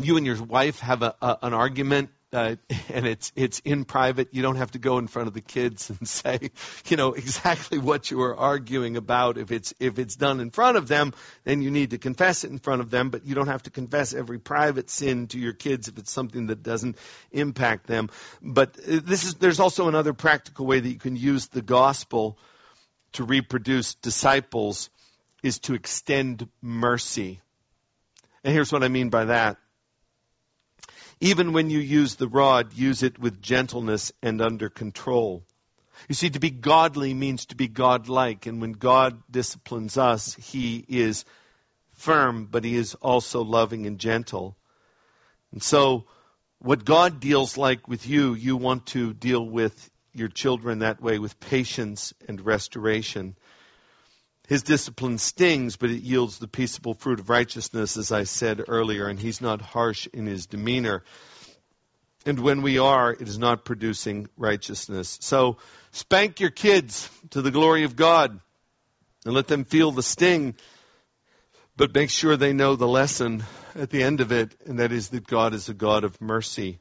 you 0.00 0.16
and 0.16 0.24
your 0.24 0.42
wife 0.42 0.78
have 0.80 1.02
a, 1.02 1.14
a, 1.20 1.38
an 1.42 1.54
argument 1.54 2.10
uh, 2.34 2.56
and 2.92 3.06
it's 3.06 3.32
it's 3.36 3.60
in 3.60 3.84
private. 3.84 4.28
You 4.32 4.42
don't 4.42 4.56
have 4.56 4.72
to 4.72 4.78
go 4.78 4.98
in 4.98 5.06
front 5.06 5.28
of 5.28 5.34
the 5.34 5.40
kids 5.40 5.88
and 5.90 6.06
say, 6.08 6.50
you 6.88 6.96
know, 6.96 7.12
exactly 7.14 7.78
what 7.78 8.10
you 8.10 8.20
are 8.22 8.36
arguing 8.36 8.96
about. 8.96 9.38
If 9.38 9.52
it's 9.52 9.72
if 9.80 9.98
it's 9.98 10.16
done 10.16 10.40
in 10.40 10.50
front 10.50 10.76
of 10.76 10.88
them, 10.88 11.14
then 11.44 11.62
you 11.62 11.70
need 11.70 11.90
to 11.90 11.98
confess 11.98 12.44
it 12.44 12.50
in 12.50 12.58
front 12.58 12.80
of 12.80 12.90
them. 12.90 13.10
But 13.10 13.24
you 13.24 13.34
don't 13.34 13.46
have 13.46 13.62
to 13.62 13.70
confess 13.70 14.12
every 14.12 14.38
private 14.38 14.90
sin 14.90 15.28
to 15.28 15.38
your 15.38 15.52
kids 15.52 15.88
if 15.88 15.96
it's 15.98 16.10
something 16.10 16.48
that 16.48 16.62
doesn't 16.62 16.98
impact 17.30 17.86
them. 17.86 18.10
But 18.42 18.76
uh, 18.78 19.00
this 19.04 19.24
is 19.24 19.34
there's 19.36 19.60
also 19.60 19.88
another 19.88 20.12
practical 20.12 20.66
way 20.66 20.80
that 20.80 20.88
you 20.88 20.98
can 20.98 21.16
use 21.16 21.46
the 21.46 21.62
gospel 21.62 22.38
to 23.12 23.24
reproduce 23.24 23.94
disciples 23.94 24.90
is 25.42 25.60
to 25.60 25.74
extend 25.74 26.48
mercy. 26.60 27.40
And 28.42 28.52
here's 28.52 28.72
what 28.72 28.82
I 28.82 28.88
mean 28.88 29.08
by 29.08 29.26
that. 29.26 29.58
Even 31.20 31.52
when 31.52 31.70
you 31.70 31.78
use 31.78 32.16
the 32.16 32.28
rod, 32.28 32.72
use 32.74 33.02
it 33.02 33.18
with 33.18 33.40
gentleness 33.40 34.12
and 34.22 34.40
under 34.40 34.68
control. 34.68 35.44
You 36.08 36.14
see, 36.14 36.30
to 36.30 36.40
be 36.40 36.50
godly 36.50 37.14
means 37.14 37.46
to 37.46 37.56
be 37.56 37.68
godlike. 37.68 38.46
And 38.46 38.60
when 38.60 38.72
God 38.72 39.22
disciplines 39.30 39.96
us, 39.96 40.34
He 40.34 40.84
is 40.88 41.24
firm, 41.92 42.46
but 42.50 42.64
He 42.64 42.76
is 42.76 42.94
also 42.96 43.42
loving 43.42 43.86
and 43.86 43.98
gentle. 43.98 44.56
And 45.52 45.62
so, 45.62 46.04
what 46.58 46.84
God 46.84 47.20
deals 47.20 47.56
like 47.56 47.86
with 47.88 48.06
you, 48.06 48.34
you 48.34 48.56
want 48.56 48.86
to 48.86 49.12
deal 49.12 49.44
with 49.44 49.90
your 50.14 50.28
children 50.28 50.80
that 50.80 51.02
way 51.02 51.18
with 51.18 51.38
patience 51.40 52.14
and 52.26 52.40
restoration. 52.40 53.36
His 54.46 54.62
discipline 54.62 55.18
stings, 55.18 55.76
but 55.76 55.90
it 55.90 56.02
yields 56.02 56.38
the 56.38 56.48
peaceable 56.48 56.94
fruit 56.94 57.18
of 57.18 57.30
righteousness, 57.30 57.96
as 57.96 58.12
I 58.12 58.24
said 58.24 58.62
earlier, 58.68 59.08
and 59.08 59.18
he's 59.18 59.40
not 59.40 59.62
harsh 59.62 60.06
in 60.12 60.26
his 60.26 60.46
demeanor. 60.46 61.02
And 62.26 62.38
when 62.40 62.62
we 62.62 62.78
are, 62.78 63.12
it 63.12 63.26
is 63.26 63.38
not 63.38 63.64
producing 63.64 64.28
righteousness. 64.36 65.18
So 65.22 65.58
spank 65.92 66.40
your 66.40 66.50
kids 66.50 67.08
to 67.30 67.40
the 67.40 67.50
glory 67.50 67.84
of 67.84 67.96
God 67.96 68.38
and 69.24 69.34
let 69.34 69.46
them 69.46 69.64
feel 69.64 69.90
the 69.92 70.02
sting, 70.02 70.54
but 71.76 71.94
make 71.94 72.10
sure 72.10 72.36
they 72.36 72.52
know 72.52 72.76
the 72.76 72.88
lesson 72.88 73.44
at 73.74 73.90
the 73.90 74.02
end 74.02 74.20
of 74.20 74.30
it, 74.30 74.54
and 74.66 74.78
that 74.78 74.92
is 74.92 75.08
that 75.08 75.26
God 75.26 75.54
is 75.54 75.68
a 75.68 75.74
God 75.74 76.04
of 76.04 76.20
mercy. 76.20 76.78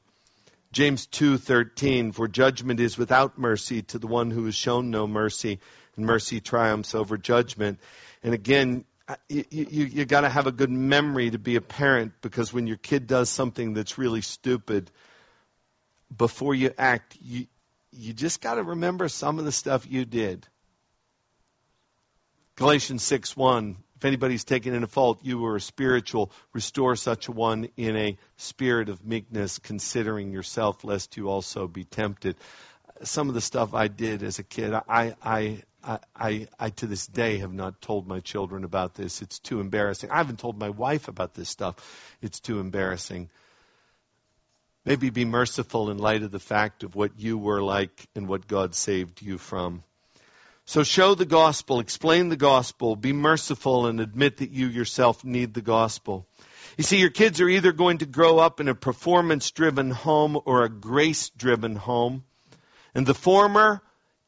James 0.74 1.08
2:13 1.08 2.14
For 2.14 2.28
judgment 2.28 2.80
is 2.80 2.98
without 2.98 3.38
mercy 3.38 3.84
to 3.84 4.00
the 4.00 4.08
one 4.08 4.32
who 4.32 4.46
has 4.46 4.56
shown 4.56 4.90
no 4.90 5.08
mercy 5.08 5.60
and 5.96 6.06
mercy 6.06 6.40
triumphs 6.40 6.96
over 6.96 7.18
judgment. 7.18 7.80
And 8.24 8.34
again, 8.34 8.86
you, 9.30 9.46
you, 9.50 9.86
you 9.86 10.06
got 10.06 10.22
to 10.22 10.30
have 10.30 10.48
a 10.48 10.52
good 10.52 10.72
memory 10.72 11.30
to 11.32 11.38
be 11.38 11.56
a 11.56 11.62
parent 11.62 12.14
because 12.22 12.54
when 12.54 12.68
your 12.68 12.78
kid 12.78 13.08
does 13.08 13.30
something 13.30 13.74
that's 13.74 13.98
really 13.98 14.22
stupid, 14.22 14.90
before 16.16 16.56
you 16.56 16.72
act, 16.78 17.18
you, 17.22 17.48
you 17.92 18.14
just 18.14 18.42
got 18.42 18.56
to 18.56 18.64
remember 18.64 19.10
some 19.10 19.40
of 19.40 19.46
the 19.46 19.52
stuff 19.52 19.86
you 19.90 20.06
did. 20.06 20.48
Galatians 22.56 23.04
6 23.04 23.36
1 23.36 23.76
If 23.98 24.06
anybody's 24.06 24.44
taken 24.44 24.74
in 24.74 24.84
a 24.84 24.88
fault, 24.88 25.20
you 25.24 25.40
were 25.40 25.56
a 25.56 25.62
spiritual, 25.62 26.32
restore 26.54 26.96
such 26.96 27.28
a 27.28 27.32
one 27.32 27.70
in 27.78 27.96
a 27.96 28.18
spirit 28.38 28.90
of 28.90 29.06
meekness, 29.06 29.60
considering 29.60 30.32
yourself, 30.32 30.84
lest 30.84 31.18
you 31.18 31.30
also 31.30 31.68
be 31.68 31.84
tempted. 31.84 32.36
Some 33.02 33.28
of 33.28 33.34
the 33.34 33.42
stuff 33.42 33.74
I 33.74 33.88
did 33.88 34.24
as 34.24 34.40
a 34.40 34.44
kid, 34.44 34.74
I, 34.74 35.16
I, 35.22 35.64
I, 35.84 36.00
I, 36.16 36.48
I, 36.60 36.70
to 36.70 36.88
this 36.88 37.08
day 37.08 37.40
have 37.40 37.54
not 37.54 37.82
told 37.82 38.08
my 38.08 38.20
children 38.20 38.64
about 38.64 38.96
this. 38.96 39.22
It's 39.22 39.40
too 39.40 39.60
embarrassing. 39.60 40.10
I 40.12 40.18
haven't 40.18 40.40
told 40.40 40.58
my 40.58 40.70
wife 40.70 41.08
about 41.08 41.34
this 41.34 41.50
stuff. 41.50 41.76
It's 42.22 42.40
too 42.40 42.60
embarrassing. 42.60 43.30
Maybe 44.86 45.10
be 45.10 45.26
merciful 45.26 45.90
in 45.90 45.98
light 45.98 46.24
of 46.24 46.32
the 46.32 46.40
fact 46.40 46.84
of 46.84 46.96
what 46.96 47.20
you 47.20 47.38
were 47.38 47.62
like 47.62 48.08
and 48.16 48.28
what 48.28 48.48
God 48.48 48.76
saved 48.76 49.22
you 49.22 49.38
from. 49.38 49.84
So 50.66 50.84
show 50.84 51.14
the 51.14 51.26
gospel, 51.26 51.80
explain 51.80 52.30
the 52.30 52.38
gospel, 52.38 52.96
be 52.96 53.12
merciful, 53.12 53.86
and 53.86 54.00
admit 54.00 54.38
that 54.38 54.52
you 54.52 54.68
yourself 54.68 55.26
need 55.26 55.54
the 55.54 55.62
gospel. 55.62 56.26
You 56.78 56.84
see, 56.84 57.00
your 57.00 57.10
kids 57.10 57.42
are 57.42 57.50
either 57.50 57.74
going 57.74 58.00
to 58.00 58.06
grow 58.06 58.40
up 58.40 58.62
in 58.62 58.70
a 58.70 58.76
performance 58.76 59.52
driven 59.52 59.92
home 59.92 60.40
or 60.46 60.64
a 60.64 60.70
grace 60.70 61.30
driven 61.30 61.76
home. 61.76 62.24
And 62.96 63.06
the 63.06 63.14
former 63.14 63.82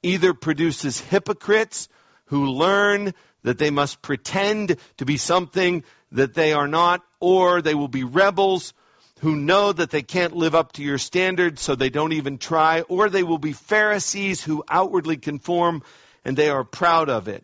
either 0.05 0.33
produces 0.33 0.99
hypocrites 0.99 1.89
who 2.25 2.45
learn 2.45 3.13
that 3.43 3.57
they 3.57 3.69
must 3.69 4.01
pretend 4.01 4.77
to 4.97 5.05
be 5.05 5.17
something 5.17 5.83
that 6.11 6.33
they 6.33 6.53
are 6.53 6.67
not, 6.67 7.03
or 7.19 7.61
they 7.61 7.75
will 7.75 7.87
be 7.87 8.03
rebels 8.03 8.73
who 9.19 9.35
know 9.35 9.71
that 9.71 9.91
they 9.91 10.01
can't 10.01 10.35
live 10.35 10.55
up 10.55 10.73
to 10.73 10.83
your 10.83 10.97
standards, 10.97 11.61
so 11.61 11.75
they 11.75 11.89
don't 11.89 12.13
even 12.13 12.37
try, 12.37 12.81
or 12.81 13.09
they 13.09 13.23
will 13.23 13.37
be 13.37 13.53
Pharisees 13.53 14.43
who 14.43 14.63
outwardly 14.67 15.17
conform 15.17 15.83
and 16.23 16.35
they 16.35 16.49
are 16.49 16.63
proud 16.63 17.09
of 17.09 17.27
it. 17.27 17.43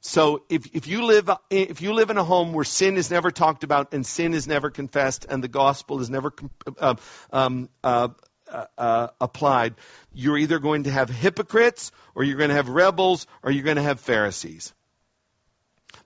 So 0.00 0.44
if, 0.48 0.74
if 0.74 0.86
you 0.86 1.04
live 1.04 1.28
if 1.50 1.82
you 1.82 1.92
live 1.92 2.10
in 2.10 2.18
a 2.18 2.24
home 2.24 2.52
where 2.52 2.64
sin 2.64 2.96
is 2.96 3.10
never 3.10 3.32
talked 3.32 3.64
about 3.64 3.92
and 3.92 4.06
sin 4.06 4.32
is 4.32 4.46
never 4.46 4.70
confessed 4.70 5.26
and 5.28 5.42
the 5.42 5.48
gospel 5.48 6.00
is 6.00 6.08
never 6.08 6.32
uh, 6.78 6.94
um, 7.32 7.68
uh, 7.82 8.08
uh, 8.50 8.64
uh, 8.76 9.08
applied, 9.20 9.74
you're 10.12 10.38
either 10.38 10.58
going 10.58 10.84
to 10.84 10.90
have 10.90 11.08
hypocrites, 11.08 11.92
or 12.14 12.24
you're 12.24 12.36
going 12.36 12.50
to 12.50 12.56
have 12.56 12.68
rebels, 12.68 13.26
or 13.42 13.50
you're 13.50 13.64
going 13.64 13.76
to 13.76 13.82
have 13.82 14.00
Pharisees. 14.00 14.72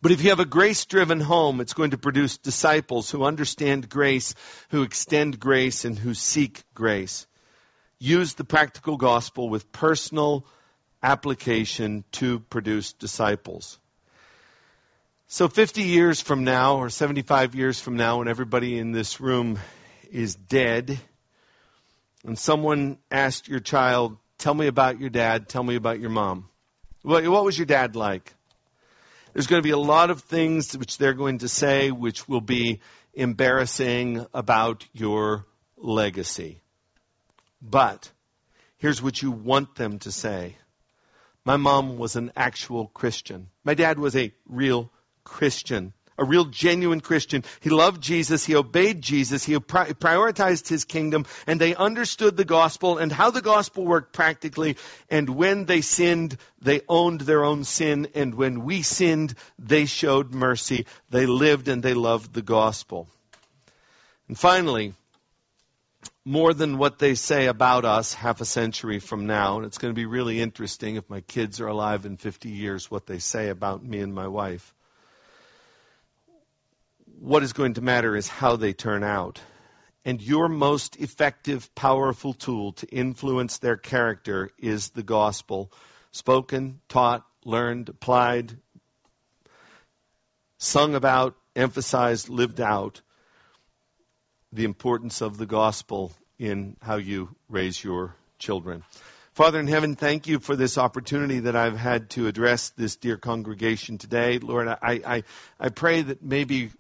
But 0.01 0.13
if 0.13 0.23
you 0.23 0.31
have 0.31 0.41
a 0.41 0.45
grace 0.45 0.85
driven 0.85 1.21
home, 1.21 1.61
it's 1.61 1.75
going 1.75 1.91
to 1.93 1.99
produce 1.99 2.39
disciples 2.39 3.11
who 3.11 3.25
understand 3.25 3.89
grace, 3.89 4.35
who 4.71 4.83
extend 4.83 5.39
grace, 5.39 5.85
and 5.85 5.99
who 5.99 6.15
seek 6.15 6.63
grace. 6.75 7.27
Use 7.99 8.35
the 8.35 8.45
practical 8.45 8.97
gospel 8.97 9.49
with 9.49 9.71
personal 9.71 10.45
application 11.03 12.05
to 12.13 12.41
produce 12.41 12.93
disciples. 12.93 13.79
So 15.29 15.49
50 15.49 15.83
years 15.83 16.21
from 16.21 16.45
now, 16.45 16.77
or 16.77 16.91
75 16.91 17.55
years 17.55 17.81
from 17.81 17.97
now, 17.97 18.19
when 18.19 18.29
everybody 18.29 18.79
in 18.79 18.93
this 18.93 19.21
room 19.21 19.59
is 20.11 20.35
dead, 20.35 21.01
and 22.25 22.39
someone 22.39 22.99
asked 23.11 23.49
your 23.49 23.61
child, 23.61 24.17
Tell 24.39 24.55
me 24.55 24.67
about 24.67 24.99
your 24.99 25.11
dad, 25.11 25.49
tell 25.49 25.63
me 25.63 25.77
about 25.77 26.01
your 26.01 26.11
mom. 26.11 26.49
What, 27.03 27.27
what 27.29 27.45
was 27.45 27.57
your 27.57 27.67
dad 27.67 27.95
like? 27.95 28.35
There's 29.33 29.47
going 29.47 29.63
to 29.63 29.67
be 29.67 29.71
a 29.71 29.79
lot 29.79 30.11
of 30.11 30.23
things 30.23 30.77
which 30.77 30.99
they're 30.99 31.15
going 31.15 31.39
to 31.39 31.49
say 31.49 31.91
which 31.91 32.29
will 32.29 32.41
be 32.41 32.81
embarrassing 33.15 34.27
about 34.35 34.85
your 34.93 35.47
legacy. 35.77 36.61
But 37.61 38.11
here's 38.79 39.01
what 39.01 39.23
you 39.23 39.31
want 39.31 39.77
them 39.77 40.01
to 40.01 40.13
say. 40.13 40.57
My 41.45 41.57
mom 41.57 41.99
was 41.99 42.17
an 42.17 42.33
actual 42.37 42.89
Christian. 42.89 43.49
My 43.65 43.75
dad 43.75 43.99
was 43.99 44.17
a 44.17 44.33
real 44.49 44.91
Christian 45.25 45.93
a 46.19 46.25
real 46.25 46.45
genuine 46.45 47.01
Christian. 47.01 47.45
He 47.61 47.71
loved 47.71 48.03
Jesus. 48.03 48.45
He 48.45 48.55
obeyed 48.55 49.03
Jesus. 49.03 49.45
He 49.45 49.59
pri- 49.59 49.93
prioritized 49.93 50.69
his 50.69 50.85
kingdom 50.85 51.27
and 51.47 51.61
they 51.61 51.75
understood 51.75 52.37
the 52.37 52.45
gospel 52.45 52.99
and 52.99 53.11
how 53.11 53.31
the 53.31 53.41
gospel 53.41 53.85
worked 53.85 54.13
practically. 54.13 54.77
And 55.11 55.29
when 55.31 55.65
they 55.65 55.81
sinned, 55.81 56.37
they 56.61 56.83
owned 56.89 57.23
their 57.23 57.45
own 57.45 57.65
sin. 57.65 58.09
And 58.15 58.35
when 58.35 58.65
we 58.65 58.83
sinned, 58.83 59.35
they 59.59 59.87
showed 59.87 60.33
mercy. 60.33 60.87
They 61.11 61.27
lived 61.27 61.69
and 61.69 61.83
they 61.83 61.95
loved 61.95 62.33
the 62.33 62.43
gospel. 62.43 63.09
And 64.29 64.39
finally, 64.39 64.95
more 66.25 66.55
than 66.55 66.79
what 66.79 66.99
they 66.99 67.15
say 67.15 67.47
about 67.47 67.85
us 67.85 68.15
half 68.15 68.41
a 68.41 68.45
century 68.45 69.01
from 69.01 69.27
now. 69.27 69.57
And 69.57 69.67
it's 69.67 69.79
going 69.79 69.93
to 69.93 69.99
be 69.99 70.07
really 70.07 70.41
interesting 70.41 70.97
if 70.97 71.11
my 71.11 71.21
kids 71.21 71.61
are 71.61 71.67
alive 71.67 72.07
in 72.07 72.17
50 72.17 72.49
years, 72.49 72.91
what 72.91 73.07
they 73.07 73.19
say 73.19 73.49
about 73.49 73.85
me 73.85 73.99
and 73.99 74.15
my 74.15 74.29
wife 74.29 74.73
what 77.23 77.45
is 77.45 77.53
going 77.53 77.75
to 77.75 77.81
matter 77.81 78.17
is 78.17 78.27
how 78.27 78.57
they 78.57 78.73
turn 78.73 79.05
out. 79.05 79.41
And 80.05 80.21
your 80.21 80.49
most 80.49 80.97
effective, 80.97 81.73
powerful 81.77 82.35
tool 82.35 82.73
to 82.73 82.87
influence 82.89 83.59
their 83.59 83.77
character 83.77 84.51
is 84.59 84.89
the 84.89 85.05
gospel. 85.05 85.71
Spoken, 86.11 86.81
taught, 86.89 87.25
learned, 87.45 87.91
applied, 87.91 88.59
sung 90.59 90.97
about, 90.97 91.37
emphasized, 91.55 92.29
lived 92.29 92.61
out. 92.61 93.01
The 94.53 94.65
importance 94.65 95.21
of 95.21 95.39
the 95.39 95.47
gospel 95.47 96.13
in 96.41 96.77
how 96.83 96.97
you 96.97 97.29
raise 97.49 97.83
your 97.83 98.17
children. 98.41 98.83
Father 99.35 99.61
in 99.61 99.69
heaven, 99.69 99.95
thank 99.95 100.27
you 100.27 100.41
for 100.41 100.57
this 100.57 100.77
opportunity 100.77 101.39
that 101.41 101.55
I've 101.55 101.79
had 101.79 102.11
to 102.11 102.27
address 102.27 102.71
this 102.71 102.97
dear 102.97 103.17
congregation 103.17 103.97
today. 103.97 104.41
Lord, 104.41 104.67
I, 104.67 104.77
I, 104.83 105.23
I 105.59 105.69
pray 105.69 106.03
that 106.03 106.23
maybe 106.23 106.71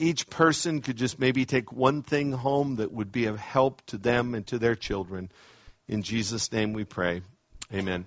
each 0.00 0.28
person 0.28 0.80
could 0.80 0.96
just 0.96 1.18
maybe 1.18 1.44
take 1.44 1.72
one 1.72 2.02
thing 2.02 2.32
home 2.32 2.76
that 2.76 2.90
would 2.90 3.12
be 3.12 3.26
of 3.26 3.38
help 3.38 3.84
to 3.86 3.98
them 3.98 4.34
and 4.34 4.46
to 4.48 4.58
their 4.58 4.74
children. 4.74 5.30
In 5.88 6.02
Jesus' 6.02 6.50
name 6.50 6.72
we 6.72 6.84
pray. 6.84 7.22
Amen. 7.72 8.06